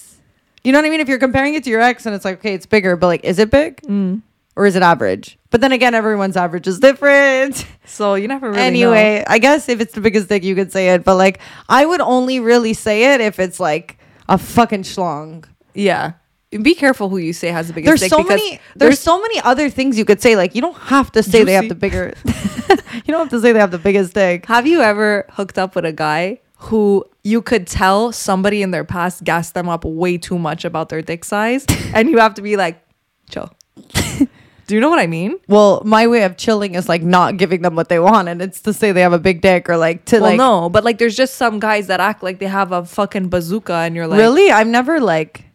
You 0.64 0.72
know 0.72 0.80
what 0.80 0.86
I 0.86 0.90
mean? 0.90 1.00
If 1.00 1.08
you're 1.08 1.20
comparing 1.20 1.54
it 1.54 1.64
to 1.66 1.70
your 1.70 1.82
ex 1.82 2.06
and 2.06 2.16
it's 2.16 2.26
like, 2.26 2.40
okay, 2.40 2.54
it's 2.54 2.66
bigger, 2.66 2.96
but 2.96 3.08
like, 3.08 3.24
is 3.24 3.40
it 3.40 3.52
big? 3.52 3.82
Mm. 3.82 4.22
Or 4.56 4.66
is 4.66 4.76
it 4.76 4.82
average? 4.82 5.38
But 5.52 5.62
then 5.62 5.72
again, 5.72 5.94
everyone's 5.94 6.36
average 6.36 6.68
is 6.68 6.80
different. 6.80 7.66
so 7.86 8.16
you 8.16 8.28
never 8.28 8.50
really 8.50 8.60
know. 8.60 8.66
anyway, 8.66 9.24
I 9.28 9.40
guess 9.40 9.70
if 9.70 9.80
it's 9.80 9.94
the 9.94 10.02
biggest 10.02 10.30
dick, 10.30 10.44
you 10.44 10.56
could 10.56 10.72
say 10.72 10.90
it. 10.90 11.04
But 11.04 11.16
like, 11.16 11.40
I 11.70 11.86
would 11.86 12.02
only 12.02 12.40
really 12.40 12.74
say 12.74 13.14
it 13.14 13.22
if 13.22 13.40
it's 13.40 13.60
like 13.60 14.00
a 14.28 14.38
fucking 14.38 14.84
schlong. 14.84 15.46
Yeah. 15.74 16.14
Be 16.50 16.74
careful 16.74 17.10
who 17.10 17.18
you 17.18 17.34
say 17.34 17.50
has 17.50 17.68
the 17.68 17.74
biggest 17.74 17.90
there's 17.90 18.00
dick 18.00 18.10
so 18.10 18.24
many 18.24 18.60
there's, 18.76 19.00
so 19.00 19.22
many 19.22 19.40
other 19.42 19.70
things 19.70 19.98
you 19.98 20.06
could 20.06 20.22
say 20.22 20.38
like 20.38 20.56
you 20.56 20.62
don't 20.62 20.78
have 20.78 21.12
to 21.12 21.22
say 21.22 21.44
they 21.44 21.54
have 21.54 21.68
the 21.68 21.76
bigger 21.76 22.14
you 22.26 23.04
don't 23.08 23.20
have 23.20 23.30
to 23.30 23.42
say 23.42 23.52
they 23.52 23.60
have 23.60 23.70
the 23.70 23.78
biggest 23.78 24.14
dick 24.14 24.46
Have 24.46 24.66
you 24.66 24.80
ever 24.80 25.26
hooked 25.32 25.58
up 25.58 25.76
with 25.76 25.84
a 25.84 25.92
guy 25.92 26.40
who 26.58 27.06
you 27.24 27.42
could 27.42 27.68
tell 27.68 28.12
somebody 28.12 28.62
in 28.62 28.72
their 28.72 28.84
past 28.84 29.24
gassed 29.24 29.54
them 29.54 29.70
up 29.70 29.86
way 29.86 30.18
too 30.18 30.40
much 30.40 30.66
about 30.66 30.90
their 30.90 31.02
dick 31.02 31.24
size 31.24 31.66
and 31.94 32.10
you 32.10 32.18
have 32.18 32.34
to 32.36 32.42
be 32.42 32.56
like, 32.58 32.84
chill. 33.30 33.52
Do 34.68 34.76
you 34.76 34.82
know 34.82 34.90
what 34.90 35.00
I 35.00 35.08
mean? 35.08 35.38
well 35.48 35.82
my 35.86 36.08
way 36.08 36.24
of 36.24 36.36
chilling 36.36 36.76
is 36.76 36.90
like 36.90 37.02
not 37.02 37.38
giving 37.38 37.62
them 37.62 37.76
what 37.76 37.88
they 37.88 38.00
want 38.00 38.28
and 38.28 38.42
it's 38.42 38.60
to 38.62 38.74
say 38.74 38.92
they 38.92 39.02
have 39.02 39.14
a 39.14 39.20
big 39.20 39.40
dick 39.42 39.70
or 39.70 39.78
like 39.78 40.04
to 40.06 40.16
Well, 40.20 40.32
like 40.32 40.38
no, 40.38 40.68
but 40.70 40.84
like 40.84 40.98
there's 40.98 41.16
just 41.16 41.36
some 41.36 41.60
guys 41.60 41.88
that 41.88 42.02
act 42.02 42.22
like 42.22 42.40
they 42.40 42.48
have 42.48 42.74
a 42.74 42.84
fucking 42.84 43.30
bazooka 43.30 43.74
and 43.74 43.96
you're 43.96 44.08
like, 44.08 44.20
really 44.20 44.52
i've 44.52 44.68
never 44.68 45.00
like 45.00 45.46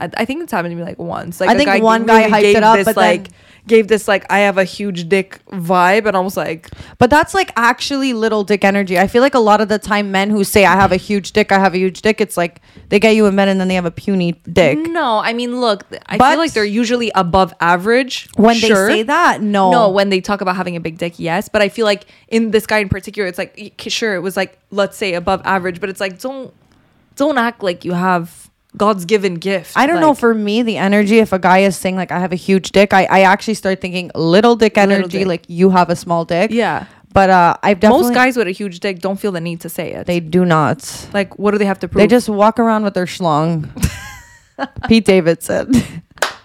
I, 0.00 0.10
I 0.18 0.24
think 0.24 0.42
it's 0.42 0.52
happened 0.52 0.72
to 0.72 0.76
me 0.76 0.82
like 0.82 0.98
once. 0.98 1.40
Like 1.40 1.50
I 1.50 1.56
think 1.56 1.82
one 1.82 2.04
guy 2.04 2.28
hyped 2.28 2.54
it 2.54 2.62
up, 2.62 2.76
this, 2.76 2.84
but 2.84 2.96
like 2.96 3.28
then- 3.28 3.38
gave 3.66 3.88
this 3.88 4.06
like 4.06 4.24
I 4.30 4.40
have 4.40 4.58
a 4.58 4.64
huge 4.64 5.08
dick 5.08 5.40
vibe, 5.50 6.06
and 6.06 6.16
I 6.16 6.20
was 6.20 6.36
like, 6.36 6.70
but 6.98 7.10
that's 7.10 7.34
like 7.34 7.52
actually 7.56 8.12
little 8.12 8.44
dick 8.44 8.64
energy 8.64 8.98
i 8.98 9.06
feel 9.06 9.22
like 9.22 9.34
a 9.34 9.38
lot 9.38 9.60
of 9.60 9.68
the 9.68 9.78
time 9.78 10.10
men 10.10 10.30
who 10.30 10.44
say 10.44 10.64
i 10.64 10.74
have 10.74 10.92
a 10.92 10.96
huge 10.96 11.32
dick 11.32 11.50
i 11.52 11.58
have 11.58 11.74
a 11.74 11.78
huge 11.78 12.02
dick 12.02 12.20
it's 12.20 12.36
like 12.36 12.60
they 12.88 12.98
get 12.98 13.14
you 13.14 13.26
in 13.26 13.34
bed 13.36 13.48
and 13.48 13.60
then 13.60 13.68
they 13.68 13.74
have 13.74 13.84
a 13.84 13.90
puny 13.90 14.32
dick 14.52 14.78
no. 14.78 15.18
I 15.18 15.32
mean, 15.32 15.60
look, 15.60 15.84
I 16.06 16.16
But- 16.18 16.30
feel 16.30 16.38
like 16.38 16.52
they're 16.52 16.64
usually 16.64 17.10
above 17.14 17.52
average 17.60 18.28
when 18.36 18.56
sure. 18.56 18.88
they 18.88 18.98
say 18.98 19.02
that 19.04 19.42
no 19.42 19.70
No, 19.70 19.90
when 19.90 20.08
they 20.10 20.20
talk 20.20 20.40
about 20.40 20.56
having 20.56 20.76
a 20.76 20.80
big 20.80 20.98
dick, 20.98 21.18
yes. 21.18 21.48
But 21.48 21.62
I 21.62 21.68
feel 21.68 21.84
like 21.84 22.06
in 22.28 22.50
this 22.50 22.66
guy 22.66 22.78
in 22.78 22.88
particular, 22.88 23.28
it's 23.28 23.38
like 23.38 23.74
sure, 23.78 24.14
it 24.14 24.20
was 24.20 24.36
like 24.36 24.58
let's 24.70 24.96
say 24.96 25.14
above 25.14 25.40
average, 25.44 25.80
but 25.80 25.88
it's 25.90 26.00
like 26.00 26.18
don't 26.20 26.52
don't 27.16 27.38
act 27.38 27.62
like 27.62 27.84
you 27.84 27.92
have 27.92 28.50
God's 28.76 29.04
given 29.04 29.34
gift. 29.34 29.76
I 29.76 29.86
don't 29.86 30.00
know. 30.00 30.14
For 30.14 30.34
me, 30.34 30.62
the 30.62 30.76
energy, 30.76 31.18
if 31.18 31.32
a 31.32 31.38
guy 31.38 31.58
is 31.58 31.76
saying 31.76 31.96
like 31.96 32.10
I 32.10 32.18
have 32.18 32.32
a 32.32 32.36
huge 32.36 32.72
dick, 32.72 32.92
I, 32.92 33.04
I 33.04 33.20
actually 33.22 33.54
start 33.54 33.80
thinking 33.80 34.10
little 34.14 34.56
dick 34.56 34.76
Little 34.76 34.92
energy, 34.92 35.18
dick. 35.18 35.26
like 35.28 35.44
you 35.48 35.70
have 35.70 35.90
a 35.90 35.96
small 35.96 36.24
dick. 36.24 36.50
yeah. 36.50 36.86
But 37.12 37.30
uh, 37.30 37.56
I've 37.62 37.78
definitely 37.78 38.06
Most 38.06 38.14
guys 38.14 38.36
with 38.36 38.48
a 38.48 38.50
huge 38.50 38.80
dick 38.80 38.98
don't 38.98 39.20
feel 39.20 39.30
the 39.30 39.40
need 39.40 39.60
to 39.60 39.68
say 39.68 39.92
it. 39.92 40.06
they 40.08 40.18
do 40.18 40.44
not. 40.44 41.08
like, 41.12 41.38
what 41.38 41.52
do 41.52 41.58
they 41.58 41.64
have 41.64 41.78
to 41.78 41.86
prove? 41.88 42.00
They 42.00 42.08
just 42.08 42.28
walk 42.28 42.58
around 42.58 42.82
with 42.82 42.94
their 42.94 43.06
schlong. 43.06 43.68
Pete 44.88 45.04
Davidson. 45.04 45.72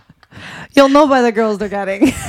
You'll 0.75 0.89
know 0.89 1.07
by 1.07 1.23
the 1.23 1.31
girls 1.31 1.57
they're 1.57 1.69
getting. 1.69 2.13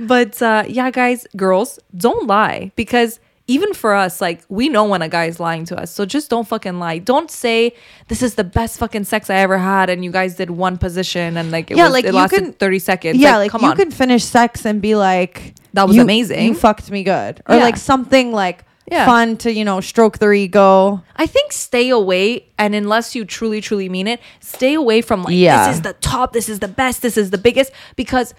But 0.00 0.40
uh, 0.40 0.62
yeah, 0.68 0.92
guys, 0.92 1.26
girls, 1.36 1.80
don't 1.96 2.28
lie 2.28 2.70
because 2.76 3.18
even 3.48 3.72
for 3.74 3.94
us, 3.94 4.20
like 4.20 4.42
we 4.48 4.68
know 4.68 4.84
when 4.84 5.02
a 5.02 5.08
guy 5.08 5.24
is 5.24 5.40
lying 5.40 5.64
to 5.64 5.76
us. 5.80 5.90
So 5.90 6.04
just 6.06 6.28
don't 6.30 6.46
fucking 6.46 6.78
lie. 6.78 6.98
Don't 6.98 7.30
say 7.30 7.74
this 8.08 8.22
is 8.22 8.34
the 8.36 8.44
best 8.44 8.78
fucking 8.78 9.04
sex 9.04 9.30
I 9.30 9.36
ever 9.36 9.58
had, 9.58 9.90
and 9.90 10.04
you 10.04 10.12
guys 10.12 10.36
did 10.36 10.50
one 10.50 10.76
position 10.78 11.36
and 11.36 11.50
like 11.50 11.70
it 11.70 11.76
Yeah, 11.76 11.84
was, 11.84 11.92
like, 11.94 12.04
it 12.04 12.08
you 12.08 12.12
lasted 12.14 12.42
can- 12.44 12.52
thirty 12.52 12.78
seconds. 12.78 13.18
yeah, 13.18 13.38
like, 13.38 13.50
come 13.50 13.62
you 13.62 13.68
on. 13.70 13.76
can 13.76 13.90
finish 13.90 14.22
sex 14.24 14.64
and 14.66 14.80
be 14.80 14.94
like, 14.94 15.54
That 15.72 15.88
was 15.88 15.96
"You- 15.96 16.02
amazing." 16.02 16.46
You 16.46 16.54
fucked 16.54 16.90
me 16.90 17.02
good, 17.02 17.42
or 17.48 17.56
Yeah. 17.56 17.62
like 17.64 17.76
something 17.78 18.32
like 18.32 18.64
Yeah. 18.90 19.04
fun 19.06 19.36
to 19.38 19.52
you 19.52 19.64
know 19.64 19.80
stroke 19.80 20.18
their 20.18 20.32
ego. 20.34 21.02
I 21.16 21.26
think 21.26 21.52
stay 21.52 21.88
away, 21.88 22.44
and 22.58 22.74
unless 22.74 23.14
you 23.14 23.24
truly, 23.24 23.60
truly 23.62 23.88
mean 23.88 24.06
it, 24.08 24.20
stay 24.40 24.74
away 24.74 25.00
from 25.00 25.22
like 25.22 25.34
Yeah. 25.34 25.66
this 25.68 25.76
is 25.76 25.82
the 25.82 25.94
top, 25.94 26.32
this 26.34 26.48
is 26.50 26.58
the 26.60 26.68
best, 26.68 27.00
this 27.02 27.16
is 27.16 27.30
the 27.30 27.38
biggest. 27.38 27.72
Because 27.96 28.34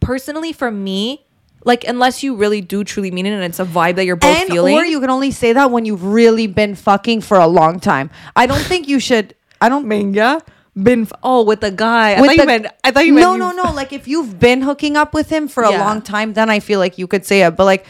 personally, 0.00 0.52
for 0.52 0.70
me, 0.70 1.24
like 1.64 1.84
unless 1.84 2.22
you 2.22 2.34
really 2.34 2.60
do 2.60 2.84
truly 2.84 3.10
mean 3.10 3.26
it, 3.26 3.30
and 3.32 3.42
it's 3.44 3.60
a 3.60 3.64
vibe 3.64 3.96
that 3.96 4.04
you're 4.04 4.16
both 4.16 4.36
and 4.36 4.48
feeling, 4.50 4.76
or 4.76 4.84
you 4.84 5.00
can 5.00 5.10
only 5.10 5.30
say 5.30 5.52
that 5.52 5.70
when 5.70 5.84
you've 5.84 6.04
really 6.04 6.46
been 6.46 6.74
fucking 6.74 7.20
for 7.20 7.38
a 7.38 7.46
long 7.46 7.80
time. 7.80 8.10
I 8.36 8.46
don't 8.46 8.60
think 8.62 8.88
you 8.88 8.98
should. 9.00 9.34
I 9.60 9.68
don't. 9.68 9.86
Manga 9.86 10.40
been 10.74 11.02
f- 11.02 11.12
oh 11.22 11.42
with 11.44 11.62
a 11.62 11.70
guy. 11.70 12.14
I 12.14 12.20
with 12.20 12.30
thought 12.30 12.36
you 12.38 12.46
meant. 12.46 12.66
I 12.82 12.90
thought 12.90 13.06
you 13.06 13.12
meant 13.12 13.24
no, 13.26 13.32
you- 13.34 13.38
no, 13.56 13.62
no. 13.64 13.72
Like 13.72 13.92
if 13.92 14.08
you've 14.08 14.38
been 14.38 14.62
hooking 14.62 14.96
up 14.96 15.12
with 15.14 15.28
him 15.30 15.46
for 15.48 15.62
a 15.64 15.70
Yeah. 15.70 15.84
long 15.84 16.02
time, 16.02 16.32
then 16.32 16.48
I 16.50 16.60
feel 16.60 16.78
like 16.78 16.96
you 16.98 17.06
could 17.06 17.24
say 17.26 17.42
it. 17.42 17.56
But 17.56 17.64
like, 17.66 17.84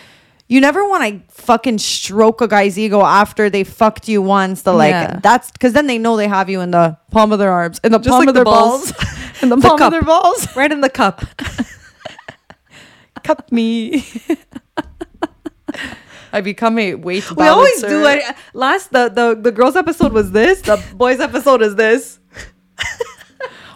you 0.49 0.61
never 0.61 0.85
want 0.87 1.03
to 1.29 1.33
fucking 1.33 1.79
stroke 1.79 2.41
a 2.43 2.49
guy's 2.49 2.79
ego 2.79 3.01
after 3.03 3.49
they 3.49 3.65
fucked 3.65 4.09
you 4.09 4.21
once. 4.21 4.63
The 4.63 4.73
like 4.75 4.91
Yeah. 4.91 5.21
that's 5.23 5.51
because 5.53 5.73
then 5.73 5.87
they 5.87 5.97
know 5.97 6.17
they 6.17 6.29
have 6.29 6.51
you 6.51 6.61
in 6.61 6.73
the 6.73 6.99
palm 7.11 7.33
of 7.33 7.39
their 7.39 7.53
arms, 7.53 7.81
in 7.85 7.93
the 7.93 7.99
Just 7.99 8.11
palm 8.11 8.19
like 8.21 8.29
of 8.29 8.35
the 8.35 8.41
their 8.41 8.45
balls. 8.45 8.93
balls, 8.93 9.07
in 9.43 9.49
the 9.49 9.57
The 9.57 9.63
palm 9.69 9.79
cup. 9.79 9.87
of 9.87 9.93
their 9.93 10.03
balls. 10.03 10.49
right 10.57 10.71
in 10.73 10.81
the 10.83 10.91
cup. 10.91 11.25
Cup 13.25 13.51
me. 13.53 14.05
I 16.33 16.41
become 16.41 16.79
a 16.79 16.95
weight. 16.95 17.31
We 17.31 17.47
always 17.47 17.81
do 17.83 18.03
balancer. 18.03 18.31
it. 18.31 18.37
Last 18.55 18.91
the, 18.91 19.09
the 19.09 19.39
the 19.41 19.53
girls 19.53 19.77
episode 19.77 20.13
was 20.13 20.33
this. 20.33 20.63
The 20.63 20.83
boys 20.97 21.21
episode 21.21 21.63
is 21.63 21.75
this. 21.77 22.19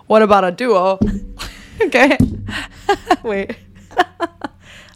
What 0.06 0.22
about 0.22 0.44
a 0.44 0.52
duo? 0.52 0.98
okay. 1.82 2.16
Wait. 3.22 3.56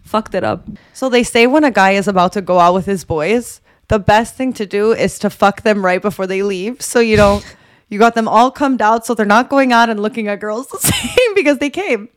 Fucked 0.04 0.34
it 0.34 0.44
up. 0.44 0.68
So 0.92 1.08
they 1.08 1.22
say 1.22 1.46
when 1.46 1.64
a 1.64 1.70
guy 1.70 1.92
is 1.92 2.08
about 2.08 2.32
to 2.34 2.40
go 2.40 2.58
out 2.58 2.74
with 2.74 2.86
his 2.86 3.04
boys, 3.04 3.60
the 3.88 3.98
best 3.98 4.36
thing 4.36 4.52
to 4.54 4.66
do 4.66 4.92
is 4.92 5.18
to 5.20 5.30
fuck 5.30 5.62
them 5.62 5.84
right 5.84 6.00
before 6.00 6.26
they 6.26 6.42
leave. 6.42 6.80
So 6.80 7.00
you 7.00 7.16
know, 7.16 7.42
you 7.88 7.98
got 7.98 8.14
them 8.14 8.28
all 8.28 8.50
cummed 8.50 8.80
out, 8.80 9.04
so 9.04 9.14
they're 9.14 9.26
not 9.26 9.48
going 9.50 9.72
out 9.72 9.88
and 9.88 10.00
looking 10.00 10.28
at 10.28 10.40
girls 10.40 10.68
the 10.68 10.78
same 10.78 11.34
because 11.34 11.58
they 11.58 11.70
came. 11.70 12.08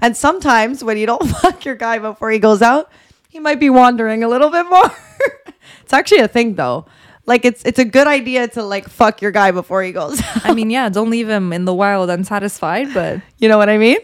And 0.00 0.16
sometimes 0.16 0.82
when 0.84 0.96
you 0.96 1.06
don't 1.06 1.26
fuck 1.40 1.64
your 1.64 1.74
guy 1.74 1.98
before 1.98 2.30
he 2.30 2.38
goes 2.38 2.62
out, 2.62 2.90
he 3.28 3.40
might 3.40 3.60
be 3.60 3.70
wandering 3.70 4.22
a 4.22 4.28
little 4.28 4.50
bit 4.50 4.64
more. 4.68 4.90
it's 5.82 5.92
actually 5.92 6.20
a 6.20 6.28
thing 6.28 6.54
though. 6.54 6.86
Like 7.26 7.44
it's 7.44 7.64
it's 7.64 7.78
a 7.78 7.84
good 7.84 8.06
idea 8.06 8.48
to 8.48 8.62
like 8.62 8.88
fuck 8.88 9.22
your 9.22 9.30
guy 9.30 9.50
before 9.50 9.82
he 9.82 9.92
goes. 9.92 10.20
out. 10.20 10.44
I 10.46 10.54
mean, 10.54 10.70
yeah, 10.70 10.88
don't 10.88 11.10
leave 11.10 11.28
him 11.28 11.52
in 11.52 11.64
the 11.64 11.74
wild 11.74 12.10
unsatisfied, 12.10 12.92
but 12.92 13.20
You 13.38 13.48
know 13.48 13.58
what 13.58 13.68
I 13.68 13.78
mean? 13.78 13.98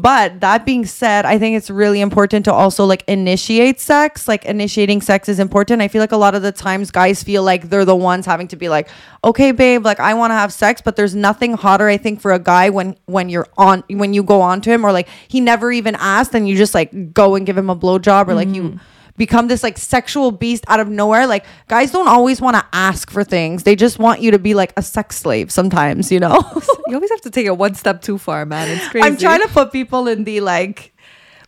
But 0.00 0.40
that 0.40 0.64
being 0.64 0.86
said, 0.86 1.26
I 1.26 1.38
think 1.38 1.58
it's 1.58 1.68
really 1.68 2.00
important 2.00 2.46
to 2.46 2.52
also 2.54 2.86
like 2.86 3.04
initiate 3.06 3.80
sex. 3.80 4.26
Like 4.26 4.46
initiating 4.46 5.02
sex 5.02 5.28
is 5.28 5.38
important. 5.38 5.82
I 5.82 5.88
feel 5.88 6.00
like 6.00 6.12
a 6.12 6.16
lot 6.16 6.34
of 6.34 6.40
the 6.40 6.52
times 6.52 6.90
guys 6.90 7.22
feel 7.22 7.42
like 7.42 7.68
they're 7.68 7.84
the 7.84 7.94
ones 7.94 8.24
having 8.24 8.48
to 8.48 8.56
be 8.56 8.70
like, 8.70 8.88
"Okay, 9.22 9.52
babe, 9.52 9.84
like 9.84 10.00
I 10.00 10.14
want 10.14 10.30
to 10.30 10.36
have 10.36 10.54
sex," 10.54 10.80
but 10.82 10.96
there's 10.96 11.14
nothing 11.14 11.52
hotter 11.52 11.86
I 11.86 11.98
think 11.98 12.22
for 12.22 12.32
a 12.32 12.38
guy 12.38 12.70
when 12.70 12.96
when 13.04 13.28
you're 13.28 13.48
on 13.58 13.84
when 13.90 14.14
you 14.14 14.22
go 14.22 14.40
on 14.40 14.62
to 14.62 14.70
him 14.70 14.86
or 14.86 14.92
like 14.92 15.08
he 15.28 15.38
never 15.38 15.70
even 15.70 15.94
asked 15.96 16.34
and 16.34 16.48
you 16.48 16.56
just 16.56 16.74
like 16.74 17.12
go 17.12 17.34
and 17.34 17.44
give 17.44 17.58
him 17.58 17.68
a 17.68 17.76
blowjob 17.76 18.28
or 18.28 18.34
like 18.34 18.48
you 18.48 18.62
mm-hmm. 18.62 18.78
Become 19.20 19.48
this 19.48 19.62
like 19.62 19.76
sexual 19.76 20.32
beast 20.32 20.64
out 20.66 20.80
of 20.80 20.88
nowhere. 20.88 21.26
Like 21.26 21.44
guys 21.68 21.92
don't 21.92 22.08
always 22.08 22.40
want 22.40 22.56
to 22.56 22.64
ask 22.72 23.10
for 23.10 23.22
things. 23.22 23.62
They 23.64 23.76
just 23.76 23.98
want 23.98 24.22
you 24.22 24.30
to 24.32 24.38
be 24.38 24.54
like 24.54 24.72
a 24.78 24.82
sex 24.82 25.18
slave 25.18 25.52
sometimes, 25.52 26.10
you 26.10 26.18
know? 26.18 26.40
you 26.88 26.94
always 26.94 27.10
have 27.10 27.20
to 27.20 27.30
take 27.30 27.46
it 27.46 27.56
one 27.56 27.74
step 27.74 28.00
too 28.00 28.16
far, 28.16 28.46
man. 28.46 28.68
It's 28.70 28.88
crazy. 28.88 29.06
I'm 29.06 29.16
trying 29.18 29.42
to 29.42 29.48
put 29.48 29.72
people 29.72 30.08
in 30.08 30.24
the 30.24 30.40
like 30.40 30.94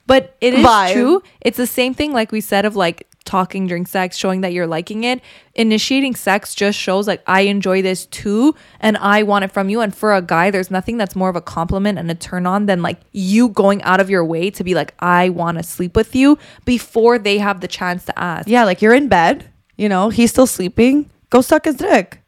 But 0.07 0.37
it 0.41 0.53
is 0.55 0.66
vibe. 0.66 0.93
true. 0.93 1.23
It's 1.41 1.57
the 1.57 1.66
same 1.66 1.95
thing, 1.95 2.12
like 2.12 2.31
we 2.31 2.41
said, 2.43 2.66
of 2.66 2.77
like 2.77 3.07
talking 3.23 3.66
during 3.66 3.87
sex, 3.87 4.16
showing 4.16 4.41
that 4.43 4.53
you're 4.53 4.66
liking 4.66 5.05
it. 5.05 5.20
Initiating 5.55 6.14
sex 6.14 6.55
just 6.55 6.79
shows 6.79 7.07
like 7.07 7.23
I 7.27 7.43
enjoy 7.43 7.83
this 7.83 8.07
too, 8.07 8.55
and 8.81 8.97
I 8.99 9.23
want 9.23 9.45
it 9.45 9.53
from 9.53 9.68
you. 9.68 9.81
And 9.81 9.95
for 9.95 10.14
a 10.14 10.23
guy, 10.23 10.51
there's 10.51 10.70
nothing 10.70 10.97
that's 10.97 11.14
more 11.14 11.29
of 11.29 11.37
a 11.37 11.41
compliment 11.41 11.99
and 11.99 12.11
a 12.11 12.14
turn 12.14 12.47
on 12.47 12.66
than 12.66 12.83
like 12.83 13.01
you 13.12 13.49
going 13.49 13.83
out 13.83 14.01
of 14.01 14.11
your 14.11 14.25
way 14.25 14.51
to 14.51 14.64
be 14.64 14.75
like, 14.75 14.95
I 14.99 15.29
want 15.29 15.59
to 15.59 15.64
sleep 15.64 15.97
with 15.97 16.14
you 16.14 16.39
before 16.64 17.18
they 17.18 17.39
have 17.39 17.61
the 17.61 17.68
chance 17.68 18.05
to 18.07 18.18
ask. 18.18 18.49
Yeah, 18.49 18.64
like 18.64 18.83
you're 18.83 18.95
in 18.95 19.09
bed, 19.09 19.51
you 19.77 19.89
know, 19.89 20.09
he's 20.09 20.31
still 20.31 20.47
sleeping. 20.47 21.11
Go 21.31 21.41
suck 21.41 21.64
his 21.64 21.77
dick. 21.77 22.20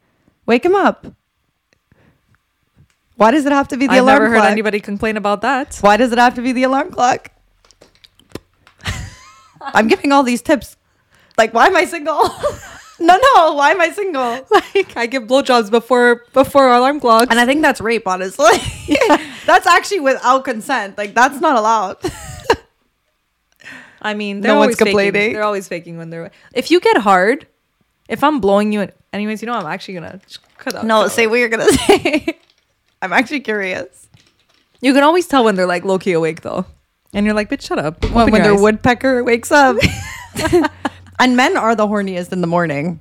Wake 0.45 0.65
him 0.65 0.75
up. 0.75 1.07
Why 3.17 3.31
does 3.31 3.45
it 3.45 3.51
have 3.51 3.67
to 3.69 3.77
be 3.77 3.87
the 3.87 3.97
alarm 3.97 4.05
clock? 4.05 4.15
I've 4.15 4.21
never 4.31 4.41
heard 4.41 4.51
anybody 4.51 4.79
complain 4.79 5.15
about 5.15 5.41
that. 5.41 5.77
Why 5.81 5.97
does 5.97 6.11
it 6.11 6.17
have 6.17 6.35
to 6.35 6.41
be 6.41 6.51
the 6.51 6.63
alarm 6.63 6.91
clock? 6.91 7.31
I'm 9.61 9.87
giving 9.87 10.11
all 10.11 10.23
these 10.23 10.41
tips. 10.41 10.75
Like, 11.37 11.53
why 11.53 11.67
am 11.67 11.75
I 11.75 11.85
single? 11.85 12.13
no, 12.99 13.17
no, 13.17 13.53
why 13.53 13.71
am 13.71 13.81
I 13.81 13.89
single? 13.91 14.45
Like 14.75 14.95
I 14.97 15.05
give 15.05 15.23
blowjobs 15.23 15.69
before 15.71 16.25
before 16.33 16.69
alarm 16.71 16.99
clocks. 16.99 17.27
And 17.29 17.39
I 17.39 17.45
think 17.45 17.61
that's 17.61 17.79
rape, 17.81 18.07
honestly. 18.07 18.57
that's 19.45 19.67
actually 19.67 19.99
without 20.01 20.43
consent. 20.45 20.97
Like, 20.97 21.13
that's 21.13 21.39
not 21.41 21.57
allowed. 21.57 21.97
I 24.01 24.13
mean, 24.13 24.39
No 24.39 24.49
they're 24.49 24.55
one's 24.55 24.61
always 24.63 24.75
faking. 24.77 24.85
complaining. 24.93 25.33
They're 25.33 25.43
always 25.43 25.67
faking 25.67 25.97
when 25.97 26.09
they're. 26.09 26.31
If 26.53 26.69
you 26.69 26.79
get 26.79 26.97
hard, 26.97 27.47
if 28.07 28.23
I'm 28.23 28.39
blowing 28.39 28.71
you, 28.71 28.87
anyways, 29.13 29.41
you 29.41 29.47
know 29.47 29.53
I'm 29.53 29.65
actually 29.65 29.95
gonna 29.95 30.21
cut 30.57 30.75
out. 30.75 30.85
no, 30.85 31.03
cut 31.03 31.11
say 31.11 31.25
out. 31.25 31.31
what 31.31 31.39
you're 31.39 31.49
to 31.49 31.73
say. 31.73 32.37
I'm 33.01 33.11
actually 33.13 33.39
curious. 33.39 34.07
You 34.81 34.93
can 34.93 35.03
always 35.03 35.25
tell 35.27 35.43
when 35.43 35.55
they're 35.55 35.65
like 35.65 35.85
low 35.85 35.97
key 35.97 36.11
awake 36.11 36.41
though, 36.41 36.65
and 37.13 37.25
you're 37.25 37.33
like, 37.33 37.49
bitch, 37.49 37.61
shut 37.63 37.79
up. 37.79 38.03
when, 38.11 38.29
when 38.31 38.43
their 38.43 38.53
eyes." 38.53 38.61
woodpecker 38.61 39.23
wakes 39.23 39.51
up. 39.51 39.77
And 41.19 41.35
men 41.35 41.57
are 41.57 41.75
the 41.75 41.87
horniest 41.87 42.31
in 42.31 42.41
the 42.41 42.47
morning, 42.47 42.99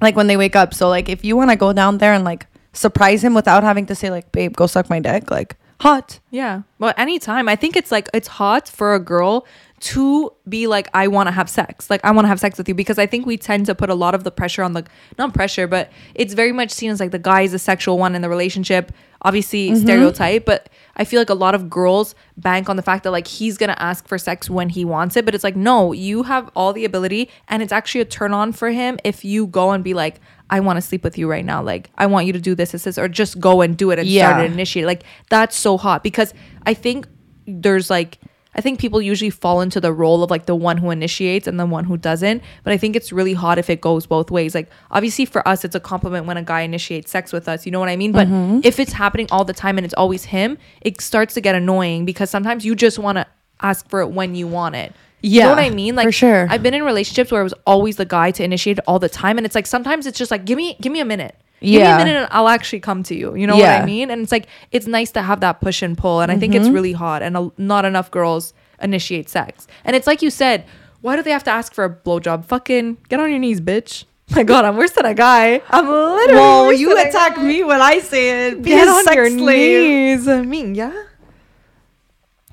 like 0.00 0.16
when 0.16 0.26
they 0.26 0.36
wake 0.36 0.56
up. 0.56 0.74
So 0.74 0.88
like 0.88 1.08
if 1.08 1.24
you 1.24 1.36
want 1.36 1.50
to 1.50 1.56
go 1.56 1.72
down 1.72 1.98
there 1.98 2.12
and 2.12 2.24
like 2.24 2.46
surprise 2.72 3.22
him 3.22 3.34
without 3.34 3.62
having 3.62 3.86
to 3.86 3.94
say 3.94 4.10
like, 4.10 4.32
"Babe, 4.32 4.54
go 4.54 4.66
suck 4.66 4.90
my 4.90 5.00
dick," 5.00 5.30
like 5.30 5.56
hot. 5.80 6.20
Yeah. 6.30 6.62
Well, 6.78 6.94
anytime. 6.96 7.48
I 7.48 7.56
think 7.56 7.76
it's 7.76 7.92
like 7.92 8.08
it's 8.14 8.28
hot 8.28 8.68
for 8.68 8.94
a 8.94 9.00
girl 9.00 9.46
to 9.84 10.32
be 10.48 10.66
like, 10.66 10.88
I 10.94 11.08
want 11.08 11.26
to 11.26 11.30
have 11.30 11.50
sex. 11.50 11.90
Like, 11.90 12.00
I 12.04 12.10
want 12.10 12.24
to 12.24 12.28
have 12.28 12.40
sex 12.40 12.56
with 12.56 12.66
you 12.68 12.74
because 12.74 12.98
I 12.98 13.04
think 13.04 13.26
we 13.26 13.36
tend 13.36 13.66
to 13.66 13.74
put 13.74 13.90
a 13.90 13.94
lot 13.94 14.14
of 14.14 14.24
the 14.24 14.30
pressure 14.30 14.62
on 14.62 14.72
the 14.72 14.86
not 15.18 15.34
pressure, 15.34 15.66
but 15.66 15.92
it's 16.14 16.32
very 16.32 16.52
much 16.52 16.70
seen 16.70 16.90
as 16.90 17.00
like 17.00 17.10
the 17.10 17.18
guy 17.18 17.42
is 17.42 17.52
the 17.52 17.58
sexual 17.58 17.98
one 17.98 18.14
in 18.14 18.22
the 18.22 18.30
relationship. 18.30 18.92
Obviously, 19.20 19.68
mm-hmm. 19.68 19.82
stereotype, 19.82 20.46
but 20.46 20.70
I 20.96 21.04
feel 21.04 21.20
like 21.20 21.28
a 21.28 21.34
lot 21.34 21.54
of 21.54 21.68
girls 21.68 22.14
bank 22.38 22.70
on 22.70 22.76
the 22.76 22.82
fact 22.82 23.04
that 23.04 23.10
like 23.10 23.26
he's 23.26 23.58
gonna 23.58 23.76
ask 23.78 24.08
for 24.08 24.16
sex 24.16 24.48
when 24.48 24.70
he 24.70 24.86
wants 24.86 25.16
it. 25.18 25.26
But 25.26 25.34
it's 25.34 25.44
like, 25.44 25.56
no, 25.56 25.92
you 25.92 26.22
have 26.22 26.50
all 26.56 26.72
the 26.72 26.86
ability, 26.86 27.28
and 27.48 27.62
it's 27.62 27.72
actually 27.72 28.00
a 28.00 28.06
turn 28.06 28.32
on 28.32 28.52
for 28.52 28.70
him 28.70 28.98
if 29.04 29.22
you 29.22 29.46
go 29.46 29.72
and 29.72 29.84
be 29.84 29.92
like, 29.92 30.18
I 30.48 30.60
want 30.60 30.78
to 30.78 30.82
sleep 30.82 31.04
with 31.04 31.18
you 31.18 31.28
right 31.30 31.44
now. 31.44 31.62
Like, 31.62 31.90
I 31.98 32.06
want 32.06 32.26
you 32.26 32.32
to 32.32 32.40
do 32.40 32.54
this, 32.54 32.72
this, 32.72 32.84
this, 32.84 32.96
or 32.96 33.08
just 33.08 33.38
go 33.38 33.60
and 33.60 33.76
do 33.76 33.90
it 33.90 33.98
and 33.98 34.08
start 34.08 34.38
Yeah. 34.38 34.42
it 34.44 34.50
initiate. 34.50 34.86
Like 34.86 35.04
that's 35.28 35.56
so 35.56 35.76
hot 35.76 36.02
because 36.02 36.32
I 36.64 36.72
think 36.72 37.06
there's 37.46 37.90
like 37.90 38.18
I 38.56 38.60
think 38.60 38.78
people 38.78 39.02
usually 39.02 39.30
fall 39.30 39.60
into 39.60 39.80
the 39.80 39.92
role 39.92 40.22
of 40.22 40.30
like 40.30 40.46
the 40.46 40.54
one 40.54 40.76
who 40.76 40.90
initiates 40.90 41.46
and 41.46 41.58
the 41.58 41.66
one 41.66 41.84
who 41.84 41.96
doesn't. 41.96 42.42
But 42.62 42.72
I 42.72 42.76
think 42.76 42.94
it's 42.96 43.12
really 43.12 43.34
hot 43.34 43.58
if 43.58 43.68
it 43.68 43.80
goes 43.80 44.06
both 44.06 44.30
ways. 44.30 44.54
Like 44.54 44.70
obviously 44.90 45.24
for 45.24 45.46
us 45.46 45.64
it's 45.64 45.74
a 45.74 45.80
compliment 45.80 46.26
when 46.26 46.36
a 46.36 46.42
guy 46.42 46.60
initiates 46.60 47.10
sex 47.10 47.32
with 47.32 47.48
us. 47.48 47.66
You 47.66 47.72
know 47.72 47.80
what 47.80 47.88
I 47.88 47.96
mean? 47.96 48.12
But 48.12 48.28
Mm-hmm. 48.28 48.60
if 48.64 48.78
it's 48.80 48.92
happening 48.92 49.26
all 49.30 49.44
the 49.44 49.52
time 49.52 49.76
and 49.78 49.84
it's 49.84 49.94
always 49.94 50.24
him, 50.24 50.56
it 50.82 51.00
starts 51.00 51.34
to 51.34 51.40
get 51.40 51.54
annoying 51.54 52.04
because 52.04 52.30
sometimes 52.30 52.64
you 52.64 52.74
just 52.74 52.98
want 52.98 53.16
to 53.18 53.26
ask 53.60 53.88
for 53.88 54.00
it 54.00 54.08
when 54.08 54.34
you 54.34 54.46
want 54.46 54.74
it. 54.76 54.92
you 55.20 55.40
know 55.40 55.46
Yeah, 55.46 55.50
what 55.50 55.58
I 55.58 55.70
mean? 55.70 55.96
Like 55.96 56.06
for 56.06 56.12
sure. 56.12 56.46
I've 56.50 56.62
been 56.62 56.74
in 56.74 56.84
relationships 56.84 57.30
where 57.32 57.40
it 57.40 57.44
was 57.44 57.54
always 57.66 57.96
the 57.96 58.04
guy 58.04 58.30
to 58.32 58.44
initiate 58.44 58.78
all 58.86 58.98
the 58.98 59.08
time, 59.08 59.36
and 59.38 59.44
it's 59.46 59.54
like 59.54 59.66
sometimes 59.66 60.06
it's 60.06 60.18
just 60.18 60.30
like 60.30 60.44
give 60.44 60.56
me 60.56 60.76
give 60.80 60.92
me 60.92 61.00
a 61.00 61.04
minute. 61.04 61.34
Give 61.64 61.80
me 61.80 61.86
a 61.86 61.90
Yeah. 61.90 61.96
minute 61.98 62.16
and 62.16 62.28
I'll 62.30 62.48
actually 62.48 62.80
come 62.80 63.02
to 63.04 63.14
you. 63.14 63.34
You 63.34 63.46
know 63.46 63.56
what 63.56 63.68
I 63.68 63.84
mean? 63.86 64.10
And 64.10 64.22
it's 64.22 64.32
like 64.32 64.46
it's 64.70 64.86
nice 64.86 65.10
to 65.12 65.22
have 65.22 65.40
that 65.40 65.60
push 65.60 65.82
and 65.82 65.96
pull, 65.96 66.20
and 66.20 66.30
I 66.30 66.38
think 66.38 66.54
it's 66.54 66.66
Mm-hmm. 66.66 66.74
really 66.74 66.92
hot. 66.92 67.22
And 67.22 67.36
a, 67.36 67.50
not 67.58 67.84
enough 67.84 68.10
girls 68.10 68.52
initiate 68.82 69.28
sex. 69.28 69.66
And 69.84 69.94
it's 69.96 70.06
like 70.06 70.20
you 70.22 70.30
said, 70.30 70.64
why 71.00 71.16
do 71.16 71.22
they 71.22 71.30
have 71.30 71.44
to 71.44 71.50
ask 71.50 71.72
for 71.74 71.84
a 71.84 71.90
blowjob? 71.90 72.44
Fucking 72.46 72.98
get 73.08 73.20
on 73.20 73.30
your 73.30 73.38
knees, 73.38 73.60
bitch. 73.60 74.04
My 74.34 74.42
God, 74.42 74.64
I'm 74.64 74.76
worse 74.76 74.92
than 74.92 75.04
a 75.04 75.12
guy. 75.14 75.60
I'm 75.70 75.86
literally. 75.86 76.40
Whoa, 76.40 76.66
worse 76.68 76.80
you 76.80 76.98
attack 76.98 77.36
me 77.38 77.62
when 77.62 77.80
I 77.82 77.98
say 78.00 78.48
it. 78.48 78.62
Be 78.62 78.70
Get 78.70 78.88
a 78.88 78.90
on 78.90 79.04
sex 79.04 79.14
your 79.16 79.28
slave. 79.30 80.18
knees. 80.18 80.28
I 80.28 80.40
mean, 80.42 80.74
yeah. 80.74 80.94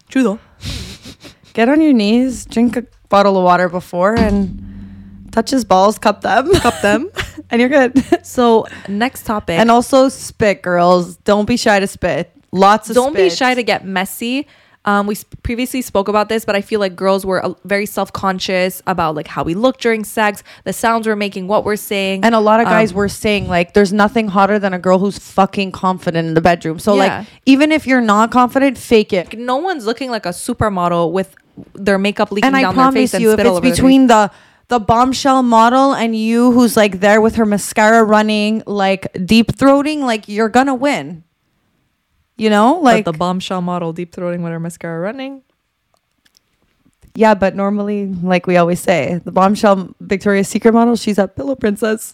True 0.09 0.23
though. 0.23 0.39
Get 1.53 1.69
on 1.69 1.81
your 1.81 1.93
knees, 1.93 2.45
drink 2.45 2.75
a 2.77 2.85
bottle 3.09 3.37
of 3.37 3.43
water 3.43 3.67
before, 3.69 4.15
and 4.17 5.29
touch 5.31 5.49
his 5.51 5.63
balls, 5.65 5.97
cup 5.97 6.21
them, 6.21 6.51
Cup 6.55 6.79
them. 6.81 7.09
and 7.49 7.59
you're 7.59 7.69
good. 7.69 7.93
So 8.23 8.67
next 8.87 9.25
topic. 9.25 9.59
and 9.59 9.71
also 9.71 10.09
spit, 10.09 10.61
girls. 10.61 11.17
Don't 11.17 11.45
be 11.45 11.57
shy 11.57 11.79
to 11.79 11.87
spit. 11.87 12.31
Lots 12.51 12.89
of 12.89 12.95
don't 12.95 13.15
be 13.15 13.29
shy 13.29 13.53
to 13.55 13.63
get 13.63 13.85
messy 13.85 14.47
um, 14.83 15.05
we 15.05 15.13
sp- 15.13 15.37
previously 15.43 15.81
spoke 15.81 16.07
about 16.07 16.27
this 16.27 16.43
but 16.43 16.55
i 16.55 16.61
feel 16.61 16.79
like 16.79 16.95
girls 16.95 17.23
were 17.23 17.43
uh, 17.45 17.53
very 17.65 17.85
self-conscious 17.85 18.81
about 18.87 19.15
like 19.15 19.27
how 19.27 19.43
we 19.43 19.53
look 19.53 19.77
during 19.77 20.03
sex 20.03 20.43
the 20.63 20.73
sounds 20.73 21.07
we're 21.07 21.15
making 21.15 21.47
what 21.47 21.63
we're 21.63 21.75
saying 21.75 22.23
And 22.25 22.33
a 22.35 22.39
lot 22.39 22.59
of 22.59 22.65
guys 22.65 22.91
Um, 22.91 22.97
were 22.97 23.07
saying 23.09 23.47
like 23.47 23.73
there's 23.73 23.93
nothing 23.93 24.27
hotter 24.27 24.57
than 24.59 24.73
a 24.73 24.79
girl 24.79 24.99
who's 24.99 25.17
fucking 25.19 25.71
confident 25.71 26.27
in 26.27 26.33
the 26.33 26.41
bedroom. 26.41 26.79
So 26.79 26.95
Yeah. 26.95 26.99
like 27.19 27.27
even 27.45 27.71
if 27.71 27.85
you're 27.87 28.01
not 28.01 28.31
confident, 28.31 28.77
fake 28.77 29.13
it. 29.13 29.37
no 29.37 29.57
one's 29.57 29.85
looking 29.85 30.09
like 30.09 30.25
a 30.25 30.29
supermodel 30.29 31.11
with 31.11 31.35
their 31.75 31.97
makeup 31.97 32.31
leaking 32.31 32.47
And 32.47 32.57
I 32.57 32.61
down 32.63 32.75
their 32.75 32.91
face 32.91 33.11
promise 33.11 33.13
and 33.13 33.21
you, 33.23 33.29
if 33.31 33.35
spit 33.35 33.45
all 33.47 33.57
it's 33.57 33.69
between 33.69 34.07
the 34.07 34.31
the 34.71 34.79
bombshell 34.79 35.43
model 35.43 35.91
and 35.91 36.15
you 36.15 36.53
who's 36.53 36.77
like 36.77 37.01
there 37.01 37.19
with 37.19 37.35
her 37.35 37.45
mascara 37.45 38.05
running, 38.05 38.63
like 38.65 39.11
deep 39.25 39.51
throating, 39.51 39.99
like 39.99 40.29
you're 40.29 40.47
gonna 40.47 40.73
win. 40.73 41.25
You 42.37 42.49
know, 42.49 42.79
like 42.79 43.03
but 43.03 43.11
the 43.11 43.17
bombshell 43.17 43.61
model 43.61 43.91
deep 43.91 44.15
throating 44.15 44.41
with 44.41 44.53
her 44.53 44.59
mascara 44.59 44.99
running 44.99 45.43
yeah, 47.13 47.33
but 47.33 47.55
normally, 47.55 48.07
like 48.07 48.47
we 48.47 48.55
always 48.57 48.79
say, 48.79 49.19
the 49.25 49.31
bombshell 49.33 49.93
Victoria's 49.99 50.47
Secret 50.47 50.73
model, 50.73 50.95
she's 50.95 51.17
a 51.17 51.27
pillow 51.27 51.55
princess. 51.55 52.13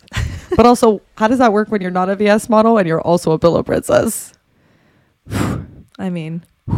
but 0.56 0.66
also, 0.72 1.02
how 1.18 1.28
does 1.28 1.38
that 1.38 1.54
work 1.54 1.70
when 1.70 1.82
you're 1.82 1.92
not 1.92 2.10
a 2.10 2.16
VS 2.16 2.50
model 2.50 2.80
and 2.80 2.88
you're 2.88 3.02
also 3.02 3.32
a 3.32 3.40
pillow 3.40 3.62
princess? 3.64 4.34
i 6.00 6.10
mean 6.10 6.44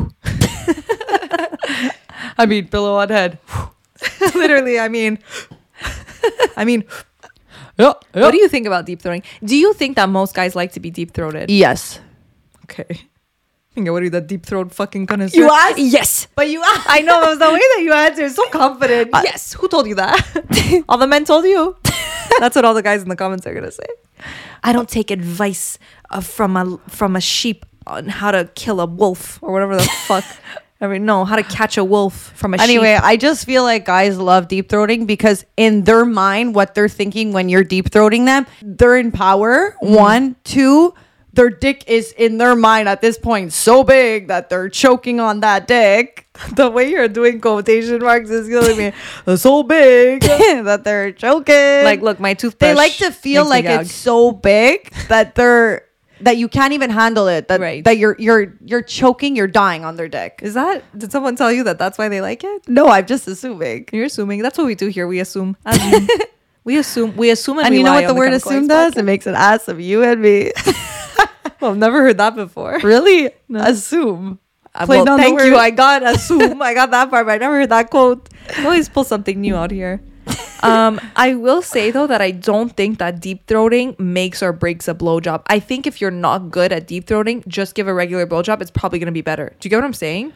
I 2.37 2.45
mean, 2.45 2.67
pillow 2.67 2.95
on 2.95 3.09
head. 3.09 3.37
literally 4.35 4.79
i 4.79 4.87
mean 4.87 5.19
i 6.57 6.65
mean 6.65 6.83
Yeah, 7.77 7.93
what 8.13 8.31
do 8.31 8.37
you 8.37 8.49
think 8.49 8.67
about 8.67 8.85
deep 8.85 9.01
throating 9.01 9.23
do 9.43 9.55
you 9.55 9.73
think 9.73 9.95
that 9.95 10.09
most 10.09 10.35
guys 10.35 10.55
like 10.55 10.73
to 10.73 10.79
be 10.79 10.91
deep 10.91 11.13
throated 11.13 11.49
Yes. 11.49 11.99
okay 12.65 12.87
Finger, 13.75 13.93
what 13.93 14.01
are 14.01 14.05
you, 14.05 14.09
the 14.09 14.19
deep 14.19 14.47
throat 14.47 14.73
fucking 14.73 15.05
connoisseur? 15.05 15.37
You 15.37 15.47
asked? 15.47 15.77
Yes. 15.77 16.27
But 16.33 16.49
you 16.49 16.59
asked. 16.59 16.87
I 16.89 17.01
know 17.01 17.21
that 17.21 17.29
was 17.29 17.37
the 17.37 17.51
way 17.53 17.59
that 17.59 17.81
you 17.83 17.93
answered. 17.93 18.31
So 18.31 18.49
confident. 18.49 19.11
yes. 19.23 19.53
Who 19.53 19.67
told 19.69 19.85
you 19.85 19.93
that? 19.93 20.83
all 20.89 20.97
the 20.97 21.05
men 21.05 21.23
told 21.23 21.45
you. 21.45 21.77
That's 22.39 22.55
what 22.55 22.65
all 22.65 22.73
the 22.73 22.81
guys 22.81 23.03
in 23.03 23.09
the 23.09 23.15
comments 23.15 23.45
are 23.45 23.53
gonna 23.53 23.71
say. 23.71 23.85
I 24.63 24.73
don't 24.73 24.89
take 24.89 25.11
advice 25.11 25.77
uh, 26.09 26.19
from 26.19 26.57
a 26.57 26.79
from 26.89 27.15
a 27.15 27.21
sheep. 27.21 27.63
on 27.85 28.07
how 28.09 28.31
to 28.31 28.49
kill 28.55 28.81
a 28.81 28.87
wolf 28.87 29.37
or 29.43 29.53
whatever 29.53 29.75
the 29.77 29.83
fuck. 30.09 30.25
I 30.81 30.87
mean, 30.87 31.05
no, 31.05 31.25
how 31.25 31.35
to 31.35 31.43
catch 31.43 31.77
a 31.77 31.83
wolf 31.83 32.31
from 32.35 32.53
a 32.53 32.57
Anyway, 32.57 32.95
sheep. 32.95 33.03
I 33.03 33.17
just 33.17 33.45
feel 33.45 33.63
like 33.63 33.85
guys 33.85 34.17
love 34.17 34.47
deep 34.47 34.69
throating 34.69 35.05
because 35.05 35.45
in 35.57 35.83
their 35.83 36.05
mind, 36.05 36.55
what 36.55 36.73
they're 36.73 36.87
thinking 36.87 37.33
when 37.33 37.49
you're 37.49 37.65
deep 37.65 37.89
throating 37.89 38.25
them, 38.25 38.47
they're 38.61 38.95
in 38.97 39.11
power. 39.11 39.75
Mm-hmm. 39.83 39.93
One, 39.93 40.35
two, 40.45 40.93
their 41.33 41.49
dick 41.49 41.83
is 41.87 42.13
in 42.13 42.37
their 42.37 42.55
mind 42.55 42.87
at 42.87 43.01
this 43.01 43.17
point 43.17 43.51
so 43.51 43.83
big 43.83 44.29
that 44.29 44.49
they're 44.49 44.69
choking 44.69 45.19
on 45.19 45.41
that 45.41 45.67
dick. 45.67 46.27
The 46.55 46.69
way 46.69 46.89
you're 46.89 47.09
doing 47.09 47.41
quotation 47.41 47.99
marks 47.99 48.29
is 48.29 48.47
killing 48.47 48.77
me. 48.77 48.93
So 49.37 49.63
big. 49.63 50.21
that 50.21 50.85
they're 50.85 51.11
choking. 51.11 51.83
like, 51.83 52.01
look, 52.01 52.21
my 52.21 52.33
toothbrush. 52.33 52.69
they 52.69 52.73
like 52.73 52.95
to 52.97 53.11
feel 53.11 53.47
like 53.47 53.65
it's 53.65 53.91
so 53.91 54.31
big 54.31 54.89
that 55.09 55.35
they're 55.35 55.88
that 56.21 56.37
you 56.37 56.47
can't 56.47 56.73
even 56.73 56.89
handle 56.89 57.27
it. 57.27 57.47
That 57.47 57.59
Right. 57.59 57.83
that 57.83 57.97
you're 57.97 58.15
you're 58.19 58.53
you're 58.65 58.81
choking, 58.81 59.35
you're 59.35 59.47
dying 59.47 59.85
on 59.85 59.95
their 59.95 60.07
dick. 60.07 60.39
Is 60.43 60.53
that? 60.53 60.83
Did 60.97 61.11
someone 61.11 61.35
tell 61.35 61.51
you 61.51 61.63
that 61.65 61.77
that's 61.79 61.97
why 61.97 62.09
they 62.09 62.21
like 62.21 62.43
it? 62.43 62.67
No, 62.67 62.87
I'm 62.87 63.05
just 63.05 63.27
assuming. 63.27 63.87
You're 63.91 64.05
assuming. 64.05 64.41
That's 64.41 64.57
what 64.57 64.67
we 64.67 64.75
do 64.75 64.87
here. 64.87 65.07
We 65.07 65.19
assume. 65.19 65.57
We 66.65 66.77
assume. 66.77 67.15
We 67.15 67.31
assume. 67.31 67.57
And, 67.57 67.67
And 67.67 67.73
we 67.73 67.79
you 67.79 67.83
know 67.85 67.93
what 67.93 68.05
the 68.05 68.13
word 68.13 68.33
assume 68.33 68.67
does? 68.67 68.95
It 68.95 69.03
makes 69.05 69.25
an 69.25 69.33
ass 69.33 69.67
of 69.69 69.79
you 69.79 70.03
and 70.03 70.21
me. 70.21 70.51
Well, 71.61 71.71
I've 71.71 71.77
never 71.77 72.01
heard 72.01 72.17
that 72.19 72.35
before. 72.35 72.79
really? 72.83 73.31
No. 73.49 73.61
Assume. 73.63 74.39
Uh, 74.73 74.85
well, 74.87 75.05
thank 75.17 75.41
you. 75.41 75.57
I 75.57 75.71
got 75.71 76.03
assume. 76.03 76.61
I 76.61 76.73
got 76.73 76.89
that 76.91 77.09
part, 77.09 77.25
but 77.25 77.33
I 77.33 77.37
never 77.37 77.55
heard 77.59 77.69
that 77.69 77.89
quote. 77.89 78.29
I 78.57 78.63
always 78.63 78.87
pull 78.87 79.03
something 79.03 79.41
new 79.41 79.55
out 79.57 79.71
here. 79.71 79.99
Um, 80.63 80.99
I 81.15 81.35
will 81.35 81.61
say 81.61 81.91
though 81.91 82.07
that 82.07 82.21
I 82.21 82.31
don't 82.31 82.75
think 82.75 82.99
that 82.99 83.19
deep 83.19 83.47
throating 83.47 83.97
makes 83.99 84.43
or 84.43 84.53
breaks 84.53 84.87
a 84.87 84.93
blowjob. 84.93 85.43
I 85.47 85.59
think 85.59 85.87
if 85.87 86.01
you're 86.01 86.11
not 86.11 86.51
good 86.51 86.71
at 86.71 86.87
deep 86.87 87.05
throating, 87.07 87.47
just 87.47 87.75
give 87.75 87.87
a 87.87 87.93
regular 87.93 88.27
blowjob. 88.27 88.61
It's 88.61 88.71
probably 88.71 88.99
gonna 88.99 89.11
be 89.11 89.21
better. 89.21 89.55
Do 89.59 89.65
you 89.65 89.69
get 89.69 89.77
what 89.77 89.85
I'm 89.85 89.93
saying? 89.93 90.33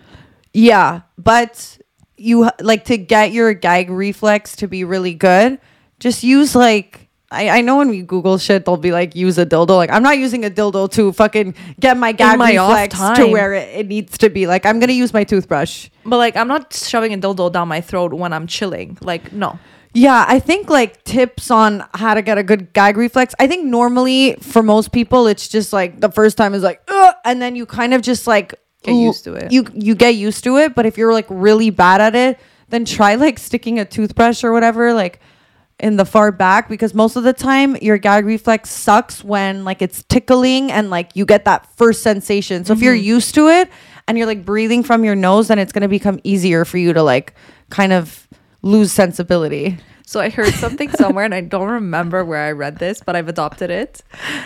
Yeah, 0.54 1.02
but 1.18 1.78
you 2.18 2.50
like 2.62 2.86
to 2.86 2.98
get 2.98 3.32
your 3.32 3.54
gag 3.54 3.90
reflex 3.90 4.56
to 4.58 4.68
be 4.68 4.84
really 4.84 5.14
good. 5.14 5.60
Just 6.00 6.24
use 6.24 6.56
like 6.56 7.10
I, 7.34 7.50
I 7.50 7.62
know 7.62 7.78
when 7.78 7.90
we 7.90 8.04
Google 8.04 8.38
shit, 8.38 8.66
they'll 8.66 8.78
be 8.78 8.92
like 8.92 9.16
use 9.16 9.38
a 9.38 9.46
dildo. 9.46 9.76
Like 9.76 9.90
I'm 9.90 10.04
not 10.04 10.18
using 10.18 10.46
a 10.46 10.50
dildo 10.50 10.90
to 10.92 11.12
fucking 11.12 11.56
get 11.80 11.98
my 11.98 12.12
gag 12.12 12.38
my 12.38 12.52
reflex 12.52 13.00
to 13.18 13.26
where 13.28 13.54
it, 13.54 13.80
it 13.80 13.88
needs 13.88 14.18
to 14.20 14.30
be. 14.30 14.46
Like 14.46 14.66
I'm 14.66 14.80
gonna 14.80 14.94
use 14.94 15.14
my 15.14 15.24
toothbrush. 15.24 15.90
But 16.06 16.18
like, 16.18 16.38
I'm 16.38 16.48
not 16.48 16.74
shoving 16.74 17.14
a 17.14 17.18
dildo 17.18 17.52
down 17.52 17.68
my 17.68 17.82
throat 17.82 18.14
when 18.14 18.34
I'm 18.34 18.46
chilling. 18.46 18.98
Like, 19.02 19.34
no. 19.34 19.58
Yeah, 19.94 20.26
I 20.28 20.40
think 20.40 20.70
like 20.70 21.04
tips 21.04 21.52
on 21.52 21.86
how 21.94 22.16
to 22.16 22.22
get 22.22 22.38
a 22.40 22.44
good 22.44 22.74
gag 22.74 22.98
reflex. 22.98 23.36
I 23.40 23.48
think 23.48 23.66
normally 23.66 24.36
for 24.42 24.64
most 24.64 24.92
people, 24.92 25.28
it's 25.28 25.48
just 25.48 25.72
like 25.72 26.00
the 26.00 26.10
first 26.10 26.36
time 26.36 26.54
is 26.56 26.64
like, 26.64 26.82
Ugh, 26.88 27.16
and 27.26 27.42
then 27.42 27.56
you 27.56 27.66
kind 27.66 27.94
of 27.94 28.02
just 28.02 28.26
like 28.28 28.56
Get 28.84 28.94
used 28.96 29.24
to 29.26 29.34
it. 29.36 29.52
You 29.52 29.66
you 29.74 29.96
get 29.96 30.16
used 30.16 30.44
to 30.46 30.58
it, 30.58 30.76
but 30.76 30.86
if 30.86 30.98
you're 30.98 31.14
like 31.14 31.28
really 31.30 31.70
bad 31.70 32.02
at 32.02 32.16
it, 32.16 32.40
then 32.70 32.86
try 32.86 33.16
like 33.16 33.38
sticking 33.40 33.80
a 33.80 33.86
toothbrush 33.86 34.44
or 34.44 34.52
whatever 34.52 34.94
like 34.94 35.20
in 35.80 35.96
the 35.96 36.06
far 36.06 36.32
back 36.32 36.70
because 36.70 36.94
most 36.94 37.16
of 37.16 37.24
the 37.24 37.34
time 37.34 37.76
your 37.78 37.98
gag 37.98 38.26
reflex 38.26 38.70
sucks 38.70 39.24
when 39.24 39.64
like 39.64 39.82
it's 39.82 40.04
tickling 40.04 40.72
and 40.72 40.90
like 40.90 41.12
you 41.16 41.26
get 41.26 41.46
that 41.46 41.66
first 41.78 42.02
sensation. 42.04 42.66
So 42.66 42.74
if 42.74 42.82
you're 42.82 42.94
Mm-hmm. 42.96 43.04
used 43.06 43.36
to 43.36 43.48
it 43.50 43.70
and 44.08 44.18
you're 44.18 44.28
like 44.28 44.44
breathing 44.44 44.84
from 44.84 45.04
your 45.06 45.16
nose, 45.16 45.48
then 45.50 45.60
it's 45.60 45.72
gonna 45.72 45.88
become 45.88 46.20
easier 46.24 46.66
for 46.66 46.78
you 46.78 46.94
to 46.94 47.04
like 47.04 47.36
kind 47.70 47.94
of 47.94 48.28
lose 48.64 48.92
sensibility. 48.92 49.78
So 50.06 50.20
I 50.20 50.30
heard 50.30 50.54
something 50.56 50.90
somewhere 51.02 51.24
and 51.26 51.34
I 51.36 51.42
don't 51.42 51.70
remember 51.70 52.26
where 52.26 52.40
I 52.42 52.52
read 52.52 52.78
this, 52.80 53.02
but 53.06 53.16
I've 53.16 53.28
adopted 53.30 53.70
it. 53.70 54.02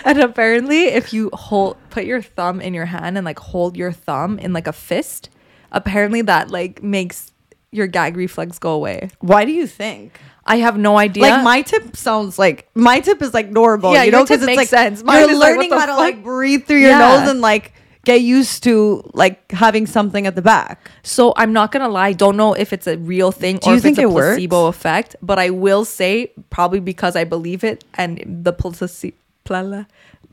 And 0.06 0.20
apparently 0.20 0.86
if 0.88 1.14
you 1.14 1.30
hold 1.34 1.78
put 1.90 2.04
your 2.06 2.22
thumb 2.22 2.60
in 2.62 2.74
your 2.74 2.86
hand 2.86 3.18
and 3.18 3.24
like 3.26 3.40
hold 3.40 3.78
your 3.78 3.92
thumb 3.92 4.38
in 4.40 4.52
like 4.54 4.68
a 4.68 4.74
fist, 4.74 5.30
apparently 5.72 6.22
that 6.24 6.52
like 6.52 6.84
makes 6.84 7.32
your 7.72 7.88
gag 7.88 8.18
reflex 8.18 8.60
go 8.60 8.72
away. 8.72 9.10
Why 9.20 9.46
do 9.46 9.52
you 9.52 9.66
think? 9.68 10.20
I 10.46 10.58
have 10.58 10.78
no 10.78 10.98
idea. 10.98 11.24
Like 11.24 11.44
my 11.44 11.62
tip 11.62 11.98
sounds 11.98 12.40
like 12.40 12.70
my 12.74 13.00
tip 13.02 13.22
is 13.22 13.34
like 13.34 13.50
normal, 13.50 13.94
Yeah, 13.94 14.04
you 14.04 14.12
know, 14.12 14.24
because 14.24 14.38
it's 14.42 14.46
makes 14.46 14.58
like 14.58 14.68
sense. 14.70 15.04
Mine 15.04 15.28
you're 15.30 15.38
like, 15.38 15.50
learning 15.56 15.70
the 15.72 15.80
how 15.80 15.86
to 15.88 15.92
fuck? 15.94 16.00
like 16.00 16.24
breathe 16.24 16.66
through 16.66 16.78
your 16.80 16.92
Yeah. 16.92 17.20
nose 17.20 17.30
and 17.30 17.42
like 17.42 17.74
get 18.08 18.22
used 18.22 18.64
to 18.64 18.76
like 19.24 19.38
having 19.52 19.86
something 19.98 20.26
at 20.30 20.36
the 20.40 20.42
back. 20.42 20.90
So 21.04 21.34
I'm 21.36 21.52
not 21.60 21.72
gonna 21.74 21.90
lie, 22.00 22.14
don't 22.14 22.38
know 22.38 22.54
if 22.64 22.72
it's 22.76 22.88
a 22.88 22.98
real 23.14 23.32
thing 23.42 23.58
Do 23.58 23.68
or 23.68 23.74
you 23.74 23.78
if 23.78 23.84
think 23.84 23.98
it's 23.98 24.06
a 24.06 24.10
it 24.10 24.12
works? 24.14 24.42
effect, 24.78 25.16
but 25.22 25.38
I 25.46 25.50
will 25.64 25.84
say 25.86 26.32
probably 26.50 26.80
because 26.80 27.16
I 27.22 27.26
believe 27.36 27.64
it 27.72 27.84
and 27.96 28.24
the 28.46 28.54
placebo. 28.54 29.86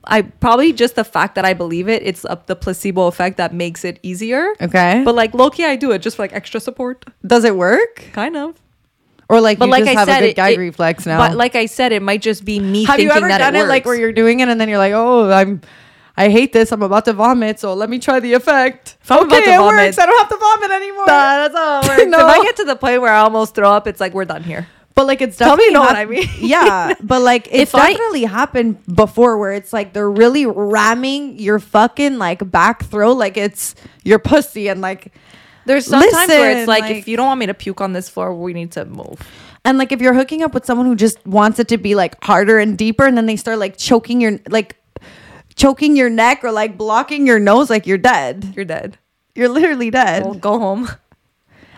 I 0.06 0.20
probably 0.22 0.72
just 0.72 0.94
the 0.96 1.04
fact 1.04 1.34
that 1.36 1.44
I 1.44 1.54
believe 1.54 1.88
it, 1.88 2.02
it's 2.04 2.24
up 2.26 2.46
the 2.46 2.56
placebo 2.56 3.06
effect 3.06 3.36
that 3.38 3.54
makes 3.54 3.84
it 3.84 3.98
easier. 4.02 4.52
Okay, 4.60 5.02
But 5.04 5.14
like 5.14 5.32
lowkey, 5.32 5.64
I 5.64 5.76
do 5.76 5.92
it 5.92 6.00
just 6.02 6.16
for 6.16 6.22
like 6.24 6.32
extra 6.34 6.60
support, 6.60 7.04
does 7.26 7.44
it 7.44 7.56
work? 7.56 8.04
kind 8.12 8.36
of. 8.36 8.54
Or 9.30 9.40
like 9.40 9.58
But 9.58 9.66
you 9.66 9.70
like 9.70 9.84
just 9.84 9.96
I 9.96 10.00
have 10.00 10.08
said, 10.08 10.18
a 10.18 10.20
good 10.20 10.30
it- 10.30 10.36
gag 10.36 10.54
it- 10.54 10.58
reflex 10.58 11.06
now? 11.06 11.16
But 11.18 11.36
like 11.36 11.54
I 11.56 11.66
said, 11.66 11.92
it 11.92 12.02
might 12.02 12.20
just 12.20 12.44
be 12.44 12.60
me 12.60 12.84
have 12.84 13.00
you 13.00 13.10
ever 13.10 13.26
done 13.28 13.56
it, 13.56 13.64
it, 13.64 13.68
like 13.68 13.86
where 13.86 13.96
you're 13.96 14.12
doing 14.12 14.40
it 14.40 14.48
and 14.48 14.60
then 14.60 14.68
you're 14.68 14.78
like, 14.86 14.92
oh, 14.94 15.30
I'm. 15.30 15.60
I 16.16 16.28
hate 16.28 16.52
this. 16.52 16.70
I'm 16.70 16.82
about 16.82 17.04
to 17.06 17.12
vomit, 17.12 17.58
so 17.58 17.74
let 17.74 17.90
me 17.90 17.98
try 17.98 18.20
the 18.20 18.34
effect. 18.34 18.96
If 19.02 19.10
I'm 19.10 19.20
okay, 19.26 19.26
about 19.38 19.44
to 19.44 19.50
it 19.52 19.56
vomit- 19.56 19.84
works. 19.86 19.98
I 19.98 20.06
don't 20.06 20.18
have 20.18 20.28
to 20.28 20.36
vomit 20.36 20.70
anymore. 20.70 21.06
Nah, 21.06 21.36
that's 21.48 21.54
how 21.54 21.80
it 21.80 21.88
works. 21.88 22.10
No. 22.10 22.18
If 22.28 22.34
I 22.40 22.42
get 22.44 22.56
to 22.56 22.64
the 22.64 22.76
point 22.76 23.00
where 23.02 23.12
I 23.12 23.18
almost 23.20 23.54
throw 23.54 23.70
up, 23.72 23.86
it's 23.86 24.00
like 24.00 24.14
we're 24.14 24.24
done 24.24 24.44
here. 24.44 24.68
But 24.94 25.08
like 25.08 25.20
it's 25.20 25.36
Tell 25.36 25.56
me 25.56 25.64
definitely 25.64 25.64
you 25.66 25.72
know 25.72 25.80
what 25.80 25.96
I 25.96 26.04
mean. 26.04 26.28
yeah, 26.38 26.94
but 27.02 27.20
like 27.20 27.48
it's 27.50 27.72
If 27.72 27.74
I- 27.74 27.92
definitely 27.94 28.24
happened 28.24 28.78
before 28.94 29.38
where 29.38 29.52
it's 29.52 29.72
like 29.72 29.92
they're 29.92 30.08
really 30.10 30.46
ramming 30.46 31.40
your 31.40 31.58
fucking 31.58 32.16
like 32.18 32.48
back 32.48 32.84
throat 32.84 33.14
like 33.14 33.36
it's 33.36 33.74
your 34.04 34.20
pussy 34.20 34.68
and 34.68 34.80
like 34.80 35.12
There's 35.66 35.86
sometimes 35.86 36.28
where 36.28 36.58
it's 36.58 36.68
like, 36.68 36.82
like- 36.82 36.96
if 36.96 37.08
you 37.08 37.16
don't 37.16 37.26
want 37.26 37.40
me 37.40 37.46
to 37.46 37.54
puke 37.54 37.80
on 37.80 37.92
this 37.92 38.08
floor, 38.08 38.32
we 38.32 38.52
need 38.52 38.70
to 38.72 38.84
move. 38.84 39.18
and 39.64 39.78
like 39.78 39.90
if 39.90 40.00
you're 40.00 40.14
hooking 40.14 40.42
up 40.44 40.54
with 40.54 40.64
someone 40.64 40.86
who 40.86 40.94
just 40.94 41.18
wants 41.26 41.58
it 41.58 41.66
to 41.68 41.76
be 41.76 41.96
like 41.96 42.22
harder 42.22 42.60
and 42.60 42.78
deeper 42.78 43.04
and 43.04 43.16
then 43.16 43.26
they 43.26 43.34
start 43.34 43.58
like 43.58 43.76
choking 43.76 44.20
your 44.20 44.38
like 44.48 44.76
choking 45.56 45.96
your 45.96 46.10
neck 46.10 46.42
or 46.44 46.50
like 46.52 46.76
blocking 46.76 47.26
your 47.26 47.38
nose 47.38 47.70
like 47.70 47.86
you're 47.86 47.98
dead. 47.98 48.52
You're 48.56 48.64
dead. 48.64 48.98
You're 49.34 49.48
literally 49.48 49.90
dead. 49.90 50.24
Well, 50.24 50.34
go 50.34 50.58
home. 50.58 50.88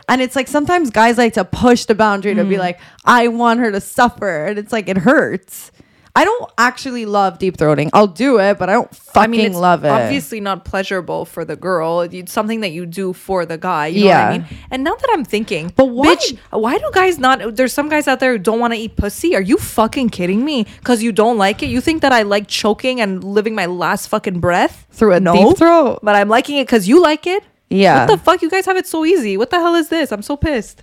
And 0.08 0.22
it's 0.22 0.36
like 0.36 0.46
sometimes 0.46 0.90
guys 0.90 1.18
like 1.18 1.32
to 1.34 1.44
push 1.44 1.84
the 1.86 1.94
boundary 1.94 2.34
to 2.34 2.44
Mm. 2.44 2.48
be 2.48 2.58
like, 2.58 2.78
I 3.04 3.28
want 3.28 3.60
her 3.60 3.72
to 3.72 3.80
suffer. 3.80 4.46
And 4.46 4.58
it's 4.58 4.72
like 4.72 4.88
it 4.88 4.98
hurts. 4.98 5.72
I 6.16 6.24
don't 6.24 6.50
actually 6.56 7.04
love 7.04 7.38
deep 7.38 7.56
throating. 7.58 7.90
I'll 7.92 8.06
do 8.06 8.40
it, 8.40 8.58
but 8.58 8.68
I 8.70 8.72
don't 8.72 8.92
fucking 8.94 9.22
I 9.22 9.26
mean, 9.26 9.40
it's 9.46 9.54
love 9.56 9.84
it. 9.84 9.88
obviously 9.90 10.40
not 10.40 10.64
pleasurable 10.64 11.26
for 11.26 11.44
the 11.44 11.56
girl. 11.56 12.00
It's 12.00 12.32
something 12.32 12.60
that 12.62 12.70
you 12.70 12.86
do 12.86 13.12
for 13.12 13.44
the 13.44 13.58
guy. 13.58 13.88
You 13.88 14.00
know 14.04 14.06
Yeah. 14.06 14.24
what 14.30 14.34
I 14.34 14.38
mean? 14.38 14.46
And 14.70 14.82
now 14.84 14.94
that 14.94 15.08
I'm 15.12 15.24
thinking, 15.24 15.72
But 15.76 15.86
why- 15.90 16.14
bitch, 16.16 16.38
why 16.50 16.78
do 16.78 16.90
guys 16.92 17.18
not? 17.18 17.54
There's 17.56 17.72
some 17.74 17.88
guys 17.90 18.08
out 18.08 18.18
there 18.20 18.32
who 18.32 18.38
don't 18.38 18.58
want 18.60 18.72
to 18.72 18.78
eat 18.80 18.96
pussy. 18.96 19.36
Are 19.36 19.42
you 19.42 19.58
fucking 19.58 20.08
kidding 20.08 20.42
me? 20.44 20.66
Because 20.78 21.02
you 21.02 21.12
don't 21.12 21.36
like 21.36 21.62
it? 21.62 21.66
You 21.66 21.80
think 21.82 22.00
that 22.02 22.12
I 22.12 22.22
like 22.22 22.46
choking 22.48 23.00
and 23.00 23.22
living 23.22 23.54
my 23.54 23.66
last 23.66 24.08
fucking 24.08 24.40
breath 24.40 24.86
Through 24.90 25.12
a 25.12 25.20
no, 25.20 25.34
deep 25.34 25.58
throat? 25.58 26.00
But 26.02 26.16
I'm 26.16 26.28
liking 26.30 26.56
it 26.56 26.66
because 26.66 26.88
you 26.88 27.02
like 27.02 27.26
it. 27.26 27.42
Yeah. 27.68 28.06
What 28.06 28.12
the 28.16 28.18
fuck? 28.24 28.40
You 28.42 28.48
guys 28.48 28.64
have 28.64 28.76
it 28.78 28.86
so 28.86 29.04
easy. 29.04 29.36
What 29.36 29.50
the 29.50 29.56
hell 29.58 29.74
is 29.74 29.88
this? 29.88 30.12
I'm 30.12 30.22
so 30.22 30.36
pissed. 30.36 30.82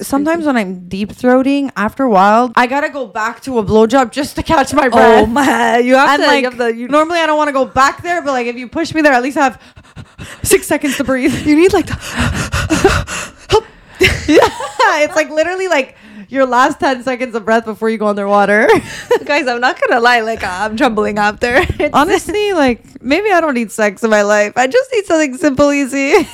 Sometimes 0.00 0.46
when 0.46 0.56
I'm 0.56 0.88
deep 0.88 1.10
throating, 1.10 1.70
after 1.76 2.04
a 2.04 2.10
while, 2.10 2.52
I 2.56 2.66
gotta 2.66 2.90
go 2.90 3.06
back 3.06 3.40
to 3.42 3.58
a 3.58 3.64
blowjob 3.64 4.10
just 4.12 4.36
to 4.36 4.42
catch 4.42 4.72
my 4.74 4.88
breath. 4.88 5.22
Oh 5.22 5.32
breath. 5.32 5.46
man, 5.46 5.86
you 5.86 5.94
have 5.96 6.10
and 6.10 6.22
to 6.22 6.26
like, 6.26 6.42
you 6.42 6.50
have 6.50 6.58
the, 6.58 6.74
you, 6.74 6.88
normally 6.88 7.18
I 7.18 7.26
don't 7.26 7.36
want 7.36 7.48
to 7.48 7.52
go 7.52 7.64
back 7.64 8.02
there, 8.02 8.22
but 8.22 8.32
like 8.32 8.46
if 8.46 8.56
you 8.56 8.68
push 8.68 8.94
me 8.94 9.02
there, 9.02 9.12
at 9.12 9.22
least 9.22 9.36
I 9.36 9.44
have 9.44 9.62
six 10.42 10.66
seconds 10.66 10.96
to 10.98 11.04
breathe. 11.04 11.46
you 11.46 11.56
need 11.56 11.72
like 11.72 11.86
the, 11.86 11.94
yeah, 14.28 15.04
it's 15.04 15.16
like 15.16 15.30
literally 15.30 15.68
like 15.68 15.96
your 16.28 16.46
last 16.46 16.78
ten 16.80 17.02
seconds 17.02 17.34
of 17.34 17.44
breath 17.44 17.64
before 17.64 17.88
you 17.88 17.98
go 17.98 18.08
underwater. 18.08 18.68
guys. 19.24 19.46
I'm 19.46 19.60
not 19.60 19.80
gonna 19.80 20.00
lie. 20.00 20.20
Like 20.20 20.42
I'm 20.44 20.76
trembling 20.76 21.18
after. 21.18 21.60
Honestly, 21.92 22.52
like 22.52 23.02
maybe 23.02 23.30
I 23.30 23.40
don't 23.40 23.54
need 23.54 23.72
sex 23.72 24.04
in 24.04 24.10
my 24.10 24.22
life. 24.22 24.52
I 24.56 24.66
just 24.66 24.90
need 24.92 25.06
something 25.06 25.36
simple, 25.36 25.72
easy. 25.72 26.12
maybe 26.12 26.26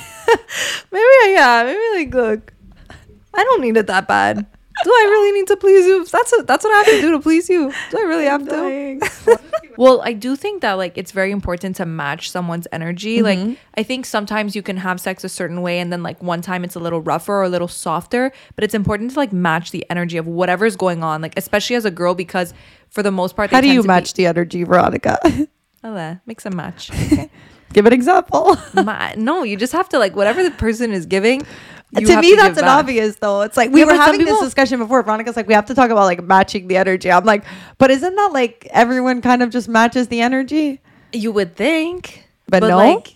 I, 1.23 1.33
yeah, 1.33 1.63
maybe 1.63 2.05
like 2.05 2.13
look, 2.13 2.53
I 3.35 3.43
don't 3.43 3.61
need 3.61 3.77
it 3.77 3.87
that 3.87 4.07
bad. 4.07 4.45
Do 4.83 4.89
I 4.89 5.07
really 5.09 5.39
need 5.39 5.47
to 5.47 5.55
please 5.55 5.85
you? 5.85 6.03
That's 6.05 6.33
a, 6.37 6.43
that's 6.43 6.65
what 6.65 6.73
I 6.73 6.77
have 6.77 6.85
to 6.87 7.01
do 7.01 7.11
to 7.11 7.19
please 7.19 7.49
you. 7.49 7.71
Do 7.91 7.97
I 7.97 8.01
really 8.01 8.25
have 8.25 8.45
to? 8.49 9.39
well, 9.77 10.01
I 10.03 10.11
do 10.11 10.35
think 10.35 10.61
that 10.63 10.73
like 10.73 10.97
it's 10.97 11.13
very 11.13 11.31
important 11.31 11.77
to 11.77 11.85
match 11.85 12.29
someone's 12.29 12.67
energy. 12.73 13.21
Like 13.21 13.57
I 13.77 13.83
think 13.83 14.05
sometimes 14.05 14.53
you 14.53 14.61
can 14.61 14.75
have 14.77 14.99
sex 14.99 15.23
a 15.23 15.29
certain 15.29 15.61
way 15.61 15.79
and 15.79 15.93
then 15.93 16.03
like 16.03 16.21
one 16.21 16.41
time 16.41 16.65
it's 16.65 16.75
a 16.75 16.79
little 16.79 16.99
rougher 16.99 17.35
or 17.35 17.43
a 17.43 17.49
little 17.49 17.69
softer, 17.69 18.33
but 18.55 18.65
it's 18.65 18.73
important 18.73 19.11
to 19.11 19.17
like 19.17 19.31
match 19.31 19.71
the 19.71 19.85
energy 19.89 20.17
of 20.17 20.27
whatever's 20.27 20.75
going 20.75 21.03
on. 21.03 21.21
Like 21.21 21.37
especially 21.37 21.77
as 21.77 21.85
a 21.85 21.91
girl 21.91 22.13
because 22.13 22.53
for 22.89 23.01
the 23.01 23.11
most 23.11 23.37
part, 23.37 23.51
they 23.51 23.55
How 23.57 23.61
do 23.61 23.71
you 23.71 23.83
match 23.83 24.13
the 24.13 24.25
energy, 24.25 24.63
Veronica? 24.63 25.17
Be, 25.23 25.47
oh, 25.85 25.95
uh, 25.95 26.15
mix 26.25 26.45
and 26.45 26.55
match. 26.55 26.91
Okay. 26.91 27.29
Give 27.73 27.85
an 27.85 27.93
example. 27.93 28.57
Ma- 28.73 29.13
no, 29.17 29.43
you 29.43 29.57
just 29.57 29.73
have 29.73 29.89
to 29.89 29.99
like 29.99 30.15
whatever 30.15 30.43
the 30.43 30.51
person 30.51 30.93
is 30.93 31.05
giving. 31.05 31.45
To 31.93 32.21
me, 32.21 32.29
give 32.29 32.37
that's 32.37 32.57
an 32.57 32.65
back. 32.65 32.79
obvious 32.79 33.15
though. 33.17 33.41
It's 33.41 33.55
like 33.57 33.71
we 33.71 33.79
Yeah, 33.81 33.85
were 33.87 33.91
but 33.93 33.99
having 34.05 34.25
this 34.25 34.39
discussion 34.41 34.79
before. 34.79 35.01
Veronica's 35.03 35.35
like, 35.35 35.47
we 35.47 35.53
have 35.53 35.65
to 35.65 35.75
talk 35.75 35.89
about 35.91 36.03
like 36.05 36.23
matching 36.23 36.67
the 36.67 36.77
energy. 36.77 37.11
I'm 37.11 37.25
like, 37.25 37.43
but 37.77 37.91
isn't 37.91 38.15
that 38.15 38.31
like 38.33 38.67
everyone 38.71 39.21
kind 39.21 39.41
of 39.43 39.49
just 39.49 39.67
matches 39.69 40.07
the 40.07 40.21
energy? 40.21 40.81
You 41.13 41.31
would 41.31 41.55
think. 41.55 42.27
But, 42.47 42.61
no. 42.63 42.75
like 42.77 43.15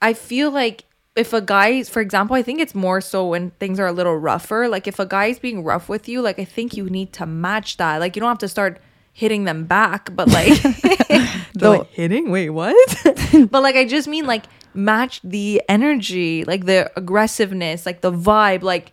I 0.00 0.12
feel 0.14 0.50
like 0.50 0.84
if 1.16 1.32
a 1.32 1.40
guy, 1.40 1.82
for 1.82 2.00
example, 2.00 2.36
I 2.36 2.42
think 2.42 2.60
it's 2.60 2.74
more 2.74 3.00
so 3.00 3.26
when 3.28 3.50
things 3.52 3.78
are 3.80 3.86
a 3.86 3.92
little 3.92 4.16
rougher. 4.16 4.68
Like 4.68 4.86
if 4.86 4.98
a 4.98 5.06
guy 5.06 5.26
is 5.26 5.38
being 5.38 5.64
rough 5.64 5.88
with 5.88 6.08
you, 6.08 6.22
like 6.22 6.38
I 6.38 6.44
think 6.44 6.76
you 6.76 6.88
need 6.88 7.12
to 7.14 7.26
match 7.26 7.76
that. 7.78 7.98
Like 7.98 8.16
you 8.16 8.20
don't 8.20 8.28
have 8.28 8.38
to 8.38 8.48
start 8.48 8.80
hitting 9.12 9.44
them 9.44 9.64
back, 9.64 10.14
but 10.14 10.28
like 10.28 10.56
Though- 11.54 11.78
like, 11.78 11.90
hitting. 11.90 12.30
Wait, 12.30 12.50
what? 12.50 12.76
but 13.50 13.62
like 13.62 13.74
I 13.76 13.84
just 13.84 14.06
mean 14.08 14.24
like 14.26 14.44
match 14.74 15.20
the 15.22 15.62
energy, 15.68 16.44
like 16.44 16.66
the 16.66 16.90
aggressiveness, 16.96 17.86
like 17.86 18.00
the 18.00 18.12
vibe. 18.12 18.62
Like, 18.62 18.92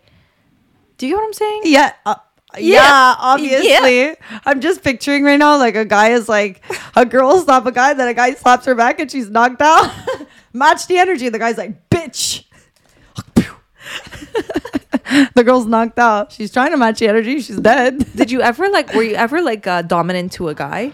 do 0.96 1.06
you 1.06 1.14
get 1.14 1.20
what 1.20 1.26
I'm 1.26 1.32
saying? 1.32 1.60
yeah. 1.64 1.92
uh, 2.06 2.14
Yeah. 2.56 2.82
yeah, 2.82 3.14
obviously. 3.18 4.16
I'm 4.46 4.60
just 4.60 4.82
picturing 4.82 5.24
right 5.24 5.38
now 5.38 5.58
like 5.58 5.76
a 5.76 5.84
guy 5.84 6.10
is 6.10 6.28
like 6.28 6.62
a 6.96 7.04
girl 7.04 7.38
slap 7.40 7.66
a 7.66 7.72
guy, 7.72 7.94
then 7.94 8.08
a 8.08 8.14
guy 8.14 8.34
slaps 8.34 8.66
her 8.66 8.74
back 8.74 9.00
and 9.00 9.10
she's 9.10 9.28
knocked 9.30 9.62
out. 9.62 9.90
Match 10.52 10.86
the 10.86 10.98
energy. 10.98 11.28
The 11.28 11.38
guy's 11.38 11.58
like, 11.58 11.88
bitch. 11.90 12.44
the 15.34 15.44
girl's 15.44 15.66
knocked 15.66 15.98
out. 15.98 16.32
She's 16.32 16.52
trying 16.52 16.70
to 16.72 16.76
match 16.76 16.98
the 16.98 17.08
energy. 17.08 17.40
She's 17.40 17.58
dead. 17.60 18.04
Did 18.16 18.30
you 18.30 18.40
ever 18.42 18.68
like? 18.70 18.92
Were 18.94 19.02
you 19.02 19.14
ever 19.14 19.40
like 19.42 19.66
uh, 19.66 19.82
dominant 19.82 20.32
to 20.32 20.48
a 20.48 20.54
guy? 20.54 20.92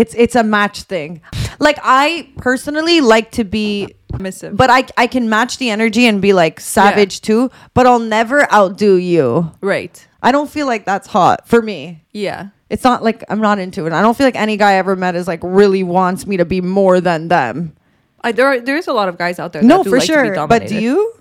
It's 0.00 0.14
it's 0.16 0.34
a 0.34 0.42
match 0.42 0.82
thing. 0.84 1.20
Like 1.58 1.78
I 1.82 2.32
personally 2.38 3.00
like 3.02 3.32
to 3.32 3.44
be 3.44 3.94
Submissive. 4.10 4.56
but 4.56 4.70
I 4.70 4.86
I 4.96 5.06
can 5.06 5.28
match 5.28 5.58
the 5.58 5.68
energy 5.68 6.06
and 6.06 6.22
be 6.22 6.32
like 6.32 6.58
savage 6.58 7.20
too, 7.20 7.50
but 7.74 7.86
I'll 7.86 7.98
never 8.18 8.50
outdo 8.52 8.94
you. 8.96 9.52
Right. 9.60 9.96
I 10.22 10.32
don't 10.32 10.50
feel 10.50 10.66
like 10.66 10.84
that's 10.86 11.06
hot 11.06 11.46
for 11.46 11.60
me. 11.60 12.02
Yeah. 12.12 12.48
It's 12.70 12.84
not 12.84 13.02
like 13.02 13.24
I'm 13.28 13.40
not 13.40 13.58
into 13.58 13.86
it. 13.86 13.92
I 13.92 14.00
don't 14.00 14.16
feel 14.16 14.26
like 14.26 14.36
any 14.36 14.56
guy 14.56 14.72
I 14.72 14.74
ever 14.76 14.96
met 14.96 15.14
is 15.16 15.26
like 15.28 15.40
really 15.42 15.82
wants 15.82 16.26
me 16.26 16.36
to 16.38 16.44
be 16.44 16.60
more 16.62 17.00
than 17.00 17.28
them. 17.28 17.76
I, 18.22 18.32
there 18.32 18.46
are, 18.46 18.60
there's 18.60 18.86
a 18.86 18.92
lot 18.92 19.08
of 19.08 19.18
guys 19.18 19.38
out 19.38 19.52
there. 19.52 19.62
That 19.62 19.68
No, 19.68 19.82
do 19.82 19.90
for 19.90 19.98
like 19.98 20.06
to 20.06 20.22
be 20.22 20.34
sure. 20.34 20.46
But 20.46 20.66
do 20.68 20.80
you? 20.80 21.14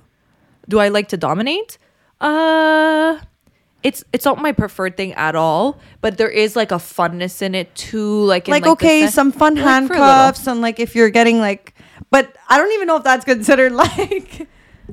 Do 0.70 0.80
I 0.80 0.88
like 0.90 1.10
to 1.10 1.18
dominate? 1.18 1.78
Uh 2.22 3.20
it's 3.84 4.04
it's 4.12 4.26
not 4.26 4.42
my 4.42 4.52
preferred 4.52 4.98
thing 4.98 5.14
at 5.14 5.36
all, 5.36 5.80
but 6.02 6.18
there 6.18 6.30
is 6.30 6.56
like 6.56 6.72
a 6.72 6.76
funness 6.76 7.42
in 7.42 7.56
it 7.56 7.74
too. 7.76 8.24
Like 8.26 8.48
in, 8.48 8.52
Like, 8.52 8.64
the 8.64 8.72
okay, 8.72 9.02
sen- 9.04 9.12
some 9.12 9.32
fun 9.32 9.56
like, 9.56 9.64
for 9.88 9.94
a 9.94 9.98
little. 9.98 10.06
handcuffs 10.06 10.48
and 10.48 10.62
like 10.62 10.80
if 10.80 10.96
you're 10.96 11.10
getting 11.10 11.40
like 11.40 11.74
but 12.12 12.36
I 12.50 12.58
don't 12.58 12.72
even 12.74 12.88
know 12.88 12.98
if 12.98 13.04
that's 13.04 13.24
considered 13.26 13.72
like 13.84 14.48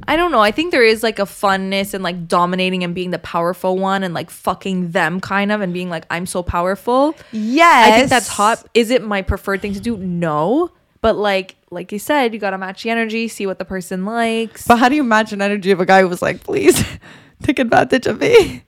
I 0.06 0.14
don't 0.16 0.30
know. 0.30 0.40
I 0.40 0.50
think 0.50 0.72
there 0.72 0.84
is 0.84 1.02
like 1.02 1.18
a 1.18 1.22
funness 1.22 1.94
and 1.94 2.04
like 2.04 2.28
dominating 2.28 2.84
and 2.84 2.94
being 2.94 3.10
the 3.12 3.18
powerful 3.18 3.78
one 3.78 4.02
and 4.04 4.12
like 4.12 4.28
fucking 4.30 4.90
them 4.90 5.20
kind 5.20 5.50
of 5.50 5.62
and 5.62 5.72
being 5.72 5.88
like 5.88 6.04
I'm 6.10 6.26
so 6.26 6.42
powerful. 6.42 7.14
Yes. 7.32 7.88
I 7.92 7.96
think 7.98 8.10
that's 8.10 8.28
hot. 8.28 8.62
Is 8.74 8.90
it 8.90 9.02
my 9.02 9.22
preferred 9.22 9.62
thing 9.62 9.72
to 9.72 9.80
do? 9.80 9.96
No. 9.96 10.70
But 11.00 11.16
like 11.16 11.56
like 11.70 11.92
you 11.92 11.98
said, 11.98 12.34
you 12.34 12.38
gotta 12.40 12.58
match 12.58 12.82
the 12.82 12.90
energy, 12.90 13.26
see 13.26 13.46
what 13.46 13.58
the 13.58 13.64
person 13.64 14.04
likes. 14.04 14.66
But 14.68 14.76
how 14.78 14.88
do 14.90 14.94
you 14.96 15.02
match 15.04 15.32
an 15.32 15.40
energy 15.40 15.70
of 15.70 15.80
a 15.80 15.86
guy 15.86 16.02
who 16.02 16.08
was 16.08 16.20
like, 16.22 16.44
please 16.44 16.84
take 17.42 17.58
advantage 17.58 18.06
of 18.06 18.20
me? 18.20 18.64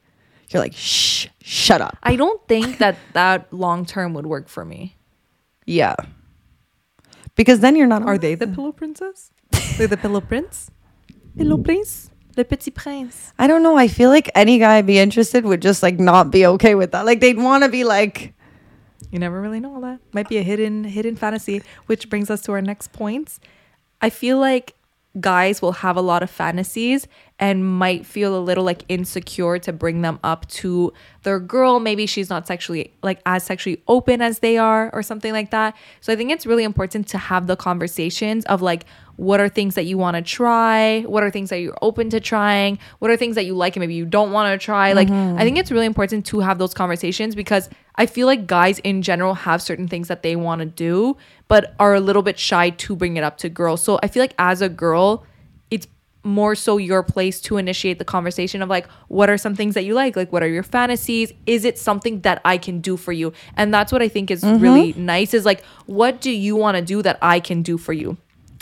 You're 0.50 0.62
like, 0.62 0.74
shh, 0.74 1.26
shut 1.42 1.80
up. 1.80 1.96
I 2.02 2.16
don't 2.16 2.46
think 2.48 2.78
that 2.78 2.96
that 3.12 3.52
long 3.52 3.84
term 3.84 4.14
would 4.14 4.26
work 4.26 4.48
for 4.48 4.64
me. 4.64 4.96
Yeah. 5.66 5.96
Because 7.34 7.60
then 7.60 7.76
you're 7.76 7.86
not. 7.86 8.02
Are 8.02 8.18
they 8.18 8.34
the 8.34 8.46
pillow 8.48 8.72
princess? 8.72 9.30
They're 9.76 9.86
the 9.86 9.96
pillow 9.96 10.20
prince? 10.20 10.70
Pillow 11.36 11.58
prince? 11.58 12.10
Le 12.36 12.44
petit 12.44 12.70
prince. 12.70 13.32
I 13.38 13.46
don't 13.46 13.62
know. 13.62 13.76
I 13.76 13.88
feel 13.88 14.10
like 14.10 14.30
any 14.34 14.58
guy 14.58 14.76
I'd 14.76 14.86
be 14.86 14.98
interested 14.98 15.44
would 15.44 15.60
just 15.60 15.82
like 15.82 15.98
not 15.98 16.30
be 16.30 16.46
okay 16.46 16.74
with 16.74 16.92
that. 16.92 17.04
Like 17.04 17.20
they'd 17.20 17.36
want 17.36 17.64
to 17.64 17.68
be 17.68 17.84
like, 17.84 18.32
You 19.10 19.18
never 19.18 19.40
really 19.40 19.60
know 19.60 19.74
all 19.74 19.80
that. 19.82 20.00
Might 20.12 20.28
be 20.28 20.38
a 20.38 20.42
hidden 20.42 20.84
hidden 20.84 21.16
fantasy, 21.16 21.62
which 21.86 22.08
brings 22.08 22.30
us 22.30 22.40
to 22.42 22.52
our 22.52 22.62
next 22.62 22.92
points. 22.92 23.40
I 24.00 24.10
feel 24.10 24.38
like 24.38 24.74
guys 25.20 25.62
will 25.62 25.72
have 25.72 25.96
a 25.96 26.00
lot 26.00 26.22
of 26.22 26.30
fantasies 26.30 27.06
and 27.38 27.64
might 27.64 28.04
feel 28.04 28.36
a 28.36 28.40
little 28.40 28.64
like 28.64 28.84
insecure 28.88 29.58
to 29.60 29.72
bring 29.72 30.02
them 30.02 30.18
up 30.24 30.46
to 30.48 30.92
their 31.22 31.38
girl. 31.38 31.78
Maybe 31.78 32.06
she's 32.06 32.28
not 32.28 32.46
sexually 32.46 32.92
like 33.02 33.20
as 33.26 33.44
sexually 33.44 33.82
open 33.86 34.20
as 34.20 34.40
they 34.40 34.58
are 34.58 34.90
or 34.92 35.02
something 35.02 35.32
like 35.32 35.50
that. 35.50 35.76
So 36.00 36.12
I 36.12 36.16
think 36.16 36.30
it's 36.30 36.46
really 36.46 36.64
important 36.64 37.06
to 37.08 37.18
have 37.18 37.46
the 37.46 37.56
conversations 37.56 38.44
of 38.46 38.60
like 38.60 38.84
what 39.16 39.40
are 39.40 39.48
things 39.48 39.74
that 39.74 39.84
you 39.84 39.98
want 39.98 40.16
to 40.16 40.22
try? 40.22 41.02
What 41.02 41.24
are 41.24 41.30
things 41.30 41.50
that 41.50 41.58
you're 41.58 41.76
open 41.82 42.08
to 42.10 42.20
trying? 42.20 42.78
What 43.00 43.10
are 43.10 43.16
things 43.16 43.34
that 43.34 43.46
you 43.46 43.54
like 43.54 43.74
and 43.74 43.80
maybe 43.80 43.94
you 43.94 44.06
don't 44.06 44.30
want 44.30 44.52
to 44.52 44.64
try? 44.64 44.92
Like 44.92 45.08
mm-hmm. 45.08 45.38
I 45.38 45.42
think 45.44 45.58
it's 45.58 45.72
really 45.72 45.86
important 45.86 46.24
to 46.26 46.40
have 46.40 46.58
those 46.58 46.72
conversations 46.72 47.34
because 47.34 47.68
I 47.98 48.06
feel 48.06 48.26
like 48.26 48.46
guys 48.46 48.78
in 48.78 49.02
general 49.02 49.34
have 49.34 49.60
certain 49.60 49.88
things 49.88 50.08
that 50.08 50.22
they 50.22 50.36
want 50.36 50.60
to 50.60 50.66
do 50.66 51.16
but 51.48 51.74
are 51.78 51.94
a 51.94 52.00
little 52.00 52.22
bit 52.22 52.38
shy 52.38 52.70
to 52.70 52.94
bring 52.94 53.16
it 53.16 53.24
up 53.24 53.38
to 53.38 53.48
girls. 53.48 53.82
So 53.82 53.98
I 54.02 54.08
feel 54.08 54.22
like 54.22 54.34
as 54.38 54.62
a 54.62 54.68
girl, 54.68 55.24
it's 55.70 55.86
more 56.22 56.54
so 56.54 56.76
your 56.76 57.02
place 57.02 57.40
to 57.40 57.56
initiate 57.56 57.98
the 57.98 58.04
conversation 58.04 58.62
of 58.62 58.68
like 58.68 58.86
what 59.08 59.30
are 59.30 59.38
some 59.38 59.54
things 59.54 59.74
that 59.74 59.84
you 59.84 59.94
like? 59.94 60.14
Like 60.14 60.32
what 60.32 60.42
are 60.42 60.48
your 60.48 60.62
fantasies? 60.62 61.32
Is 61.46 61.64
it 61.64 61.78
something 61.78 62.20
that 62.20 62.40
i 62.44 62.56
can 62.58 62.80
do 62.80 62.96
for 62.96 63.12
you? 63.12 63.32
And 63.56 63.74
that's 63.74 63.92
what 63.92 64.02
i 64.02 64.08
think 64.08 64.30
is 64.30 64.42
mm-hmm. 64.42 64.62
really 64.62 64.92
nice 64.94 65.34
is 65.34 65.44
like 65.44 65.64
what 65.86 66.20
do 66.20 66.30
you 66.30 66.54
want 66.54 66.76
to 66.76 66.82
do 66.82 67.02
that 67.02 67.18
i 67.22 67.40
can 67.40 67.62
do 67.62 67.78
for 67.78 67.92
you 67.92 68.16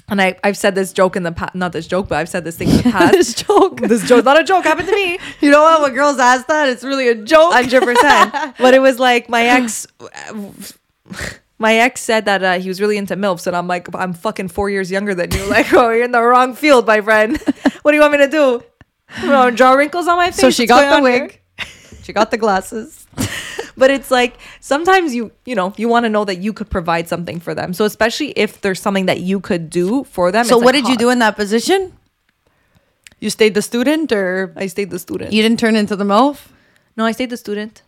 and 0.08 0.22
I, 0.22 0.36
I've 0.44 0.56
said 0.56 0.74
this 0.74 0.92
joke 0.92 1.16
in 1.16 1.22
the 1.24 1.32
past, 1.32 1.54
not 1.54 1.72
this 1.72 1.86
joke, 1.86 2.08
but 2.08 2.18
I've 2.18 2.28
said 2.28 2.44
this 2.44 2.56
thing 2.56 2.68
in 2.68 2.76
the 2.76 2.82
past. 2.90 3.12
this 3.12 3.34
joke. 3.34 3.80
this 3.80 4.06
joke, 4.08 4.24
not 4.24 4.40
a 4.40 4.44
joke, 4.44 4.64
happened 4.64 4.88
to 4.88 4.94
me. 4.94 5.18
You 5.40 5.50
know 5.50 5.62
what? 5.62 5.82
When 5.82 5.94
girls 5.94 6.18
ask 6.18 6.46
that, 6.46 6.68
it's 6.68 6.84
really 6.84 7.08
a 7.08 7.14
joke. 7.14 7.52
Hundred 7.52 7.82
percent. 7.82 8.34
But 8.58 8.74
it 8.74 8.80
was 8.80 8.98
like 8.98 9.28
my 9.28 9.44
ex. 9.44 9.86
My 11.58 11.74
ex 11.76 12.02
said 12.02 12.26
that 12.26 12.42
uh, 12.44 12.58
he 12.58 12.68
was 12.68 12.80
really 12.80 12.98
into 12.98 13.16
milfs, 13.16 13.46
and 13.46 13.56
I'm 13.56 13.66
like, 13.66 13.88
I'm 13.94 14.12
fucking 14.12 14.48
four 14.48 14.68
years 14.68 14.90
younger 14.90 15.14
than 15.14 15.30
you. 15.32 15.44
Like, 15.48 15.72
oh, 15.72 15.90
you're 15.90 16.04
in 16.04 16.12
the 16.12 16.20
wrong 16.22 16.54
field, 16.54 16.86
my 16.86 17.00
friend. 17.00 17.38
what 17.82 17.92
do 17.92 17.96
you 17.96 18.00
want 18.00 18.12
me 18.12 18.18
to 18.18 18.28
do? 18.28 18.62
You 19.22 19.28
know, 19.28 19.50
draw 19.50 19.72
wrinkles 19.72 20.06
on 20.06 20.16
my 20.16 20.26
face. 20.26 20.40
so 20.40 20.50
she 20.50 20.64
What's 20.64 20.68
got 20.68 20.96
the 20.96 21.02
wig. 21.02 21.40
She 22.02 22.12
got 22.12 22.30
the 22.30 22.36
glasses. 22.36 23.06
But 23.76 23.90
it's 23.90 24.10
like 24.10 24.38
sometimes 24.60 25.14
you, 25.14 25.32
you 25.44 25.54
know, 25.54 25.74
you 25.76 25.88
want 25.88 26.04
to 26.04 26.08
know 26.08 26.24
that 26.24 26.38
you 26.38 26.52
could 26.52 26.70
provide 26.70 27.08
something 27.08 27.40
for 27.40 27.54
them. 27.54 27.74
So 27.74 27.84
especially 27.84 28.30
if 28.30 28.60
there's 28.62 28.80
something 28.80 29.06
that 29.06 29.20
you 29.20 29.40
could 29.40 29.68
do 29.68 30.04
for 30.04 30.32
them. 30.32 30.44
So 30.44 30.56
what 30.56 30.74
like, 30.74 30.84
did 30.84 30.88
you 30.88 30.96
do 30.96 31.10
in 31.10 31.18
that 31.18 31.36
position? 31.36 31.92
You 33.20 33.30
stayed 33.30 33.54
the 33.54 33.62
student, 33.62 34.12
or 34.12 34.52
I 34.56 34.66
stayed 34.66 34.90
the 34.90 34.98
student. 34.98 35.32
you 35.32 35.42
didn't 35.42 35.58
turn 35.58 35.74
into 35.76 35.96
the 35.96 36.04
MILF? 36.04 36.48
no, 36.96 37.04
I 37.04 37.12
stayed 37.12 37.30
the 37.30 37.36
student. 37.36 37.82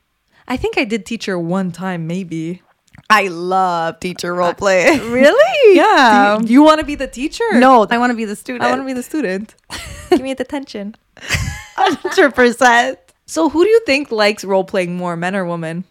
I 0.47 0.57
think 0.57 0.79
I 0.79 0.85
did 0.85 1.05
teacher 1.05 1.39
one 1.39 1.73
time, 1.73 2.07
maybe. 2.07 2.63
I 3.11 3.29
love 3.29 4.01
teacher 4.01 4.35
role 4.35 4.51
uh, 4.51 4.55
play. 4.55 4.99
Really? 5.09 5.77
Yeah. 5.77 6.39
Do 6.43 6.53
you, 6.53 6.63
want 6.63 6.81
to 6.81 6.87
be 6.87 6.95
the 6.95 7.07
teacher? 7.07 7.45
no, 7.55 7.87
I 7.91 7.99
want 7.99 8.11
to 8.11 8.17
be 8.17 8.25
the 8.25 8.37
student. 8.37 8.65
I 8.65 8.71
want 8.71 8.83
to 8.83 8.87
be 8.87 8.93
the 8.93 9.03
student. 9.03 9.55
Give 10.11 10.21
me 10.21 10.35
the 10.35 10.43
attention. 10.43 10.95
hundred 11.77 12.35
percent. 12.35 12.99
So, 13.29 13.51
who 13.51 13.63
do 13.63 13.69
you 13.69 13.81
think 13.85 14.11
likes 14.11 14.43
role 14.43 14.65
playing 14.65 14.97
more, 14.97 15.15
men 15.15 15.37
or 15.37 15.45
women? 15.45 15.85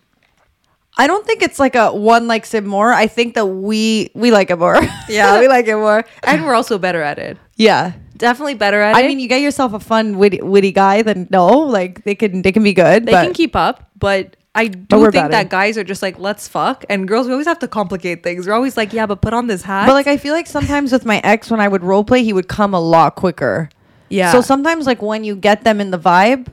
I 0.97 1.05
don't 1.05 1.23
think 1.23 1.43
it's 1.43 1.59
like 1.59 1.75
a 1.75 1.93
one 1.93 2.27
likes 2.27 2.55
it 2.55 2.63
more. 2.65 2.91
I 2.91 3.05
think 3.05 3.35
that 3.35 3.45
we 3.45 4.09
we 4.15 4.31
like 4.31 4.49
it 4.49 4.57
more. 4.57 4.81
Yeah, 5.07 5.39
we 5.39 5.47
like 5.47 5.67
it 5.67 5.75
more, 5.77 6.03
and 6.23 6.43
we're 6.43 6.55
also 6.55 6.77
better 6.77 7.01
at 7.01 7.17
it. 7.19 7.38
yeah. 7.55 7.93
Definitely 8.17 8.55
better 8.55 8.81
at 8.81 8.95
I 8.95 9.01
it. 9.01 9.05
I 9.05 9.07
mean, 9.09 9.19
you 9.19 9.27
get 9.29 9.41
yourself 9.41 9.73
a 9.73 9.79
fun 9.79 10.17
witty, 10.17 10.41
witty 10.41 10.71
guy, 10.71 11.03
then 11.03 11.27
no, 11.29 11.45
like 11.59 12.03
they 12.03 12.15
can 12.15 12.41
they 12.41 12.51
can 12.51 12.63
be 12.63 12.73
good. 12.73 13.05
they 13.05 13.11
can 13.11 13.31
keep 13.31 13.55
up, 13.55 13.91
but 13.95 14.35
I 14.55 14.69
do 14.69 14.97
think 15.01 15.13
better. 15.13 15.29
that 15.29 15.49
guys 15.51 15.77
are 15.77 15.83
just 15.83 16.01
like, 16.01 16.17
let's 16.17 16.47
fuck, 16.47 16.83
and 16.89 17.07
girls 17.07 17.27
we 17.27 17.33
always 17.33 17.45
have 17.45 17.59
to 17.59 17.67
complicate 17.67 18.23
things. 18.23 18.47
We're 18.47 18.53
always 18.57 18.75
like, 18.75 18.91
yeah, 18.91 19.05
but 19.05 19.21
put 19.21 19.35
on 19.35 19.45
this 19.45 19.61
hat. 19.61 19.85
But 19.85 19.93
like 19.93 20.07
I 20.07 20.17
feel 20.17 20.33
like 20.33 20.47
sometimes 20.47 20.91
with 20.91 21.05
my 21.05 21.21
ex, 21.23 21.51
when 21.51 21.59
I 21.59 21.67
would 21.67 21.83
role 21.83 22.03
play, 22.03 22.23
he 22.23 22.33
would 22.33 22.47
come 22.47 22.73
a 22.73 22.81
lot 22.81 23.13
quicker. 23.15 23.69
yeah. 24.09 24.31
So 24.31 24.41
sometimes 24.41 24.88
like 24.88 25.03
when 25.03 25.23
you 25.23 25.35
get 25.35 25.63
them 25.63 25.79
in 25.79 25.91
the 25.91 25.99
vibe, 25.99 26.47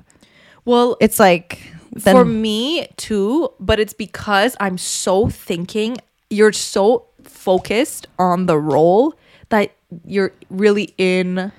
well, 0.65 0.97
it's 1.01 1.21
like 1.21 1.61
then, 1.93 2.15
for 2.15 2.25
me 2.25 2.87
too, 2.97 3.51
but 3.61 3.79
it's 3.79 3.95
because 3.95 4.57
I'm 4.61 4.79
so 4.79 5.29
thinking. 5.29 5.99
You're 6.31 6.53
so 6.53 7.07
focused 7.23 8.07
on 8.19 8.47
the 8.47 8.59
role 8.59 9.15
that 9.51 9.73
you're 10.05 10.33
really 10.51 10.95
in 10.99 11.53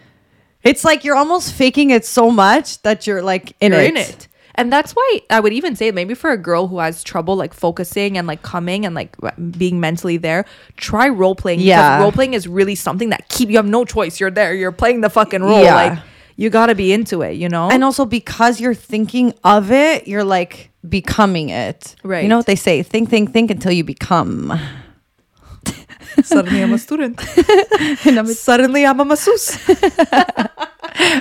it's 0.64 0.84
like 0.84 1.04
you're 1.04 1.16
almost 1.16 1.54
faking 1.54 1.92
it 1.92 2.06
so 2.06 2.32
much 2.32 2.82
that 2.82 3.06
you're 3.06 3.22
like 3.22 3.56
in 3.62 3.72
you're 3.72 3.82
it. 3.82 3.90
in 3.92 3.98
it. 3.98 4.28
And 4.56 4.72
that's 4.72 4.94
why 4.94 5.22
I 5.30 5.40
would 5.40 5.54
even 5.54 5.76
say 5.76 5.92
maybe 5.92 6.16
for 6.16 6.32
a 6.32 6.38
girl 6.38 6.68
who 6.68 6.80
has 6.80 7.04
trouble 7.04 7.36
like 7.36 7.54
focusing 7.54 8.18
and 8.18 8.26
like 8.26 8.42
coming 8.42 8.86
and 8.86 8.96
like 8.96 9.16
being 9.58 9.80
mentally 9.80 10.18
there, 10.18 10.46
try 10.78 11.08
role 11.10 11.36
playing. 11.36 11.60
Yeah. 11.60 11.98
Because 11.98 12.04
role 12.04 12.12
playing 12.12 12.34
is 12.34 12.48
really 12.48 12.74
something 12.74 13.10
that 13.10 13.28
keep 13.30 13.50
you 13.50 13.58
have 13.58 13.68
no 13.68 13.86
choice. 13.86 14.20
You're 14.20 14.32
there. 14.32 14.54
You're 14.54 14.72
playing 14.72 15.02
the 15.02 15.10
fucking 15.10 15.44
role. 15.44 15.62
Yeah. 15.62 15.76
Like 15.76 16.00
you 16.36 16.50
gotta 16.50 16.76
be 16.76 16.92
into 16.94 17.22
it, 17.22 17.34
you 17.34 17.50
know? 17.50 17.70
And 17.70 17.84
also 17.84 18.06
because 18.06 18.60
you're 18.60 18.74
thinking 18.76 19.34
of 19.44 19.72
it, 19.72 20.08
you're 20.08 20.24
like 20.24 20.72
becoming 20.88 21.50
it. 21.50 21.96
Right. 22.04 22.24
You 22.24 22.30
know 22.30 22.38
what 22.38 22.46
they 22.46 22.56
say? 22.56 22.84
Think, 22.84 23.10
think, 23.10 23.32
think 23.34 23.52
until 23.52 23.72
you 23.72 23.84
become. 23.84 24.54
Suddenly 26.24 26.62
I'm 26.62 26.74
a 26.74 26.78
student. 26.78 27.20
Suddenly 28.28 28.86
I'm 28.86 29.00
a 29.00 29.06
masseuse. 29.06 29.58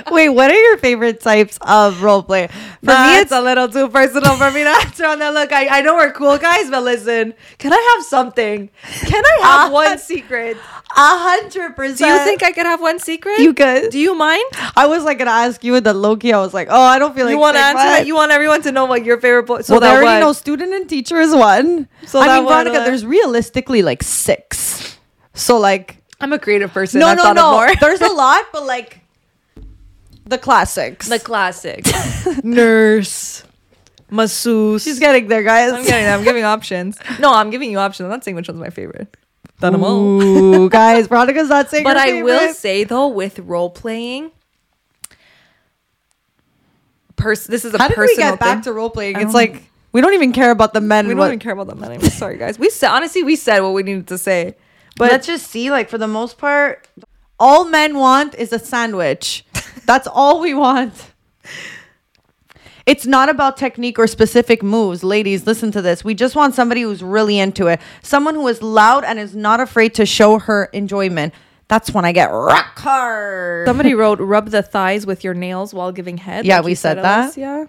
Wait, 0.09 0.29
what 0.29 0.49
are 0.51 0.59
your 0.59 0.77
favorite 0.77 1.19
types 1.19 1.57
of 1.61 2.01
role 2.01 2.23
play? 2.23 2.47
For 2.47 2.53
For 2.85 2.91
me, 2.91 3.17
it's 3.19 3.31
a 3.31 3.41
little 3.41 3.67
too 3.67 3.89
personal 3.89 4.37
for 4.37 4.49
me 4.51 4.63
to 4.63 4.69
answer 4.69 5.05
on 5.05 5.19
that. 5.19 5.33
Look, 5.33 5.51
I, 5.51 5.79
I 5.79 5.81
know 5.81 5.95
we're 5.95 6.11
cool 6.13 6.37
guys, 6.37 6.69
but 6.69 6.81
listen, 6.83 7.33
can 7.57 7.73
I 7.73 7.95
have 7.95 8.05
something? 8.05 8.69
Can 9.01 9.23
I 9.25 9.37
have 9.41 9.69
Uh, 9.69 9.73
one 9.73 9.97
secret? 9.97 10.55
A 10.97 11.17
hundred 11.19 11.75
percent. 11.75 11.97
Do 11.97 12.05
you 12.05 12.19
think 12.19 12.43
I 12.43 12.51
could 12.51 12.65
have 12.65 12.81
one 12.81 12.99
secret? 12.99 13.39
you 13.39 13.53
could? 13.53 13.91
Do 13.91 13.99
you 13.99 14.15
mind? 14.15 14.43
I 14.75 14.87
was 14.87 15.03
like 15.03 15.17
gonna 15.17 15.31
ask 15.31 15.63
you 15.63 15.73
with 15.73 15.83
the 15.83 15.93
Loki. 15.93 16.31
I 16.33 16.39
was 16.39 16.53
like, 16.53 16.67
oh, 16.69 16.81
I 16.81 16.99
don't 16.99 17.13
feel 17.15 17.25
like 17.25 17.33
you 17.33 17.39
want 17.39 17.57
to 17.57 17.61
answer 17.61 17.77
what. 17.77 17.83
that? 17.83 18.07
You 18.07 18.15
want 18.15 18.31
everyone 18.31 18.61
to 18.63 18.71
know 18.71 18.85
what 18.85 19.03
your 19.03 19.19
favorite 19.19 19.43
boy? 19.43 19.61
So 19.61 19.73
well, 19.73 19.81
they 19.81 19.87
that 19.87 19.95
already 19.97 20.21
what? 20.21 20.27
know 20.27 20.33
student 20.33 20.73
and 20.73 20.87
teacher 20.89 21.19
is 21.19 21.33
one. 21.35 21.87
So 22.07 22.19
I 22.19 22.27
that 22.27 22.35
mean, 22.37 22.45
one, 22.45 22.63
Veronica, 22.65 22.85
there's 22.85 23.05
realistically 23.05 23.81
like 23.81 24.03
six. 24.03 24.97
So 25.33 25.57
like, 25.57 26.01
I'm 26.21 26.31
a 26.33 26.39
creative 26.39 26.71
person. 26.71 27.01
no, 27.01 27.07
I've 27.07 27.17
no, 27.17 27.33
no. 27.33 27.51
more. 27.51 27.75
there's 27.75 28.01
a 28.01 28.13
lot, 28.13 28.45
but 28.53 28.65
like 28.65 29.01
the 30.25 30.37
classics. 30.37 31.07
the 31.09 31.19
classics: 31.19 31.91
nurse, 32.43 33.43
masseuse. 34.09 34.83
She's 34.83 34.99
getting 34.99 35.27
there, 35.27 35.43
guys. 35.43 35.71
I'm 35.73 35.83
getting. 35.83 36.07
I'm 36.07 36.23
giving 36.23 36.43
options. 36.55 36.97
No, 37.19 37.33
I'm 37.33 37.49
giving 37.49 37.69
you 37.69 37.79
options. 37.79 38.05
I'm 38.05 38.11
not 38.11 38.23
saying 38.23 38.35
which 38.35 38.47
one's 38.47 38.59
my 38.59 38.69
favorite. 38.69 39.15
Done 39.59 39.73
them 39.73 39.83
all. 39.83 40.21
Ooh, 40.21 40.69
guys, 40.81 41.07
Veronica's 41.07 41.49
not 41.49 41.69
saying. 41.69 41.83
But 41.83 41.97
I 41.97 42.21
will 42.21 42.53
say 42.53 42.83
though, 42.83 43.07
with 43.07 43.39
role 43.39 43.69
playing, 43.69 44.31
pers- 47.15 47.47
this 47.47 47.65
is 47.65 47.73
a 47.73 47.77
How 47.77 47.87
did 47.87 47.97
we 47.97 48.07
personal 48.07 48.31
get 48.31 48.39
back 48.39 48.55
thing. 48.57 48.63
to 48.63 48.73
role 48.73 48.89
playing? 48.89 49.15
I 49.15 49.19
It's 49.21 49.25
don't 49.27 49.33
like 49.33 49.63
we 49.91 50.01
don't 50.01 50.13
even 50.13 50.33
care 50.33 50.51
about 50.51 50.73
the 50.73 50.81
men. 50.81 51.07
we 51.07 51.13
don't 51.13 51.27
even 51.27 51.39
care 51.39 51.53
about 51.53 51.67
them 51.67 51.83
anymore. 51.83 52.09
Sorry, 52.09 52.37
guys. 52.37 52.59
We 52.59 52.69
said 52.69 52.89
honestly, 52.89 53.23
we 53.23 53.35
said 53.35 53.61
what 53.61 53.73
we 53.73 53.83
needed 53.83 54.07
to 54.07 54.17
say. 54.17 54.55
But 54.97 55.11
let's 55.11 55.27
just 55.27 55.47
see. 55.47 55.71
Like 55.71 55.89
for 55.89 55.97
the 55.97 56.07
most 56.07 56.37
part, 56.37 56.87
all 57.39 57.65
men 57.65 57.97
want 57.97 58.35
is 58.35 58.51
a 58.53 58.59
sandwich. 58.59 59.45
That's 59.85 60.07
all 60.07 60.41
we 60.41 60.53
want. 60.53 60.93
It's 62.85 63.07
not 63.07 63.29
about 63.29 63.57
technique 63.57 63.97
or 63.97 64.05
specific 64.05 64.61
moves. 64.61 65.03
Ladies, 65.03 65.47
listen 65.47 65.71
to 65.71 65.81
this. 65.81 66.03
We 66.03 66.13
just 66.13 66.35
want 66.35 66.53
somebody 66.53 66.83
who's 66.83 67.01
really 67.01 67.39
into 67.39 67.67
it. 67.67 67.81
Someone 68.03 68.35
who 68.35 68.47
is 68.47 68.61
loud 68.61 69.03
and 69.03 69.17
is 69.17 69.35
not 69.35 69.59
afraid 69.59 69.95
to 69.95 70.05
show 70.05 70.37
her 70.37 70.65
enjoyment. 70.65 71.33
That's 71.67 71.91
when 71.91 72.05
I 72.05 72.11
get 72.11 72.31
rock 72.31 72.77
hard. 72.77 73.67
somebody 73.67 73.95
wrote, 73.95 74.19
"Rub 74.19 74.51
the 74.51 74.61
thighs 74.61 75.07
with 75.07 75.23
your 75.23 75.33
nails 75.33 75.73
while 75.73 75.91
giving 75.91 76.17
head." 76.17 76.45
Yeah, 76.45 76.57
like 76.57 76.65
we 76.65 76.75
said 76.75 76.99
Ellis. 76.99 77.33
that. 77.33 77.41
Yeah. 77.41 77.65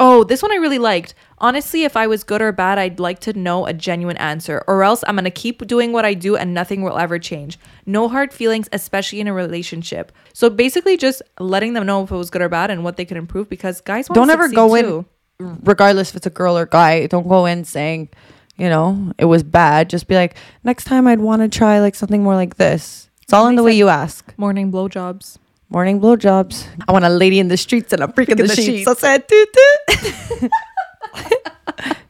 Oh, 0.00 0.24
this 0.24 0.42
one 0.42 0.50
I 0.50 0.56
really 0.56 0.78
liked. 0.80 1.14
Honestly, 1.38 1.84
if 1.84 1.96
I 1.96 2.06
was 2.06 2.24
good 2.24 2.40
or 2.40 2.50
bad, 2.50 2.78
I'd 2.78 2.98
like 2.98 3.18
to 3.20 3.32
know 3.34 3.66
a 3.66 3.74
genuine 3.74 4.16
answer, 4.16 4.64
or 4.66 4.82
else 4.82 5.04
I'm 5.06 5.16
gonna 5.16 5.30
keep 5.30 5.66
doing 5.66 5.92
what 5.92 6.06
I 6.06 6.14
do 6.14 6.34
and 6.34 6.54
nothing 6.54 6.82
will 6.82 6.98
ever 6.98 7.18
change. 7.18 7.58
No 7.84 8.08
hard 8.08 8.32
feelings, 8.32 8.68
especially 8.72 9.20
in 9.20 9.28
a 9.28 9.34
relationship. 9.34 10.12
So 10.32 10.48
basically, 10.48 10.96
just 10.96 11.20
letting 11.38 11.74
them 11.74 11.84
know 11.84 12.02
if 12.04 12.10
it 12.10 12.16
was 12.16 12.30
good 12.30 12.40
or 12.40 12.48
bad 12.48 12.70
and 12.70 12.84
what 12.84 12.96
they 12.96 13.04
could 13.04 13.18
improve. 13.18 13.50
Because 13.50 13.82
guys 13.82 14.08
wanna 14.08 14.20
don't 14.20 14.30
ever 14.30 14.48
go 14.48 14.80
too. 14.80 15.04
in, 15.40 15.58
regardless 15.62 16.10
if 16.10 16.16
it's 16.16 16.26
a 16.26 16.30
girl 16.30 16.56
or 16.56 16.64
guy. 16.64 17.06
Don't 17.06 17.28
go 17.28 17.44
in 17.44 17.64
saying, 17.64 18.08
you 18.56 18.70
know, 18.70 19.12
it 19.18 19.26
was 19.26 19.42
bad. 19.42 19.90
Just 19.90 20.08
be 20.08 20.14
like, 20.14 20.36
next 20.64 20.84
time 20.84 21.06
I'd 21.06 21.20
want 21.20 21.42
to 21.42 21.48
try 21.48 21.80
like 21.80 21.94
something 21.94 22.22
more 22.22 22.34
like 22.34 22.56
this. 22.56 23.10
It's 23.22 23.34
all 23.34 23.46
in 23.48 23.56
the 23.56 23.62
way 23.62 23.74
you 23.74 23.88
ask. 23.88 24.32
morning 24.38 24.72
blowjobs. 24.72 25.36
Morning 25.68 26.00
blowjobs. 26.00 26.66
I 26.88 26.92
want 26.92 27.04
a 27.04 27.10
lady 27.10 27.40
in 27.40 27.48
the 27.48 27.56
streets 27.56 27.92
and 27.92 28.02
a 28.02 28.10
freak 28.12 28.28
in 28.30 28.38
the, 28.38 28.44
the 28.44 28.54
sheets. 28.54 28.88
sheets. 28.88 29.04
I 29.04 29.18
said. 29.18 30.50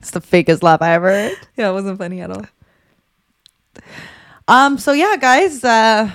it's 0.01 0.11
the 0.11 0.21
fakest 0.21 0.63
laugh 0.63 0.83
I 0.83 0.93
ever 0.95 1.09
heard. 1.09 1.37
Yeah, 1.57 1.71
it 1.71 1.73
wasn't 1.73 1.99
funny 1.99 2.21
at 2.21 2.31
all. 2.31 2.45
Um. 4.49 4.79
So 4.79 4.93
yeah, 4.93 5.17
guys, 5.17 5.65
uh, 5.65 6.11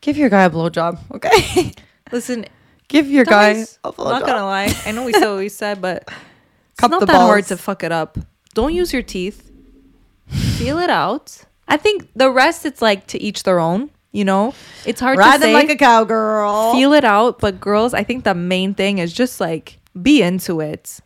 give 0.00 0.16
your 0.16 0.28
guy 0.28 0.44
a 0.44 0.50
blowjob, 0.50 0.98
okay? 1.14 1.72
Listen, 2.12 2.46
give 2.88 3.08
your 3.08 3.24
guy 3.24 3.54
guys, 3.54 3.78
a 3.84 3.92
not 3.96 4.22
gonna 4.26 4.44
lie. 4.44 4.74
I 4.84 4.92
know 4.92 5.04
we 5.04 5.12
said 5.12 5.28
what 5.28 5.38
we 5.38 5.48
said, 5.62 5.80
but 5.80 6.04
it's 6.08 6.80
Cup 6.80 6.90
not 6.90 7.00
the 7.00 7.06
that 7.06 7.16
hard 7.16 7.46
to 7.46 7.56
fuck 7.56 7.84
it 7.84 7.92
up. 7.92 8.18
Don't 8.54 8.74
use 8.74 8.92
your 8.92 9.02
teeth. 9.02 9.50
Feel 10.58 10.78
it 10.78 10.90
out. 10.90 11.44
I 11.68 11.76
think 11.76 12.08
the 12.16 12.30
rest, 12.30 12.66
it's 12.66 12.82
like 12.82 13.06
to 13.08 13.22
each 13.22 13.44
their 13.44 13.60
own. 13.60 13.90
You 14.12 14.24
know, 14.24 14.54
it's 14.84 15.00
hard 15.00 15.18
Ride 15.18 15.36
to 15.36 15.42
say. 15.42 15.54
like 15.54 15.70
a 15.70 15.76
cowgirl. 15.76 16.72
feel 16.72 16.92
it 16.94 17.04
out, 17.04 17.38
but 17.38 17.60
girls, 17.60 17.94
I 17.94 18.02
think 18.02 18.24
the 18.24 18.34
main 18.34 18.74
thing 18.74 18.98
is 18.98 19.12
just 19.12 19.40
like 19.40 19.78
be 20.00 20.20
into 20.20 20.60
it. 20.60 20.98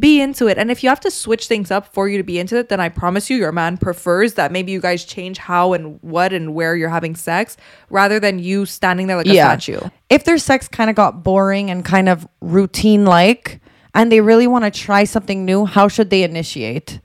Be 0.00 0.20
into 0.20 0.48
it. 0.48 0.56
And 0.56 0.70
if 0.70 0.82
you 0.82 0.88
have 0.88 1.00
to 1.00 1.10
switch 1.10 1.46
things 1.46 1.70
up 1.70 1.92
for 1.92 2.08
you 2.08 2.16
to 2.16 2.24
be 2.24 2.38
into 2.38 2.56
it, 2.56 2.70
then 2.70 2.80
I 2.80 2.88
promise 2.88 3.28
you 3.28 3.36
your 3.36 3.52
man 3.52 3.76
prefers 3.76 4.34
that 4.34 4.50
maybe 4.50 4.72
you 4.72 4.80
guys 4.80 5.04
change 5.04 5.36
how 5.36 5.74
and 5.74 6.02
what 6.02 6.32
and 6.32 6.54
where 6.54 6.74
you're 6.74 6.88
having 6.88 7.14
sex 7.14 7.58
rather 7.90 8.18
than 8.18 8.38
you 8.38 8.64
standing 8.64 9.06
there 9.06 9.18
like 9.18 9.26
a 9.26 9.34
statue. 9.34 9.80
If 10.08 10.24
their 10.24 10.38
sex 10.38 10.66
kind 10.68 10.88
of 10.88 10.96
got 10.96 11.22
boring 11.22 11.70
and 11.70 11.84
kind 11.84 12.08
of 12.08 12.26
routine 12.40 13.04
like, 13.04 13.60
and 13.94 14.10
they 14.10 14.20
really 14.20 14.46
want 14.46 14.64
to 14.64 14.70
try 14.70 15.04
something 15.04 15.44
new, 15.44 15.66
how 15.66 15.88
should 15.88 16.10
they 16.10 16.22
initiate? 16.22 17.00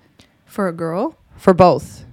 For 0.46 0.70
a 0.70 0.74
girl, 0.74 1.18
For 1.36 1.54
both. 1.54 2.06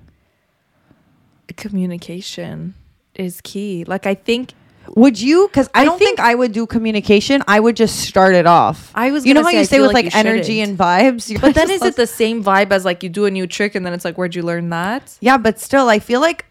communication 1.57 2.75
is 3.15 3.41
key. 3.43 3.85
Like 3.85 4.07
I 4.07 4.15
think 4.15 4.55
Would 4.97 5.21
you? 5.21 5.49
Because 5.49 5.69
I, 5.75 5.83
I 5.83 5.85
don't 5.85 5.99
think, 5.99 6.19
think- 6.19 6.21
I 6.29 6.35
would 6.35 6.53
do 6.53 6.67
communication. 6.67 7.43
I 7.49 7.61
would 7.61 7.77
just 7.77 8.01
start 8.01 8.35
it 8.35 8.47
off. 8.47 8.91
I 8.95 9.11
was 9.11 9.25
You 9.25 9.35
know 9.35 9.43
how 9.43 9.51
say, 9.51 9.59
you 9.61 9.65
say 9.65 9.81
with 9.81 9.93
like 9.93 10.07
like, 10.07 10.17
energy 10.17 10.61
shouldn't. 10.61 10.71
and 10.71 10.79
vibes. 10.79 11.29
You're 11.31 11.41
but 11.41 11.55
then 11.55 11.71
is 11.71 11.83
it 11.83 11.97
the 11.97 12.07
same 12.07 12.43
vibe 12.45 12.71
as 12.73 12.85
like 12.85 13.03
you 13.03 13.09
do 13.09 13.25
a 13.25 13.31
new 13.31 13.47
trick 13.47 13.75
and 13.75 13.85
then 13.87 13.93
it's 13.93 14.05
like 14.05 14.17
where'd 14.19 14.35
you 14.35 14.43
learn 14.43 14.71
that? 14.71 15.17
Yeah, 15.21 15.39
but 15.39 15.59
still, 15.61 15.89
I 15.89 15.99
feel 15.99 16.21
like 16.21 16.45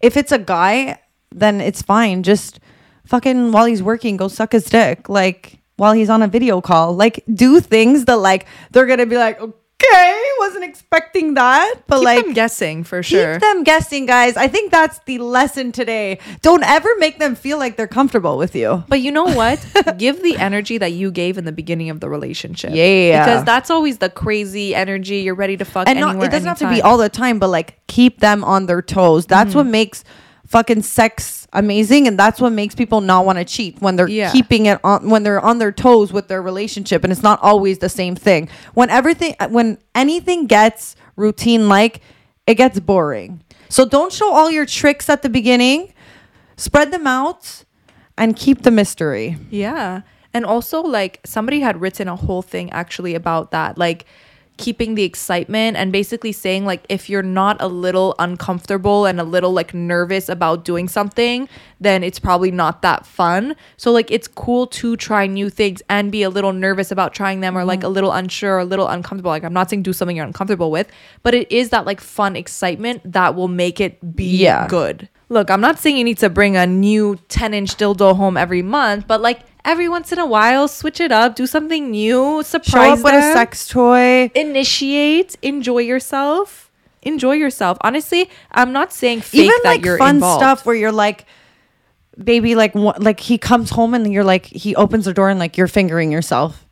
if 0.00 0.16
it's 0.16 0.32
a 0.32 0.38
guy, 0.38 1.00
then 1.34 1.60
it's 1.60 1.82
fine. 1.82 2.22
Just 2.22 2.60
fucking 3.06 3.52
while 3.52 3.64
he's 3.66 3.82
working, 3.82 4.16
go 4.16 4.28
suck 4.28 4.52
his 4.52 4.64
dick. 4.66 5.08
Like 5.08 5.60
while 5.76 5.92
he's 5.92 6.10
on 6.10 6.22
a 6.22 6.28
video 6.28 6.60
call, 6.60 6.94
like 6.94 7.22
do 7.32 7.60
things 7.60 8.04
that 8.06 8.16
like 8.16 8.46
they're 8.72 8.86
gonna 8.86 9.06
be 9.06 9.16
like, 9.16 9.40
okay, 9.92 10.22
wasn't 10.38 10.64
expecting 10.64 11.34
that, 11.34 11.74
but 11.86 11.96
Keep 11.98 12.04
like 12.04 12.24
them 12.24 12.34
guessing 12.34 12.84
for 12.84 13.02
sure. 13.02 13.34
keep 13.34 13.40
them 13.42 13.64
guessing, 13.64 14.06
guys. 14.06 14.36
I 14.36 14.48
think 14.48 14.70
that's 14.70 14.98
the 15.06 15.18
lesson 15.18 15.72
today. 15.72 16.18
Don't 16.42 16.62
ever 16.64 16.88
make 16.98 17.18
them 17.18 17.34
feel 17.34 17.58
like 17.58 17.76
they're 17.76 17.86
comfortable 17.86 18.38
with 18.38 18.54
you. 18.54 18.84
But 18.88 19.00
you 19.00 19.12
know 19.12 19.24
what? 19.24 19.64
Give 19.98 20.22
the 20.22 20.36
energy 20.36 20.78
that 20.78 20.92
you 20.92 21.10
gave 21.10 21.38
in 21.38 21.44
the 21.44 21.52
beginning 21.52 21.90
of 21.90 22.00
the 22.00 22.08
relationship. 22.08 22.70
Yeah. 22.74 23.24
Because 23.24 23.44
that's 23.44 23.70
always 23.70 23.98
the 23.98 24.10
crazy 24.10 24.74
energy. 24.74 25.18
You're 25.18 25.34
ready 25.34 25.56
to 25.56 25.64
fuck 25.64 25.88
and 25.88 25.98
anywhere. 25.98 26.14
not, 26.16 26.24
it 26.24 26.30
doesn't 26.30 26.48
have 26.48 26.58
to 26.58 26.68
be 26.70 26.82
all 26.82 26.98
the 26.98 27.08
time, 27.08 27.38
but 27.38 27.48
like 27.48 27.78
keep 27.86 28.20
them 28.20 28.44
on 28.44 28.66
their 28.66 28.82
toes. 28.82 29.26
That's 29.26 29.50
Mm-hmm. 29.50 29.58
what 29.58 29.66
makes 29.66 30.04
fucking 30.46 30.82
sex 30.82 31.46
amazing, 31.52 32.06
and 32.06 32.18
that's 32.18 32.40
what 32.40 32.52
makes 32.52 32.74
people 32.74 33.00
not 33.00 33.24
want 33.24 33.38
to 33.38 33.44
cheat 33.44 33.80
when 33.80 33.96
they're 33.96 34.08
Yeah. 34.08 34.30
keeping 34.30 34.66
it 34.66 34.78
on 34.84 35.08
when 35.08 35.22
they're 35.22 35.40
on 35.44 35.58
their 35.58 35.72
toes 35.72 36.12
with 36.12 36.28
their 36.28 36.42
relationship, 36.42 37.04
and 37.04 37.12
it's 37.12 37.22
not 37.22 37.38
always 37.42 37.78
the 37.78 37.88
same 37.88 38.14
thing. 38.14 38.48
When 38.74 38.90
everything, 38.90 39.34
when 39.50 39.78
anything 39.94 40.46
gets 40.46 40.96
routine 41.16 41.68
like, 41.68 42.00
it 42.46 42.54
gets 42.54 42.78
boring. 42.80 43.42
So 43.68 43.84
don't 43.84 44.12
show 44.12 44.32
all 44.32 44.50
your 44.50 44.66
tricks 44.66 45.08
at 45.10 45.22
the 45.22 45.28
beginning. 45.28 45.92
Spread 46.56 46.90
them 46.92 47.06
out, 47.06 47.64
and 48.16 48.34
keep 48.36 48.62
the 48.62 48.70
mystery. 48.70 49.36
Yeah. 49.50 50.02
And 50.32 50.44
also, 50.44 50.80
like, 50.82 51.20
somebody 51.24 51.60
had 51.60 51.80
written 51.80 52.08
a 52.08 52.16
whole 52.16 52.42
thing 52.42 52.70
actually 52.70 53.14
about 53.14 53.50
that. 53.50 53.76
Like, 53.78 54.06
keeping 54.56 54.94
the 54.94 55.02
excitement 55.02 55.76
and 55.76 55.92
basically 55.92 56.32
saying 56.32 56.64
like 56.64 56.84
if 56.88 57.10
you're 57.10 57.22
not 57.22 57.56
a 57.60 57.68
little 57.68 58.14
uncomfortable 58.18 59.04
and 59.04 59.20
a 59.20 59.24
little 59.24 59.52
like 59.52 59.74
nervous 59.74 60.28
about 60.28 60.64
doing 60.64 60.88
something 60.88 61.48
then 61.78 62.02
it's 62.02 62.18
probably 62.18 62.50
not 62.50 62.80
that 62.80 63.04
fun. 63.04 63.54
So 63.76 63.92
like 63.92 64.10
it's 64.10 64.26
cool 64.26 64.66
to 64.68 64.96
try 64.96 65.26
new 65.26 65.50
things 65.50 65.82
and 65.90 66.10
be 66.10 66.22
a 66.22 66.30
little 66.30 66.54
nervous 66.54 66.90
about 66.90 67.12
trying 67.12 67.40
them 67.40 67.56
or 67.56 67.64
like 67.64 67.80
mm-hmm. 67.80 67.86
a 67.86 67.90
little 67.90 68.12
unsure 68.12 68.54
or 68.54 68.60
a 68.60 68.64
little 68.64 68.88
uncomfortable. 68.88 69.30
Like 69.30 69.44
i'm 69.44 69.52
not 69.52 69.68
saying 69.68 69.82
do 69.82 69.92
something 69.92 70.16
you're 70.16 70.26
uncomfortable 70.26 70.70
with 70.70 70.90
but 71.22 71.34
it 71.34 71.50
is 71.52 71.70
that 71.70 71.84
like 71.84 72.00
fun 72.00 72.36
excitement 72.36 73.00
that 73.12 73.34
will 73.34 73.48
make 73.48 73.80
it 73.80 74.16
be 74.16 74.24
Yeah. 74.24 74.66
good 74.68 75.08
look 75.28 75.50
i'm 75.50 75.60
not 75.60 75.78
saying 75.78 75.96
you 75.96 76.04
need 76.04 76.18
to 76.18 76.30
bring 76.30 76.56
a 76.56 76.66
new 76.66 77.16
10 77.28 77.54
inch 77.54 77.76
dildo 77.76 78.16
home 78.16 78.36
every 78.36 78.62
month 78.62 79.06
but 79.06 79.20
like 79.20 79.40
every 79.64 79.88
once 79.88 80.12
in 80.12 80.18
a 80.18 80.26
while 80.26 80.68
switch 80.68 81.00
it 81.00 81.10
up 81.10 81.34
do 81.34 81.46
something 81.46 81.90
new 81.90 82.42
surprise 82.44 83.00
Show 83.00 83.06
up 83.08 83.12
with 83.12 83.14
a 83.14 83.32
sex 83.32 83.66
toy. 83.68 84.30
initiate 84.34 85.36
enjoy 85.42 85.78
yourself 85.78 86.70
enjoy 87.02 87.32
yourself 87.32 87.76
honestly 87.80 88.30
i'm 88.52 88.72
not 88.72 88.92
saying 88.92 89.20
fake 89.20 89.40
even 89.42 89.58
that 89.64 89.68
like 89.70 89.84
you're 89.84 89.98
fun 89.98 90.16
involved. 90.16 90.40
stuff 90.40 90.66
where 90.66 90.74
you're 90.76 90.92
like 90.92 91.24
baby 92.22 92.54
like 92.54 92.74
what 92.74 93.02
like 93.02 93.20
he 93.20 93.36
comes 93.38 93.70
home 93.70 93.94
and 93.94 94.12
you're 94.12 94.24
like 94.24 94.46
he 94.46 94.74
opens 94.76 95.04
the 95.04 95.12
door 95.12 95.28
and 95.28 95.38
like 95.38 95.56
you're 95.56 95.68
fingering 95.68 96.10
yourself 96.10 96.64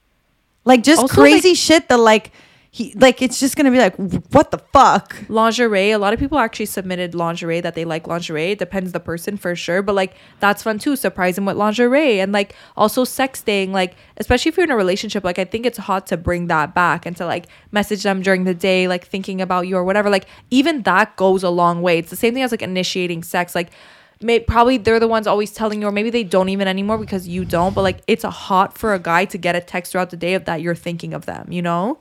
like 0.65 0.83
just 0.83 1.03
Also, 1.03 1.15
crazy 1.15 1.55
shit 1.55 1.89
that 1.89 1.99
like 1.99 2.33
he 2.75 2.93
like 2.97 3.23
it's 3.23 3.39
just 3.39 3.55
gonna 3.55 3.71
be 3.71 3.79
like 3.79 3.95
what 4.33 4.51
the 4.51 4.59
fuck? 4.59 5.17
Lingerie 5.29 5.93
a 5.93 5.99
lot 5.99 6.13
of 6.13 6.19
people 6.19 6.41
actually 6.41 6.67
submitted 6.67 7.15
lingerie 7.15 7.61
that 7.61 7.77
they 7.77 7.85
like 7.85 8.09
lingerie. 8.09 8.51
It 8.51 8.59
depends 8.59 8.91
the 8.91 8.99
person 8.99 9.37
for 9.37 9.55
sure 9.55 9.81
but 9.81 9.95
like 9.95 10.17
that's 10.41 10.65
fun 10.65 10.81
too 10.81 10.97
surprise 10.97 11.37
them 11.37 11.45
with 11.45 11.57
lingerie. 11.57 12.19
And 12.19 12.33
like 12.33 12.53
also 12.77 13.05
sexting 13.05 13.71
like 13.71 13.95
especially 14.17 14.49
if 14.49 14.57
you're 14.57 14.65
in 14.65 14.73
a 14.73 14.77
relationship 14.77 15.23
like 15.23 15.39
i 15.39 15.45
think 15.45 15.67
it's 15.67 15.79
hot 15.79 16.09
to 16.09 16.17
bring 16.17 16.49
that 16.49 16.75
back 16.75 17.07
and 17.07 17.17
to 17.17 17.25
like 17.25 17.47
message 17.71 18.03
them 18.03 18.23
during 18.23 18.43
the 18.43 18.55
day 18.55 18.89
like 18.89 19.07
thinking 19.07 19.41
about 19.41 19.69
you 19.69 19.77
or 19.77 19.85
whatever. 19.85 20.11
Like 20.11 20.27
even 20.51 20.83
that 20.83 21.15
goes 21.15 21.45
a 21.45 21.51
long 21.51 21.81
way. 21.81 21.99
It's 21.99 22.11
the 22.11 22.17
same 22.17 22.35
thing 22.35 22.43
as 22.43 22.51
like 22.51 22.63
initiating 22.63 23.23
sex. 23.23 23.55
Like 23.55 23.71
may, 24.21 24.41
probably 24.41 24.79
they're 24.79 24.99
the 24.99 25.07
ones 25.07 25.29
always 25.29 25.53
telling 25.53 25.81
you 25.81 25.87
or 25.87 25.93
maybe 25.93 26.11
they 26.11 26.25
don't 26.25 26.49
even 26.49 26.67
anymore 26.67 26.99
because 26.99 27.29
you 27.29 27.45
don't 27.45 27.73
but 27.73 27.83
like 27.83 28.01
it's 28.09 28.25
a 28.25 28.31
hot 28.31 28.77
for 28.77 28.95
a 28.95 28.99
guy 28.99 29.25
to 29.27 29.39
get 29.39 29.55
a 29.55 29.61
text 29.61 29.93
throughout 29.93 30.11
the 30.11 30.17
day 30.17 30.35
of 30.35 30.45
that 30.47 30.61
you're 30.61 30.75
thinking 30.75 31.15
of 31.15 31.27
them 31.27 31.53
you 31.53 31.63
know 31.63 31.99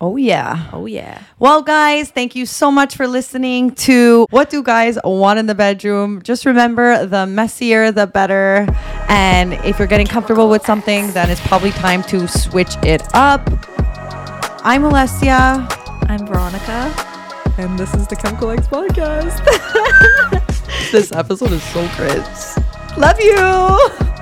oh 0.00 0.16
yeah 0.16 0.68
oh 0.72 0.86
yeah 0.86 1.22
Well, 1.40 1.62
guys, 1.62 2.10
thank 2.10 2.34
you 2.36 2.46
so 2.46 2.70
much 2.70 2.94
for 2.96 3.06
listening 3.08 3.72
to 3.86 4.26
What 4.30 4.50
Do 4.50 4.62
Guys 4.62 4.98
Want 5.04 5.38
in 5.38 5.46
the 5.46 5.54
Bedroom? 5.54 6.22
Just 6.22 6.46
remember 6.46 7.04
the 7.06 7.26
messier, 7.26 7.90
the 7.92 8.06
better. 8.06 8.66
And 9.08 9.54
if 9.64 9.78
you're 9.78 9.88
getting 9.88 10.06
comfortable 10.06 10.48
with 10.48 10.64
something, 10.64 11.10
then 11.12 11.30
it's 11.30 11.40
probably 11.46 11.70
time 11.72 12.02
to 12.04 12.26
switch 12.28 12.76
it 12.84 13.02
up. 13.14 13.42
I'm 14.64 14.82
Alessia. 14.82 15.66
i'm 16.10 16.26
veronica 16.26 16.92
and 17.58 17.78
this 17.78 17.92
is 17.94 18.06
the 18.08 18.16
chemical 18.16 18.50
x 18.50 18.66
podcast 18.66 19.38
This 20.92 21.12
episode 21.12 21.52
is 21.52 21.62
so 21.64 21.86
cringe. 21.88 22.24
Love 22.96 23.20
you. 23.20 24.14